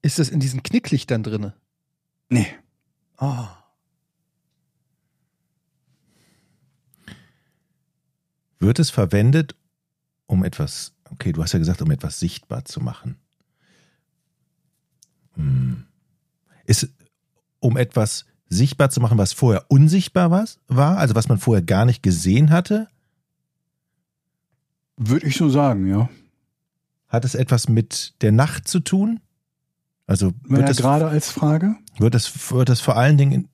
[0.01, 1.53] Ist es in diesen Knicklichtern drinne?
[2.27, 2.47] Nee.
[3.19, 3.47] Oh.
[8.57, 9.55] Wird es verwendet,
[10.25, 13.19] um etwas, okay, du hast ja gesagt, um etwas sichtbar zu machen.
[15.35, 15.85] Hm.
[16.65, 16.89] Ist,
[17.59, 21.85] um etwas sichtbar zu machen, was vorher unsichtbar war, war, also was man vorher gar
[21.85, 22.87] nicht gesehen hatte?
[24.97, 26.09] Würde ich so sagen, ja.
[27.07, 29.21] Hat es etwas mit der Nacht zu tun?
[30.05, 31.75] Also wird er es, gerade als Frage?
[31.99, 33.49] wird es, wird es vor allen Dingen, in,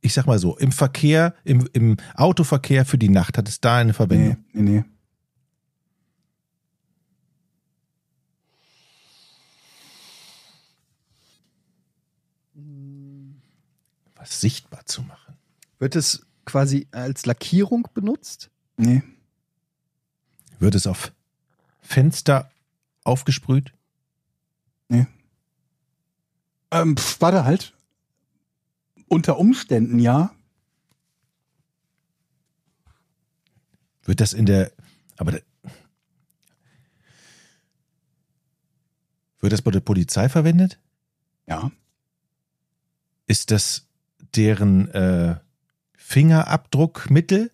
[0.00, 3.78] ich sag mal so, im Verkehr, im, im Autoverkehr für die Nacht, hat es da
[3.78, 4.36] eine Verwendung?
[4.52, 4.84] Nee, nee, nee.
[14.22, 15.36] Was sichtbar zu machen.
[15.80, 18.50] Wird es quasi als Lackierung benutzt?
[18.76, 19.02] Nee.
[20.60, 21.12] Wird es auf
[21.80, 22.48] Fenster
[23.02, 23.72] aufgesprüht?
[26.70, 27.74] Ähm, pf, warte halt.
[29.08, 30.32] Unter Umständen ja.
[34.04, 34.70] Wird das in der,
[35.16, 35.70] aber da-
[39.40, 40.78] wird das bei der Polizei verwendet?
[41.48, 41.72] Ja.
[43.26, 43.88] Ist das
[44.36, 45.36] deren äh,
[45.96, 47.50] Fingerabdruckmittel?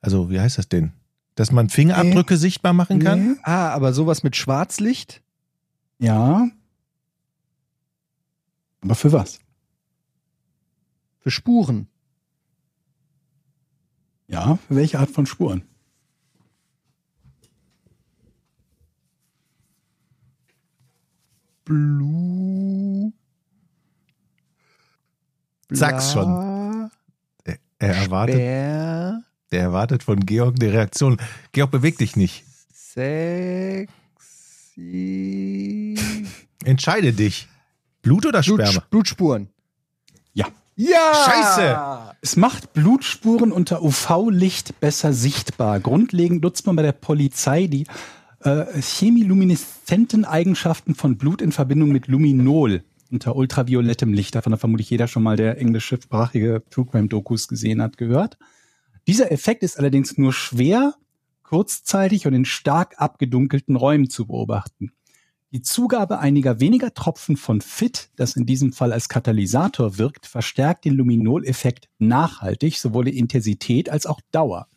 [0.00, 0.92] Also wie heißt das denn?
[1.34, 3.32] Dass man Fingerabdrücke sichtbar machen kann?
[3.32, 3.38] Nee.
[3.42, 5.22] Ah, aber sowas mit Schwarzlicht?
[5.98, 6.48] Ja.
[8.80, 9.40] Aber für was?
[11.20, 11.88] Für Spuren?
[14.28, 15.62] Ja, für welche Art von Spuren?
[21.64, 22.85] Blue.
[25.70, 26.90] Sag's schon.
[27.44, 31.18] Er, er erwartet, der erwartet von Georg eine Reaktion.
[31.52, 32.44] Georg, beweg dich nicht.
[32.72, 33.88] sexy.
[36.64, 37.48] Entscheide dich.
[38.02, 38.70] Blut oder Sperma?
[38.70, 39.48] Blut, Blutspuren.
[40.32, 40.46] Ja.
[40.76, 41.12] Ja!
[41.24, 42.14] Scheiße!
[42.20, 45.80] Es macht Blutspuren unter UV-Licht besser sichtbar.
[45.80, 47.86] Grundlegend nutzt man bei der Polizei die
[48.40, 54.34] äh, chemilumineszenten Eigenschaften von Blut in Verbindung mit Luminol unter ultraviolettem Licht.
[54.34, 58.38] Davon hat vermutlich jeder schon mal, der englischsprachige True Crime Dokus gesehen hat, gehört.
[59.06, 60.94] Dieser Effekt ist allerdings nur schwer,
[61.42, 64.92] kurzzeitig und in stark abgedunkelten Räumen zu beobachten.
[65.52, 70.84] Die Zugabe einiger weniger Tropfen von FIT, das in diesem Fall als Katalysator wirkt, verstärkt
[70.84, 74.68] den Luminol-Effekt nachhaltig, sowohl in Intensität als auch Dauer.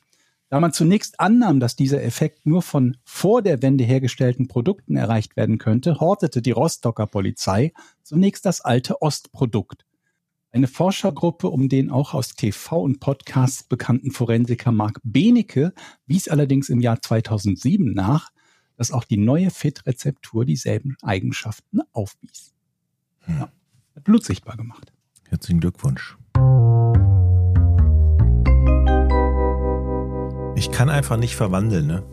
[0.49, 5.37] Da man zunächst annahm, dass dieser Effekt nur von vor der Wende hergestellten Produkten erreicht
[5.37, 7.71] werden könnte, hortete die Rostocker Polizei
[8.01, 9.85] zunächst das alte Ostprodukt.
[10.51, 15.73] Eine Forschergruppe um den auch aus TV und Podcasts bekannten Forensiker Mark Benecke
[16.07, 18.29] wies allerdings im Jahr 2007 nach,
[18.75, 22.55] dass auch die neue FIT-Rezeptur dieselben Eigenschaften aufwies.
[23.27, 23.51] Ja.
[23.95, 24.91] Hat Blut sichtbar gemacht.
[25.27, 26.17] Herzlichen Glückwunsch.
[30.59, 32.03] Ich kann einfach nicht verwandeln, ne?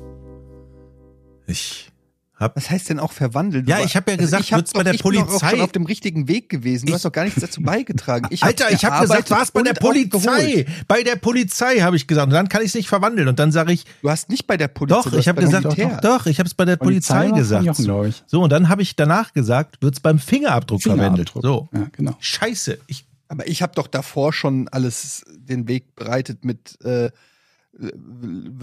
[1.48, 1.90] Ich
[2.36, 2.55] hab.
[2.55, 3.66] Was heißt denn auch verwandeln?
[3.66, 5.27] Ja, ich hab ja gesagt, ich hab wird's bei doch- der ich bin doch auch
[5.27, 6.86] Polizei- schon auf dem richtigen Weg gewesen.
[6.86, 8.28] Du Ich- hast doch gar nichts dazu beigetragen.
[8.31, 10.64] Ich Alter, ich habe gesagt, war's bei der Polizei.
[10.86, 12.27] Bei der Polizei habe ich gesagt.
[12.28, 13.27] Und dann kann ich es nicht verwandeln.
[13.27, 15.10] Und dann sage ich, Du hast nicht bei der Polizei.
[15.10, 15.98] doch, ich habe gesagt, Militär.
[16.01, 17.64] doch, doch, ich habe es bei der Polizei, von gesagt.
[17.64, 18.23] Jochen, glaube ich.
[18.28, 21.31] So, und dann habe ich danach gesagt, wird's beim Fingerabdruck, verwendet.
[21.31, 21.43] Fingerabdruck.
[21.43, 21.68] So.
[21.77, 22.16] Ja, genau.
[22.20, 22.78] Scheiße.
[22.86, 27.10] Ich, Aber ich habe doch davor schon alles den Weg bereitet mit äh,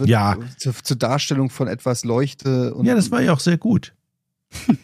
[0.04, 0.36] Ja.
[0.58, 3.94] zur, zur Darstellung von etwas Leuchte und ja, das war ja auch sehr gut.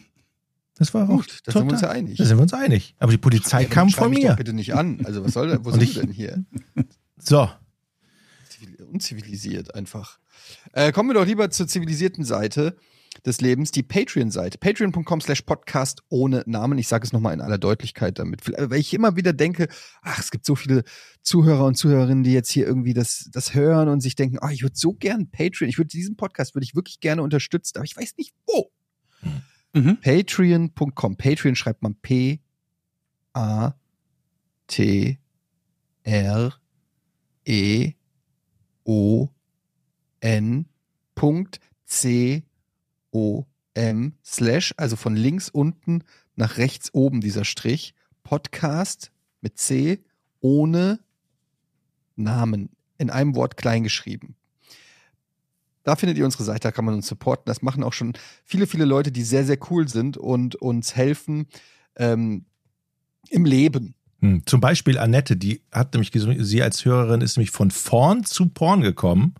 [0.77, 1.40] Das war auch gut.
[1.44, 2.16] Da sind wir uns ja einig.
[2.16, 2.94] Da sind wir uns einig.
[2.98, 4.31] Aber die Polizei dann kam von mich mir.
[4.31, 5.05] Doch bitte nicht an.
[5.05, 6.43] Also was soll denn, wo sind ich- wir denn hier?
[7.19, 7.51] So.
[8.51, 10.19] Zivil- Unzivilisiert einfach.
[10.73, 12.78] Äh, kommen wir doch lieber zur zivilisierten Seite
[13.26, 14.59] des Lebens, die Patreon-Seite.
[14.59, 16.78] Patreon.com slash Podcast ohne Namen.
[16.78, 18.47] Ich sage es nochmal in aller Deutlichkeit damit.
[18.47, 19.68] Weil ich immer wieder denke,
[20.02, 20.84] ach, es gibt so viele
[21.22, 24.62] Zuhörer und Zuhörerinnen, die jetzt hier irgendwie das, das hören und sich denken, ah, ich
[24.62, 27.97] würde so gern Patreon, ich würde diesen Podcast, würde ich wirklich gerne unterstützen, aber ich
[27.97, 28.70] weiß nicht wo.
[29.72, 29.98] Mhm.
[30.01, 31.16] Patreon.com.
[31.16, 32.40] Patreon schreibt man P
[33.32, 33.74] A
[34.66, 35.18] T
[36.02, 36.55] R
[37.44, 37.92] E
[38.84, 39.28] O
[40.20, 40.66] N
[41.14, 42.44] Punkt C
[43.12, 46.03] O M slash, also von links unten
[46.37, 49.11] nach rechts oben dieser Strich, Podcast
[49.41, 50.05] mit C
[50.41, 51.01] ohne
[52.16, 54.35] Namen, in einem Wort kleingeschrieben.
[55.82, 57.45] Da findet ihr unsere Seite, da kann man uns supporten.
[57.47, 58.12] Das machen auch schon
[58.45, 61.47] viele, viele Leute, die sehr, sehr cool sind und uns helfen
[61.97, 62.45] ähm,
[63.31, 63.95] im Leben.
[64.20, 64.43] Hm.
[64.45, 68.82] Zum Beispiel Annette, die hat nämlich, sie als Hörerin ist nämlich von vorn zu Porn
[68.82, 69.35] gekommen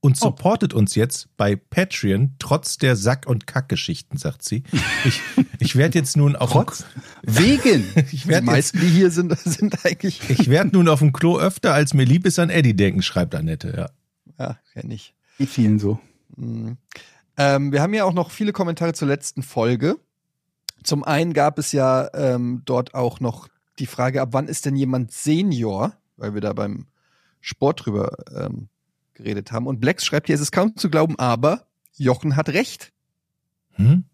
[0.00, 0.26] und Oh.
[0.26, 4.62] supportet uns jetzt bei Patreon, trotz der Sack- und Kackgeschichten, sagt sie.
[5.04, 5.20] Ich,
[5.58, 6.84] ich werde jetzt nun auf dem, Trotz?
[7.22, 7.84] Wegen.
[8.12, 10.28] Ich die meisten, die hier sind, sind eigentlich.
[10.30, 13.34] ich werde nun auf dem Klo öfter als mir lieb ist an Eddie denken, schreibt
[13.34, 13.90] Annette, ja.
[14.38, 15.14] Ja, kenn ich.
[15.36, 16.00] Geht vielen so.
[16.36, 16.78] Mhm.
[17.36, 19.96] Ähm, wir haben ja auch noch viele Kommentare zur letzten Folge.
[20.82, 23.48] Zum einen gab es ja ähm, dort auch noch
[23.78, 25.92] die Frage, ab wann ist denn jemand Senior?
[26.16, 26.86] Weil wir da beim
[27.42, 28.68] Sport drüber ähm,
[29.20, 29.66] geredet haben.
[29.66, 31.66] Und Blex schreibt hier, es ist kaum zu glauben, aber
[31.96, 32.92] Jochen hat recht.
[33.72, 34.04] Hm?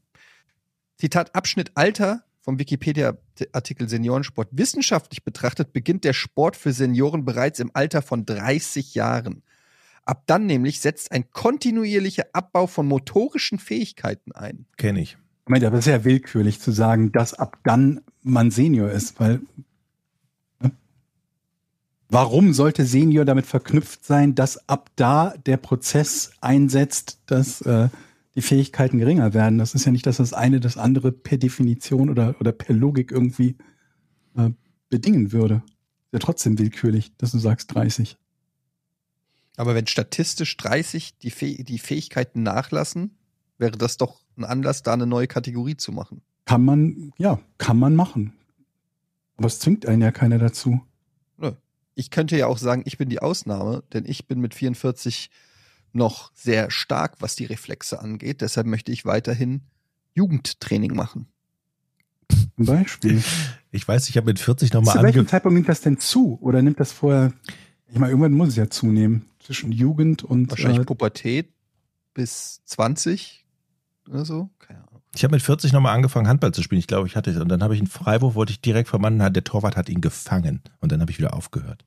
[0.97, 4.49] Zitat Abschnitt Alter vom Wikipedia-Artikel Seniorensport.
[4.53, 9.43] Wissenschaftlich betrachtet beginnt der Sport für Senioren bereits im Alter von 30 Jahren.
[10.05, 14.67] Ab dann nämlich setzt ein kontinuierlicher Abbau von motorischen Fähigkeiten ein.
[14.77, 15.19] Kenne ich.
[15.47, 19.41] Moment, aber es ist ja willkürlich zu sagen, dass ab dann man Senior ist, weil?
[22.09, 27.89] Warum sollte Senior damit verknüpft sein, dass ab da der Prozess einsetzt, dass äh,
[28.35, 29.59] die Fähigkeiten geringer werden?
[29.59, 33.11] Das ist ja nicht, dass das eine das andere per Definition oder, oder per Logik
[33.11, 33.57] irgendwie
[34.37, 34.51] äh,
[34.89, 35.63] bedingen würde.
[36.07, 38.17] Ist ja trotzdem willkürlich, dass du sagst 30.
[39.57, 43.17] Aber wenn statistisch 30 die, Fäh die Fähigkeiten nachlassen,
[43.59, 46.21] wäre das doch ein Anlass, da eine neue Kategorie zu machen.
[46.45, 48.35] Kann man, ja, kann man machen.
[49.37, 50.81] Aber es zwingt einen ja keiner dazu.
[51.97, 55.31] Ich könnte ja auch sagen, ich bin die Ausnahme, denn ich bin mit 44
[55.93, 58.43] noch sehr stark, was die Reflexe angeht.
[58.43, 59.63] Deshalb möchte ich weiterhin
[60.15, 61.27] Jugendtraining machen.
[62.57, 63.23] Zum Beispiel.
[63.71, 65.27] Ich weiß, ich habe mit 40 nochmal Zu welchem.
[65.27, 66.39] Zeitpunkt nimmt das denn zu?
[66.41, 67.33] Oder nimmt das vorher?
[67.89, 69.27] Ich meine, irgendwann muss es ja zunehmen.
[69.39, 71.53] Zwischen Jugend und Wahrscheinlich äh, Pubertät
[72.15, 73.47] bis 20
[74.09, 74.51] oder so.
[74.59, 74.86] Keine Ahnung.
[75.17, 76.79] Ich habe mit 40 nochmal angefangen, Handball zu spielen.
[76.79, 77.39] Ich glaube, ich hatte es.
[77.39, 80.61] Und dann habe ich einen Freiwurf, wollte ich direkt vermannen, der Torwart hat ihn gefangen.
[80.81, 81.85] Und dann habe ich wieder aufgehört.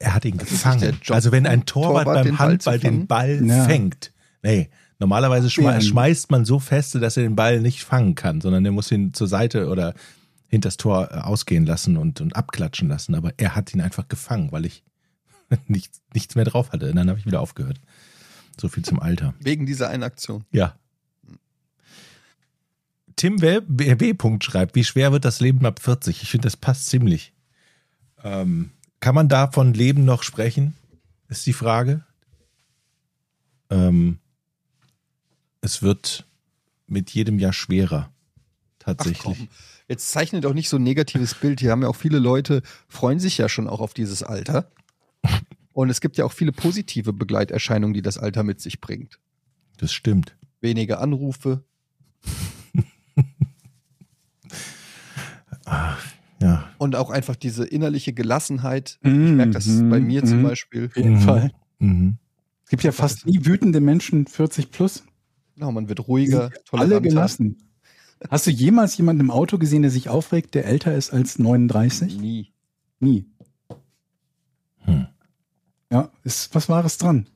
[0.00, 0.98] Er hat ihn Das gefangen.
[1.10, 2.98] Also wenn ein Torwart, Torwart, den beim Ball Handball fangen?
[2.98, 3.64] den Ball Ja.
[3.64, 4.12] fängt.
[4.42, 5.80] Nee, normalerweise schmei Ja.
[5.80, 9.12] schmeißt man so feste, dass er den Ball nicht fangen kann, sondern er muss ihn
[9.14, 9.94] zur Seite oder
[10.48, 13.14] hinters Tor äh, ausgehen lassen und, und abklatschen lassen.
[13.14, 14.82] Aber er hat ihn einfach gefangen, weil ich
[15.68, 16.90] nichts, nichts mehr drauf hatte.
[16.90, 17.78] Und dann habe ich wieder aufgehört.
[18.60, 19.34] So viel zum Alter.
[19.38, 20.44] Wegen dieser einen Aktion.
[20.50, 20.74] Ja.
[23.16, 23.60] Tim W.
[23.66, 24.14] W.
[24.14, 26.22] Punkt schreibt, wie schwer wird das Leben ab 40?
[26.22, 27.32] Ich finde, das passt ziemlich.
[28.22, 28.70] Ähm,
[29.00, 30.74] kann man da von Leben noch sprechen?
[31.28, 32.04] Ist die Frage.
[33.70, 34.18] Ähm,
[35.60, 36.26] es wird
[36.86, 38.12] mit jedem Jahr schwerer.
[38.78, 39.48] Tatsächlich.
[39.88, 41.60] Jetzt zeichne doch nicht so ein negatives Bild.
[41.60, 44.70] Hier haben ja auch viele Leute, freuen sich ja schon auch auf dieses Alter.
[45.72, 49.18] Und es gibt ja auch viele positive Begleiterscheinungen, die das Alter mit sich bringt.
[49.76, 50.36] Das stimmt.
[50.60, 51.64] Weniger Anrufe,
[56.80, 58.98] und auch einfach diese innerliche Gelassenheit.
[59.02, 60.06] Ich merke das bei mhm.
[60.06, 60.44] mir zum mhm.
[60.44, 60.86] Beispiel.
[60.86, 61.52] Auf jeden Fall.
[61.78, 65.04] Es gibt ja fast nie wütende Menschen 40 plus.
[65.56, 66.96] Genau, man wird ruhiger, toleranter.
[66.96, 67.58] Alle gelassen.
[68.30, 72.18] Hast du jemals jemanden im Auto gesehen, der sich aufregt, der älter ist als 39?
[72.18, 72.50] Nie.
[72.98, 73.26] Nie.
[74.78, 75.06] Hm.
[75.90, 77.28] Ja, ist was Wahres dran.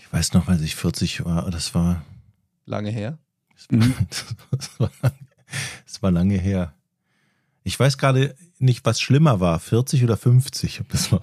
[0.00, 2.04] Ich weiß noch, als ich 40 war, das war.
[2.66, 3.18] Lange her?
[3.70, 5.33] Das war, das war lange
[6.40, 6.74] her.
[7.62, 10.80] Ich weiß gerade nicht, was schlimmer war, 40 oder 50.
[10.80, 11.20] ob Das war,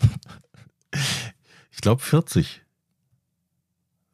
[1.72, 2.62] ich glaube 40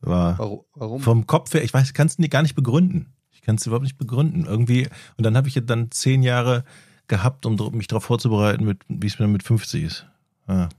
[0.01, 0.37] war
[0.73, 1.01] Warum?
[1.01, 1.63] vom Kopf her.
[1.63, 3.13] Ich weiß, kann es gar nicht begründen.
[3.31, 4.45] Ich kann es überhaupt nicht begründen.
[4.45, 4.87] Irgendwie
[5.17, 6.63] und dann habe ich dann zehn Jahre
[7.07, 10.05] gehabt, um mich darauf vorzubereiten, wie es mir mit 50 ist.
[10.47, 10.69] Ja.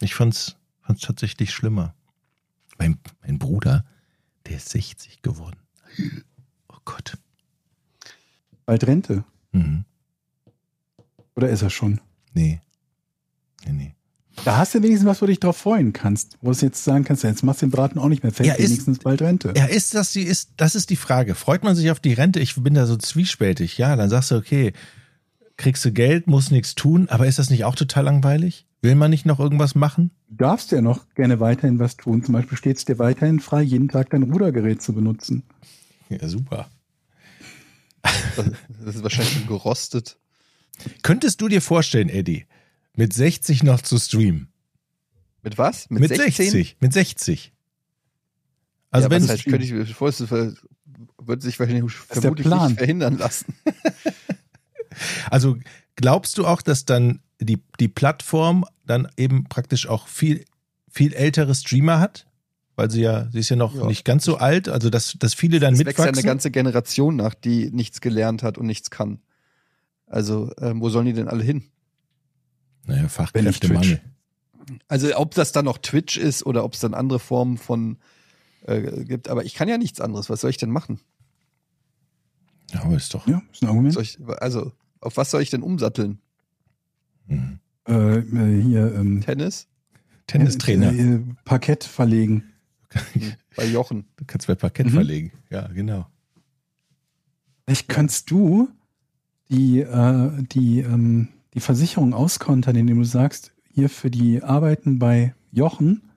[0.00, 1.94] Ich fand's, fand's tatsächlich schlimmer.
[2.78, 3.84] Mein, mein Bruder,
[4.46, 5.58] der ist 60 geworden.
[6.68, 7.18] Oh Gott.
[8.68, 9.24] Bald Rente.
[9.52, 9.86] Mhm.
[11.34, 12.02] Oder ist er schon?
[12.34, 12.60] Nee.
[13.64, 13.94] Nee, nee.
[14.44, 16.36] Da hast du wenigstens was, wo du dich drauf freuen kannst.
[16.42, 18.52] Wo du jetzt sagen kannst, jetzt machst du den Braten auch nicht mehr fett, Ja,
[18.52, 19.54] ist- wenigstens bald Rente.
[19.56, 21.34] Ja, ist das die, ist, das ist die Frage.
[21.34, 22.40] Freut man sich auf die Rente?
[22.40, 23.78] Ich bin da so zwiespältig.
[23.78, 24.74] Ja, dann sagst du, okay,
[25.56, 28.66] kriegst du Geld, musst nichts tun, aber ist das nicht auch total langweilig?
[28.82, 30.10] Will man nicht noch irgendwas machen?
[30.28, 32.22] Du darfst ja noch gerne weiterhin was tun.
[32.22, 35.42] Zum Beispiel steht es dir weiterhin frei, jeden Tag dein Rudergerät zu benutzen.
[36.10, 36.68] Ja, super.
[38.84, 40.18] Das ist wahrscheinlich schon gerostet.
[41.02, 42.46] Könntest du dir vorstellen, Eddie,
[42.94, 44.52] mit 60 noch zu streamen?
[45.42, 45.88] Mit was?
[45.90, 46.76] Mit, 60?
[46.80, 47.52] Mit 60.
[48.90, 50.56] Also ja, wenn was heißt, könnte ich mir vorstellen,
[51.18, 52.68] würde sich wahrscheinlich vermutlich Plan.
[52.68, 53.54] nicht verhindern lassen.
[55.30, 55.58] also
[55.96, 60.44] glaubst du auch, dass dann die, die Plattform dann eben praktisch auch viel,
[60.90, 62.27] viel ältere Streamer hat?
[62.78, 63.86] Weil sie ja, sie ist ja noch Ja.
[63.86, 66.14] nicht ganz so alt, also dass, dass viele dann Es wächst ja mitwachsen.
[66.14, 69.18] eine ganze Generation nach, die nichts gelernt hat und nichts kann.
[70.06, 71.64] Also, ähm, wo sollen die denn alle hin?
[72.86, 74.00] naja, Fachkräftemangel.
[74.86, 77.98] Also, ob das dann noch Twitch ist oder ob es dann andere Formen von
[78.62, 80.30] äh, gibt, aber ich kann ja nichts anderes.
[80.30, 81.00] Was soll ich denn machen?
[82.70, 83.26] Ja, aber ist doch.
[83.26, 83.98] Ja, ist ein Argument.
[83.98, 86.20] Ich, also, auf was soll ich denn umsatteln?
[87.26, 87.58] Mhm.
[87.88, 89.66] Äh, äh, hier, ähm, Tennis?
[90.28, 90.92] Tennistrainer.
[90.92, 92.44] Äh, äh, Parkett verlegen.
[93.56, 94.06] Bei Jochen.
[94.16, 94.90] Du kannst bei Parkett Mhm.
[94.92, 95.32] verlegen.
[95.50, 96.06] Ja, genau.
[97.66, 98.68] Vielleicht kannst du
[99.50, 105.34] die, äh, die, ähm, die Versicherung auskontern, indem du sagst, hier für die Arbeiten bei
[105.52, 106.10] Jochen,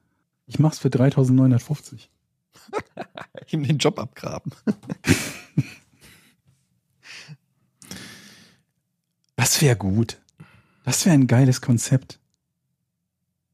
[0.48, 2.10] ich mach's für 3950.
[3.52, 4.52] Ihm den Job abgraben.
[9.36, 10.20] Das wäre gut.
[10.84, 12.20] Das wäre ein geiles Konzept.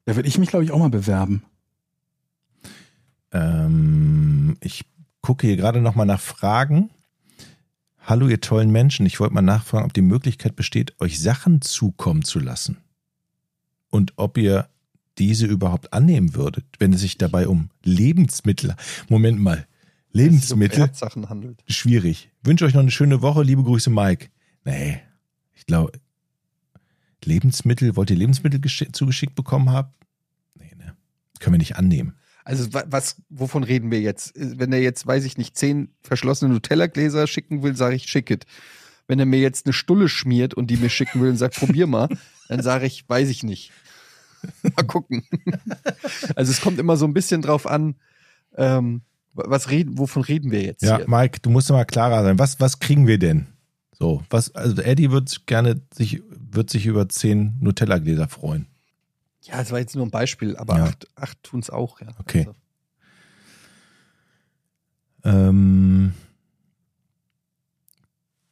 [0.06, 1.44] Da würde ich mich, glaube ich, auch mal bewerben.
[3.32, 4.86] Ähm, ich
[5.22, 6.90] gucke hier gerade nochmal nach Fragen.
[8.00, 9.06] Hallo, ihr tollen Menschen.
[9.06, 12.78] Ich wollte mal nachfragen, ob die Möglichkeit besteht, euch Sachen zukommen zu lassen.
[13.90, 14.70] Und ob ihr
[15.18, 18.76] diese überhaupt annehmen würdet, wenn es sich dabei um Lebensmittel.
[19.10, 19.68] Moment mal.
[20.12, 20.90] Lebensmittel?
[21.28, 21.64] Handelt.
[21.68, 22.30] Schwierig.
[22.44, 23.44] Wünsche euch noch eine schöne Woche.
[23.44, 24.30] Liebe Grüße, Mike.
[24.64, 25.00] Nee,
[25.54, 25.92] ich glaube,
[27.24, 29.90] Lebensmittel, wollt ihr Lebensmittel geschi- zugeschickt bekommen haben?
[30.56, 30.96] Nee, ne?
[31.40, 32.16] Können wir nicht annehmen.
[32.48, 34.32] Also wa- was, wovon reden wir jetzt?
[34.36, 38.46] Wenn er jetzt, weiß ich nicht, zehn verschlossene Nutella-Gläser schicken will, sage ich, schick it.
[39.06, 41.88] Wenn er mir jetzt eine Stulle schmiert und die mir schicken will und sagt, probier
[41.88, 42.08] mal,
[42.48, 43.72] dann sage ich, weiß ich nicht.
[44.78, 45.26] mal gucken.
[46.38, 47.96] also es kommt immer so ein bisschen drauf an,
[48.56, 49.02] ähm,
[49.34, 51.10] was reden, wovon reden wir jetzt Ja, hier?
[51.10, 52.40] Mike, du musst mal klarer sein.
[52.40, 53.48] Was, was kriegen wir denn?
[53.92, 58.68] So, was, also Eddie wird gerne sich, wird sich über zehn Nutella-Gläser freuen.
[59.48, 60.84] Ja, das war jetzt nur ein Beispiel, aber Ja.
[60.86, 62.08] acht, acht tun es auch, ja.
[62.20, 62.40] Okay.
[62.40, 62.56] Also,
[65.24, 66.14] Ähm,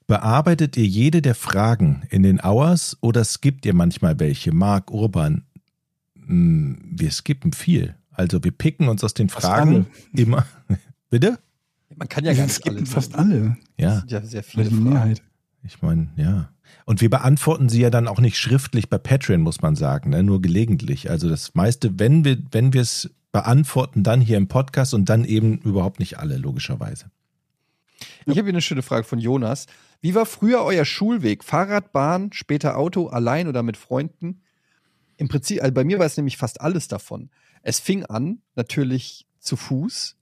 [0.07, 4.51] bearbeitet ihr jede der Fragen in den Hours oder skippt ihr manchmal welche?
[4.53, 5.45] Marc Urban,
[6.15, 7.95] mh, wir skippen viel.
[8.11, 10.45] Also wir picken uns aus den Fast Fragen immer.
[11.09, 11.39] Bitte?
[11.97, 12.85] man kann ja Ja, nicht gibt alle.
[12.85, 13.57] fast alle.
[13.77, 14.89] Ja, Das sind ja sehr viele die Fragen.
[14.89, 15.22] Mehrheit.
[15.65, 16.49] Ich meine, ja.
[16.85, 20.23] Und wir beantworten sie ja dann auch nicht schriftlich bei Patreon, muss man sagen, ne?
[20.23, 21.09] nur gelegentlich.
[21.09, 25.57] Also das meiste, wenn wir, wenn es beantworten, dann hier im Podcast und dann eben
[25.59, 27.11] überhaupt nicht alle, logischerweise.
[28.25, 29.67] Ich habe hier eine schöne Frage von Jonas.
[30.01, 31.43] Wie war früher euer Schulweg?
[31.43, 34.41] Fahrrad, Bahn, später Auto, allein oder mit Freunden?
[35.17, 37.29] Im Prinzip, also bei mir war es nämlich fast alles davon.
[37.61, 40.17] Es fing an, natürlich zu Fuß.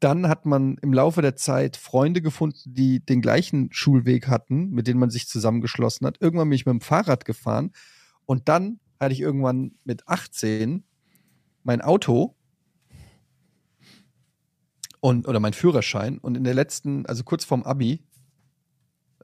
[0.00, 4.86] Dann hat man im Laufe der Zeit Freunde gefunden, die den gleichen Schulweg hatten, mit
[4.86, 6.20] denen man sich zusammengeschlossen hat.
[6.20, 7.72] Irgendwann bin ich mit dem Fahrrad gefahren.
[8.24, 10.84] Und dann hatte ich irgendwann mit 18
[11.64, 12.36] mein Auto
[15.00, 16.18] und, oder mein Führerschein.
[16.18, 18.04] Und in der letzten, also kurz vorm Abi,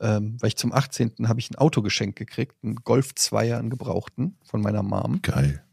[0.00, 1.28] ähm, weil ich zum 18.
[1.28, 5.22] habe ich ein Auto geschenkt gekriegt, einen Golf 2er, einen gebrauchten von meiner Mom.
[5.22, 5.64] Geil.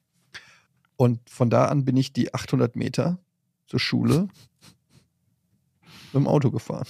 [0.95, 3.19] Und von da an bin ich die 800 Meter
[3.65, 4.27] zur Schule
[6.13, 6.87] mit dem Auto gefahren.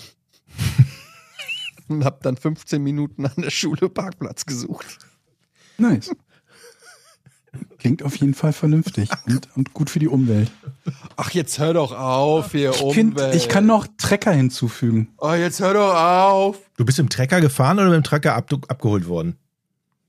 [1.87, 4.99] Und habe dann 15 Minuten an der Schule Parkplatz gesucht.
[5.77, 6.11] Nice.
[7.79, 10.49] Klingt auf jeden Fall vernünftig und, und gut für die Umwelt.
[11.17, 15.09] Ach, jetzt hör doch auf, hier Ich, find, ich kann noch Trecker hinzufügen.
[15.17, 16.59] Oh, jetzt hör doch auf.
[16.77, 19.35] Du bist im Trecker gefahren oder mit dem Trecker ab, abgeholt worden?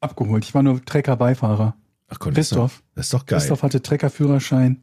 [0.01, 0.45] Abgeholt.
[0.45, 1.75] Ich war nur Trecker-Beifahrer.
[2.09, 2.83] Ach Christoph.
[2.95, 3.39] das ist doch geil.
[3.39, 4.83] Christoph hatte Treckerführerschein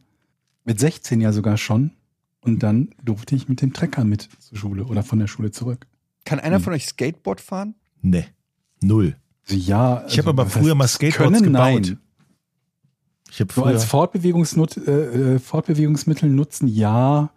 [0.64, 1.92] mit 16 ja sogar schon.
[2.42, 5.86] Und dann durfte ich mit dem Trecker mit zur Schule oder von der Schule zurück.
[6.24, 7.74] Kann einer von euch Skateboard fahren?
[8.02, 8.26] Nee,
[8.82, 9.16] null.
[9.48, 11.52] Also ja, Ich habe also, aber früher mal Skateboards können?
[11.52, 11.82] gebaut.
[11.82, 11.98] Nein.
[13.30, 17.30] Ich habe So früher, als Fortbewegungsnut äh, äh, Fortbewegungsmittel nutzen, ja.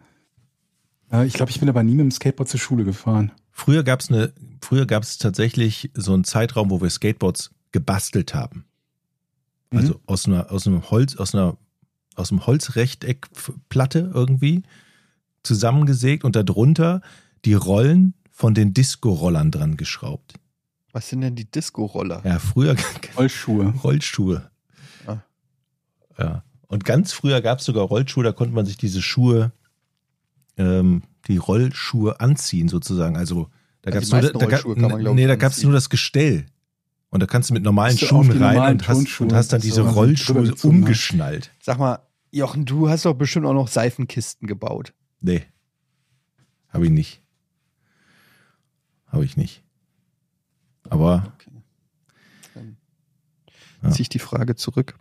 [1.11, 3.31] Äh, ich glaube, ich bin aber nie mit dem Skateboard zur Schule gefahren.
[3.51, 8.34] früher gab es eine, früher gab es tatsächlich so einen Zeitraum, wo wir Skateboards gebastelt
[8.34, 8.65] haben.
[9.71, 9.80] Mhm.
[9.80, 11.57] Also aus einer, aus einem Holz, aus einer,
[12.15, 14.63] aus einem Holzrechteckplatte irgendwie
[15.44, 17.02] zusammengesägt und darunter
[17.45, 20.34] die Rollen von den Disco-Rollern dran geschraubt.
[20.91, 22.22] Was sind denn die Disco-Roller?
[22.24, 22.76] Ja, früher
[23.18, 23.74] Rollschuhe.
[23.84, 24.49] Rollschuhe.
[25.07, 25.18] Ah.
[26.18, 26.44] Ja.
[26.68, 29.52] Und ganz früher gab es sogar Rollschuhe, da konnte man sich diese Schuhe,
[30.57, 33.18] ähm, die Rollschuhe anziehen sozusagen.
[33.18, 33.49] Also
[33.82, 35.70] da Ja, gab es nur, da, kann man, glaub nee, da gab es anziehen.
[35.70, 36.45] nur das Gestell.
[37.10, 39.61] Und da kannst du mit normalen du Schuhen rein normalen und hast, und hast dann
[39.61, 41.52] diese also Rollschuhe umgeschnallt.
[41.61, 41.99] Sag mal,
[42.32, 44.94] Jochen, du hast doch bestimmt auch noch Seifenkisten gebaut.
[45.23, 45.45] Nee.
[46.69, 47.21] Habe ich nicht.
[49.07, 49.63] Habe ich nicht.
[50.89, 51.33] Aber
[53.81, 53.89] Ja.
[53.89, 54.97] Zieh ich die Frage zurück.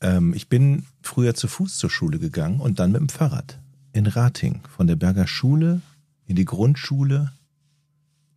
[0.00, 3.58] Ähm, ich bin früher zu Fuß zur Schule gegangen und dann mit dem Fahrrad
[3.92, 4.62] in Rating.
[4.74, 5.82] Von der Berger Schule
[6.26, 7.32] in die Grundschule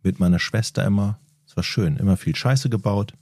[0.02, 1.18] mit meiner Schwester immer.
[1.46, 3.14] Es war schön, immer viel Scheiße gebaut.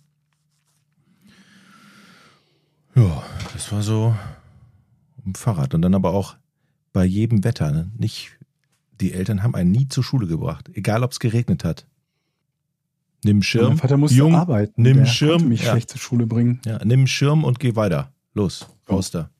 [2.97, 3.23] Ja,
[3.53, 4.17] das war so
[5.25, 5.75] im Fahrrad.
[5.75, 6.37] Und dann aber auch
[6.93, 7.71] bei jedem Wetter.
[7.73, 7.91] Ne?
[7.97, 8.39] Nicht,
[9.01, 11.87] die Eltern haben einen nie zur Schule gebracht, egal ob es geregnet hat.
[13.25, 14.81] Nimm Schirm, Mein Vater musste Jung, arbeiten.
[14.81, 15.73] nimm Der Schirm, mich ja.
[15.73, 16.61] schlecht zur Schule bringen.
[16.65, 18.13] Ja, nimm Schirm und geh weiter.
[18.35, 19.31] Los, raus da.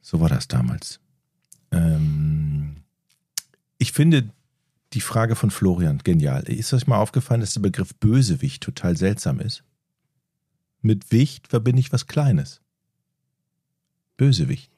[0.00, 0.98] So war das damals.
[1.70, 2.82] Ähm,
[3.78, 4.30] ich finde
[4.92, 6.42] die Frage von Florian genial.
[6.42, 9.62] Ist euch mal aufgefallen, dass der Begriff Bösewicht total seltsam ist?
[10.82, 12.60] Mit Wicht verbinde ich was Kleines.
[14.16, 14.70] Bösewicht.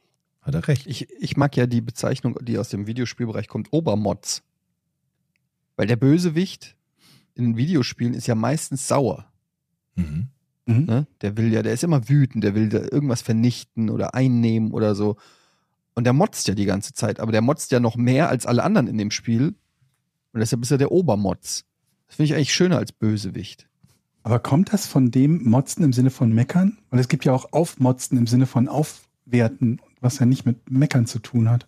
[0.45, 0.87] Hat er recht.
[0.87, 4.43] Ich, ich mag ja die Bezeichnung, die aus dem Videospielbereich kommt, Obermods.
[5.77, 6.77] Weil der Bösewicht
[7.35, 9.27] in Videospielen ist ja meistens sauer.
[9.97, 10.29] Mhm.
[10.67, 10.85] Mhm.
[10.85, 11.07] Ne?
[11.23, 14.95] Der will ja, der ist immer wütend, der will da irgendwas vernichten oder einnehmen oder
[14.95, 15.17] so.
[15.95, 18.63] Und der motzt ja die ganze Zeit, aber der motzt ja noch mehr als alle
[18.65, 19.55] anderen in dem Spiel.
[20.33, 21.65] Und deshalb ist er der Obermotz.
[22.07, 23.69] Das finde ich eigentlich schöner als Bösewicht.
[24.25, 26.79] Aber kommt das von dem Motzen im Sinne von Meckern?
[26.91, 31.07] Weil es gibt ja auch Aufmotzen im Sinne von Aufwerten, was ja nicht mit Meckern
[31.07, 31.67] zu tun hat.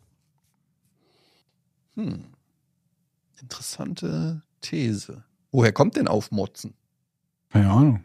[1.95, 2.27] Hm.
[3.41, 5.25] Interessante These.
[5.51, 6.75] Woher kommt denn Aufmotzen?
[7.49, 8.05] Keine Ahnung.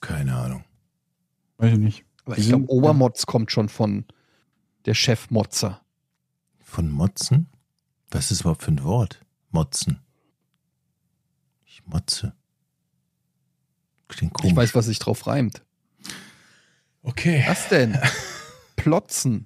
[0.00, 0.64] Keine Ahnung.
[1.58, 2.04] Weiß ich nicht.
[2.24, 4.06] Aber ich glaube, Obermotz kommt schon von
[4.86, 5.82] der Chefmotzer.
[6.60, 7.48] Von Motzen?
[8.10, 9.20] Was ist überhaupt für ein Wort?
[9.50, 10.00] Motzen.
[11.66, 12.34] Ich motze.
[14.08, 14.52] Klingt komisch.
[14.52, 15.62] Ich weiß, was sich drauf reimt.
[17.02, 17.44] Okay.
[17.46, 17.98] Was denn?
[18.76, 19.44] Plotzen.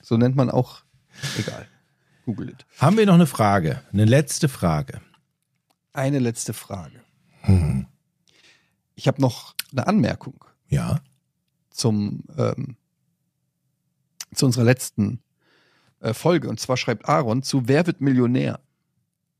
[0.00, 0.82] So nennt man auch.
[1.38, 1.66] Egal.
[2.24, 2.66] Google it.
[2.78, 3.82] Haben wir noch eine Frage?
[3.92, 5.00] Eine letzte Frage.
[5.92, 7.00] Eine letzte Frage.
[7.42, 7.86] Hm.
[8.94, 11.00] Ich habe noch eine Anmerkung Ja.
[11.70, 12.76] zum ähm,
[14.34, 15.22] zu unserer letzten
[16.00, 16.48] äh, Folge.
[16.48, 18.60] Und zwar schreibt Aaron zu Wer wird Millionär?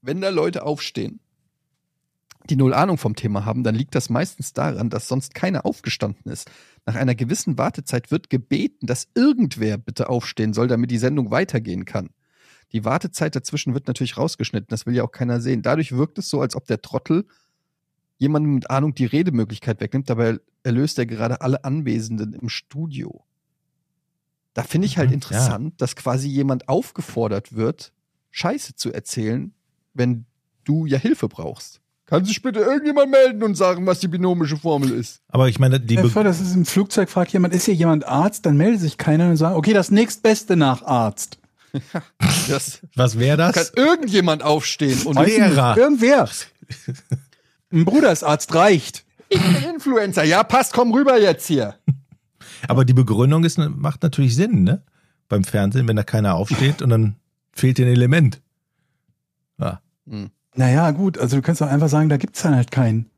[0.01, 1.21] Wenn da Leute aufstehen,
[2.51, 6.31] die null Ahnung vom Thema haben, dann liegt das meistens daran, dass sonst keiner aufgestanden
[6.31, 6.51] ist.
[6.85, 11.85] Nach einer gewissen Wartezeit wird gebeten, dass irgendwer bitte aufstehen soll, damit die Sendung weitergehen
[11.85, 12.11] kann.
[12.73, 15.63] Die Wartezeit dazwischen wird natürlich rausgeschnitten, das will ja auch keiner sehen.
[15.63, 17.27] Dadurch wirkt es so, als ob der Trottel
[18.19, 23.25] jemandem mit Ahnung die Redemöglichkeit wegnimmt, dabei erlöst er gerade alle Anwesenden im Studio.
[24.55, 27.93] Da finde ich halt Mhm, interessant, dass quasi jemand aufgefordert wird,
[28.31, 29.55] Scheiße zu erzählen,
[29.93, 30.27] wenn
[30.65, 31.81] du ja Hilfe brauchst.
[32.07, 35.21] Kann sich bitte irgendjemand melden und sagen, was die binomische Formel ist?
[35.29, 37.75] Aber ich meine, die Ja, Be vor, das ist im Flugzeug, fragt jemand, ist hier
[37.75, 38.47] jemand Arzt?
[38.47, 41.39] Dann meldet sich keiner und sagt, okay, das nächstbeste nach Arzt.
[42.49, 43.73] Das was wäre kann das?
[43.75, 45.77] irgendjemand aufstehen und Lehrer.
[45.77, 46.29] Irgendwer.
[47.73, 49.05] Ein Brudersarzt reicht.
[49.29, 50.23] ich bin Influencer.
[50.25, 51.75] Ja, passt, komm rüber jetzt hier.
[52.69, 54.83] Aber die Begründung ist, macht natürlich Sinn, ne?
[55.29, 57.17] Beim Fernsehen, wenn da keiner aufsteht und dann
[57.53, 58.41] fehlt dir ein Element.
[59.59, 59.81] Ja.
[60.09, 60.31] Hm.
[60.57, 63.11] Naja, gut, also du kannst doch einfach sagen, da gibt's dann halt keinen.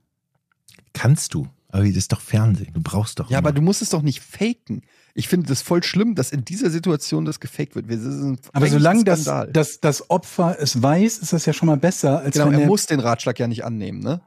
[0.93, 1.49] Kannst du.
[1.71, 2.73] Aber das ist doch Fernsehen.
[2.73, 3.31] Du brauchst doch.
[3.31, 3.57] Ja, aber immer.
[3.57, 4.83] du musst es doch nicht faken.
[5.15, 7.89] Ich finde das voll schlimm, dass in dieser Situation das gefaked wird.
[7.89, 11.77] Wir sind Aber solange das, das, das Opfer es weiß, ist das ja schon mal
[11.77, 14.21] besser, als genau, wenn er er, muss den Ratschlag ja nicht annehmen, ne?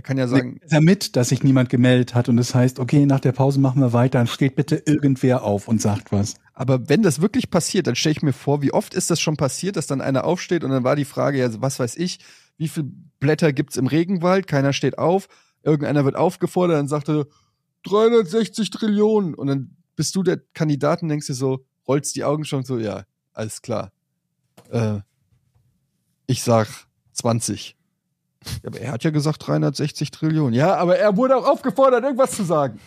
[0.00, 3.20] Er kann ja sagen, damit, dass sich niemand gemeldet hat und es heißt, okay, nach
[3.20, 6.36] der Pause machen wir weiter, dann steht bitte irgendwer auf und sagt was.
[6.54, 9.36] aber wenn das wirklich passiert, dann stelle ich mir vor, wie oft ist das schon
[9.36, 12.20] passiert, dass dann einer aufsteht und dann war die Frage, ja, was weiß ich,
[12.56, 14.46] wie viele Blätter gibt's im Regenwald?
[14.46, 15.28] Keiner steht auf,
[15.62, 17.26] irgendeiner wird aufgefordert, dann sagt er
[17.82, 22.46] 360 Trillionen und dann bist du der Kandidat und denkst dir so, rollst die Augen
[22.46, 23.04] schon so, ja,
[23.34, 23.92] alles klar.
[24.70, 25.00] Äh,
[26.26, 26.68] ich sag
[27.12, 27.76] 20.
[28.62, 30.54] Ja, aber er hat ja gesagt 360 Trillionen.
[30.54, 32.80] Ja, aber er wurde auch aufgefordert, irgendwas zu sagen.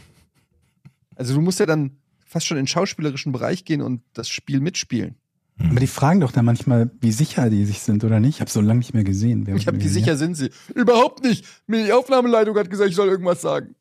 [1.15, 4.59] Also du musst ja dann fast schon in den schauspielerischen Bereich gehen und das Spiel
[4.59, 5.15] mitspielen.
[5.59, 8.35] Aber die fragen doch dann manchmal, wie sicher die sich sind oder nicht.
[8.35, 9.45] Ich habe so lange nicht mehr gesehen.
[9.45, 10.49] Wer Ich habe wie sicher sind sie.
[10.73, 11.45] Überhaupt nicht.
[11.67, 13.75] Mir die Aufnahmeleitung hat gesagt, ich soll irgendwas sagen.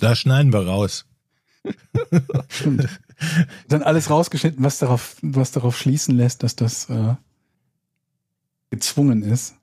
[0.00, 1.06] Da schneiden wir raus.
[3.68, 7.14] Dann alles rausgeschnitten, was darauf, was darauf schließen lässt, dass das äh,
[8.70, 9.54] gezwungen ist.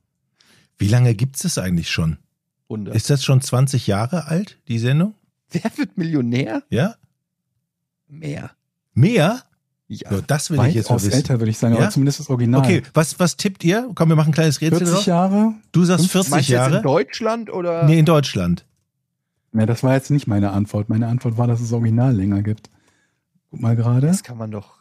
[0.78, 2.18] Wie lange gibt's es eigentlich schon?
[2.68, 2.94] Wunder.
[2.94, 5.16] Ist das schon 20 Jahre alt, die Sendung?
[5.52, 6.64] Wer wird Millionär?
[6.70, 6.96] Ja?
[8.08, 8.52] Mehr.
[8.94, 9.44] Mehr?
[9.88, 10.10] Ja.
[10.12, 11.14] So, das will ich jetzt mal wissen.
[11.14, 11.82] älter, würde ich sagen, Ja?
[11.84, 12.60] aber zumindest das Original.
[12.62, 13.90] Okay, was, was tippt ihr?
[13.96, 15.06] Komm, wir machen ein kleines Rätsel 40 drauf.
[15.06, 15.54] Jahre?
[15.72, 16.82] Du sagst 50 40 Meinst du jetzt in Jahre?
[16.84, 17.84] Deutschland oder?
[17.86, 18.66] Nee, in Deutschland.
[19.54, 20.90] Ne, das war jetzt nicht meine Antwort.
[20.90, 22.70] Meine Antwort war, dass es Original länger gibt.
[23.50, 24.08] Guck mal gerade.
[24.08, 24.76] Das kann man doch,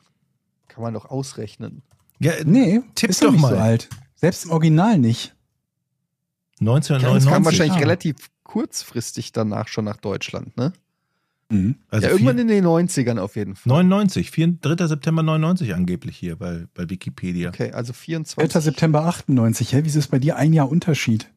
[0.66, 1.82] kann man doch ausrechnen.
[2.18, 3.54] Ja, Nee, Tipp ist doch doch nicht mal.
[3.54, 3.88] so alt.
[4.16, 5.35] Selbst im Original nicht.
[6.58, 7.30] Das 1999.
[7.30, 7.80] kam wahrscheinlich ah.
[7.80, 10.72] relativ kurzfristig danach schon nach Deutschland, ne?
[11.48, 11.76] Mhm.
[11.90, 13.72] Also ja, irgendwann vier- in den 90ern auf jeden Fall.
[13.72, 14.86] 99, 4, 3.
[14.88, 17.50] September 99 angeblich hier bei, bei Wikipedia.
[17.50, 18.24] Okay, also 4.
[18.24, 18.62] 24.
[18.62, 19.72] September 98.
[19.72, 21.30] Hä, wieso ist bei dir ein Jahr Unterschied?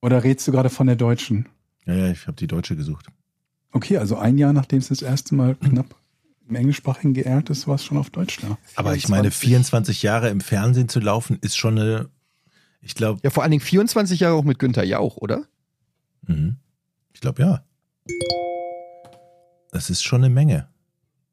[0.00, 1.48] Oder redst du gerade von der deutschen?
[1.86, 3.06] Ja, ja, ich habe die deutsche gesucht.
[3.70, 5.94] Okay, also ein Jahr, nachdem es das erste Mal knapp
[6.48, 8.58] im englischsprachigen geehrt ist, war es schon auf Deutsch da.
[8.74, 12.10] Aber ich meine, 24 Jahre im Fernsehen zu laufen, ist schon eine,
[12.82, 15.44] ich glaube, Ja, vor allen Dingen 24 Jahre auch mit Günther Jauch, oder?
[16.26, 16.56] mhm.
[17.14, 17.64] ich glaube ja.
[19.70, 20.68] Das ist schon eine Menge.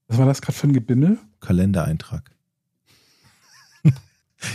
[0.07, 1.17] Was war das gerade für ein Gebimmel?
[1.41, 2.31] Kalendereintrag.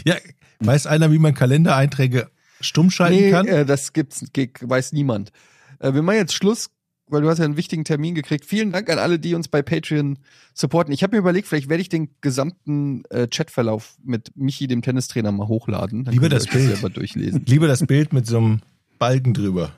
[0.04, 0.16] ja,
[0.60, 2.30] weiß einer, wie man Kalendereinträge
[2.60, 3.46] stumm schalten Nee, kann?
[3.46, 4.24] äh, das gibt's,
[4.60, 5.32] weiß niemand.
[5.80, 6.70] Äh, wir machen jetzt Schluss,
[7.06, 8.44] weil du hast ja einen wichtigen Termin gekriegt.
[8.47, 10.18] Vielen Dank an alle, die uns bei Patreon
[10.55, 10.93] supporten.
[10.94, 15.31] Ich habe mir überlegt, vielleicht werde ich den gesamten äh, Chatverlauf mit Michi, dem Tennistrainer,
[15.32, 16.05] mal hochladen.
[16.05, 16.70] Dann Lieber das Bild.
[16.72, 17.44] selber durchlesen.
[17.47, 18.60] Lieber das Bild mit so einem
[18.98, 19.72] Balken drüber.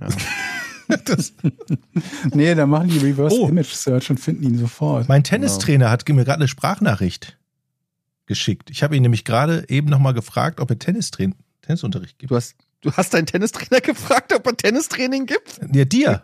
[0.00, 0.08] Ja.
[1.06, 1.32] Das,
[2.34, 3.48] Nee, da machen die Reverse Oh.
[3.48, 5.08] Image Search und finden ihn sofort.
[5.08, 7.38] mein Tennistrainer hat mir gerade eine Sprachnachricht
[8.26, 8.68] geschickt.
[8.68, 12.30] Ich habe ihn nämlich gerade eben nochmal gefragt, ob er Tennistrain Tennisunterricht gibt.
[12.30, 15.58] Du hast, du hast deinen Tennistrainer gefragt, ob er Tennistraining gibt?
[15.74, 16.22] Ja, dir.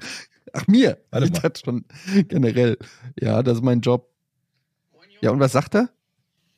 [0.53, 0.99] Ach, mir.
[1.11, 1.85] Warte ich dachte schon
[2.29, 2.79] generell.
[3.21, 4.09] Ja, das ist mein Job.
[5.21, 5.91] Ja, und was sagt er?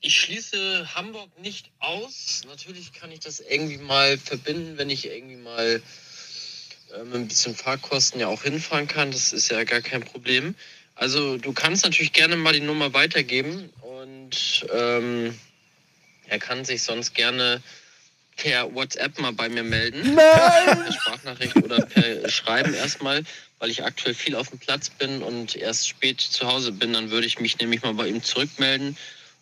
[0.00, 2.42] Ich schließe Hamburg nicht aus.
[2.46, 5.80] Natürlich kann ich das irgendwie mal verbinden, wenn ich irgendwie mal
[6.94, 9.10] äh, mit ein bisschen Fahrkosten ja auch hinfahren kann.
[9.10, 10.54] Das ist ja gar kein Problem.
[10.94, 15.38] Also du kannst natürlich gerne mal die Nummer weitergeben und ähm,
[16.26, 17.62] er kann sich sonst gerne
[18.36, 20.14] per WhatsApp mal bei mir melden.
[20.14, 20.84] Nein!
[20.84, 23.22] Per Sprachnachricht oder per Schreiben erstmal,
[23.62, 26.92] weil ich aktuell viel auf dem Platz bin und erst spät zu Hause bin.
[26.94, 28.96] Dann würde ich mich nämlich mal bei ihm zurückmelden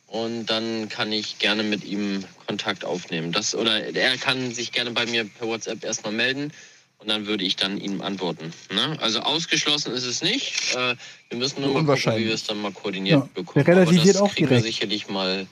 [0.09, 3.33] und dann kann ich gerne mit ihm Kontakt aufnehmen.
[3.33, 6.53] Das, oder er kann sich gerne bei mir per WhatsApp erstmal melden
[6.99, 8.53] und dann würde ich dann ihm antworten.
[8.71, 8.99] Ne?
[9.01, 10.75] Also ausgeschlossen ist es nicht.
[10.77, 10.97] Äh,
[11.31, 13.65] wir müssen nur mal gucken, wie wir es dann mal koordiniert Ja, bekommen.
[13.65, 14.67] der relativiert Aber das auch kriegen wir direkt.
[14.67, 15.47] sicherlich mal,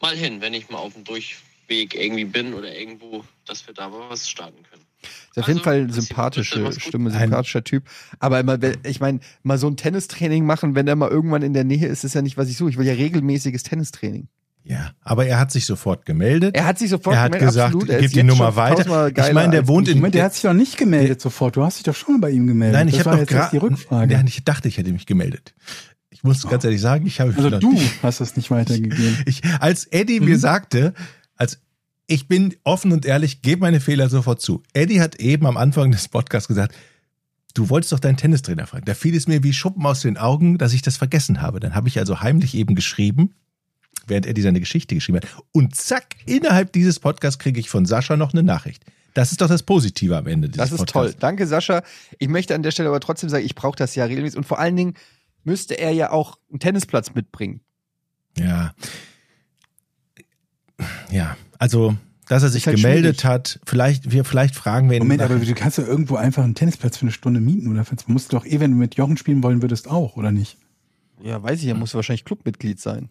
[0.00, 3.88] mal hin, wenn ich mal auf dem Durchweg irgendwie bin oder irgendwo, dass wir da
[3.88, 4.86] mal was starten können.
[5.02, 6.80] Ist auf jeden Also, Fall eine das sieht gut, sympathische.
[6.80, 7.84] Stimme, Ein- sympathischer Typ.
[8.18, 11.64] Aber immer, ich meine, mal so ein Tennistraining machen, wenn der mal irgendwann in der
[11.64, 12.70] Nähe ist, ist ja nicht, was ich suche.
[12.70, 14.28] Ich will ja regelmäßiges Tennistraining.
[14.64, 16.54] Ja, aber er hat sich sofort gemeldet.
[16.56, 17.88] Er hat sich sofort Er hat gemeldet, gesagt, absolut.
[17.90, 19.08] Er gib die Nummer weiter.
[19.08, 21.56] Ich meine, der wohnt in- Moment, der hat sich doch nicht gemeldet sofort.
[21.56, 22.78] Du hast dich doch schon mal bei ihm gemeldet.
[22.78, 23.72] Nein, ich das habe doch jetzt erst die gerade.
[23.72, 24.14] Rückfrage.
[24.14, 25.52] Ja, ich dachte, ich hätte mich gemeldet.
[26.10, 29.18] Ich muss ganz ehrlich sagen, ich habe also du hast es nicht weitergegeben.
[29.26, 30.26] Ich, als Eddie Mhm.
[30.26, 30.94] mir sagte,
[32.06, 34.62] ich bin offen und ehrlich, gebe meine Fehler sofort zu.
[34.72, 36.74] Eddie hat eben am Anfang des Podcasts gesagt,
[37.54, 38.84] du wolltest doch deinen Tennistrainer fragen.
[38.84, 41.60] Da fiel es mir wie Schuppen aus den Augen, dass ich das vergessen habe.
[41.60, 43.34] Dann habe ich also heimlich eben geschrieben,
[44.06, 45.28] während Eddie seine Geschichte geschrieben hat.
[45.52, 48.84] Und zack, innerhalb dieses Podcasts kriege ich von Sascha noch eine Nachricht.
[49.14, 51.12] Das ist doch das Positive am Ende dieses Das ist Podcasts.
[51.12, 51.20] toll.
[51.20, 51.82] Danke, Sascha.
[52.18, 54.38] Ich möchte an der Stelle aber trotzdem sagen, ich brauche das ja regelmäßig.
[54.38, 54.94] Und vor allen Dingen
[55.44, 57.60] müsste er ja auch einen Tennisplatz mitbringen.
[58.38, 58.74] Ja.
[61.10, 61.96] Ja, also
[62.28, 63.24] dass er sich halt gemeldet schwierig.
[63.24, 63.60] hat.
[63.66, 65.02] Vielleicht, wir, vielleicht fragen wir ihn.
[65.02, 67.84] Moment, nach- aber du kannst ja irgendwo einfach einen Tennisplatz für eine Stunde mieten, oder?
[68.06, 70.56] Musst du doch eh, wenn du mit Jochen spielen wollen würdest, auch, oder nicht?
[71.22, 73.10] Ja, weiß ich, er muss wahrscheinlich Clubmitglied sein.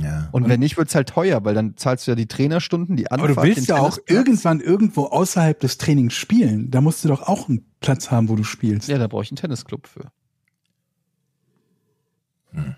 [0.00, 0.28] ja.
[0.32, 3.24] Und wenn nicht, wird's halt teuer, weil dann zahlst du ja die Trainerstunden, die Aber
[3.24, 6.70] Anfahrt, du willst ja auch irgendwann irgendwo außerhalb des Trainings spielen.
[6.70, 8.88] Da musst du doch auch einen Platz haben, wo du spielst.
[8.88, 10.10] Ja, da brauche ich einen Tennisclub für.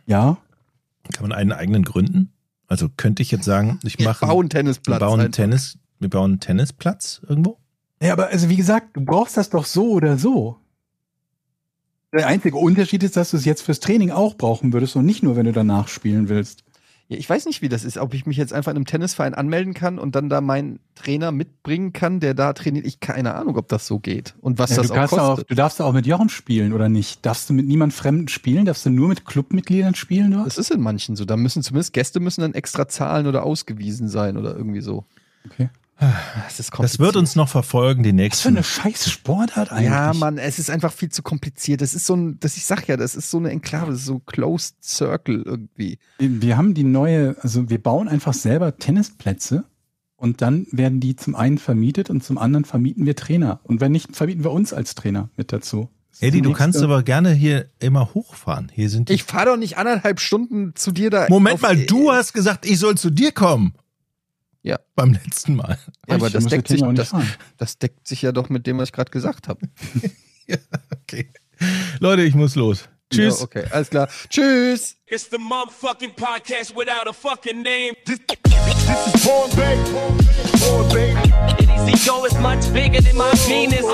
[0.06, 0.38] Ja?
[1.12, 2.32] Kann man einen eigenen gründen?
[2.68, 5.00] Also könnte ich jetzt sagen, ich Wir mache bauen einen wir Tennisplatz.
[5.00, 5.32] bauen einen.
[5.32, 7.58] Tennis, wir bauen einen Tennisplatz irgendwo?
[8.02, 10.58] Ja, aber also wie gesagt, du brauchst das doch so oder so.
[12.12, 15.22] Der einzige Unterschied ist, dass du es jetzt fürs Training auch brauchen würdest und nicht
[15.22, 16.64] nur, wenn du danach spielen willst.
[17.08, 19.34] Ja, ich weiß nicht, wie das ist, ob ich mich jetzt einfach in einem Tennisverein
[19.34, 22.84] anmelden kann und dann da meinen Trainer mitbringen kann, der da trainiert.
[22.84, 25.18] Ich keine Ahnung, ob das so geht und was Ja, das du, auch kostet.
[25.20, 27.24] auch, du darfst auch mit Jochen spielen, oder nicht?
[27.24, 28.64] Darfst du mit niemand Fremden spielen?
[28.64, 30.46] Darfst du nur mit Clubmitgliedern spielen dort?
[30.46, 31.24] Das ist in manchen so.
[31.24, 35.04] Da müssen zumindest Gäste müssen dann extra zahlen oder ausgewiesen sein oder irgendwie so.
[35.48, 35.68] Okay.
[35.98, 39.86] Das ist Das wird uns noch verfolgen, die Was für eine scheiß Sportart eigentlich.
[39.90, 41.80] Ja, Mann, es ist einfach viel zu kompliziert.
[41.80, 44.06] Das ist so ein, das ich sag ja, das ist so eine Enklave, das ist
[44.06, 45.98] so Closed Circle irgendwie.
[46.18, 49.64] Wir haben die neue, also wir bauen einfach selber Tennisplätze
[50.16, 53.60] und dann werden die zum einen vermietet und zum anderen vermieten wir Trainer.
[53.64, 55.88] Und wenn nicht, vermieten wir uns als Trainer mit dazu.
[56.20, 58.70] Eddie, die du nächste- kannst aber gerne hier immer hochfahren.
[58.74, 59.14] Hier sind die.
[59.14, 61.26] Ich fahre doch nicht anderthalb Stunden zu dir da.
[61.28, 63.74] Moment mal, du hast gesagt, ich soll zu dir kommen.
[64.66, 64.80] Ja.
[64.96, 65.78] Beim letzten Mal.
[66.08, 67.14] Ja, aber das deckt, sich, das,
[67.56, 69.60] das deckt sich ja doch mit dem, was ich gerade gesagt habe.
[71.02, 71.32] Okay.
[71.98, 72.88] Leute, ich muss los.
[73.12, 73.38] Tschüss.
[73.38, 74.08] Ja, okay, alles klar.
[74.28, 74.96] Tschüss.
[75.06, 77.94] It's the motherfucking podcast without a fucking name.
[78.04, 79.76] This, this is Born Bay.
[80.60, 81.14] Born Bay.
[82.04, 83.84] Joe is much bigger than my penis.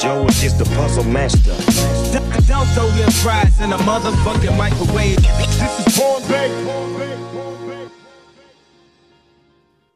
[0.00, 1.54] Joe is just a puzzle master.
[2.48, 5.16] Don't throw your fries in a motherfucking microwave.
[5.22, 7.31] This is Born Bay.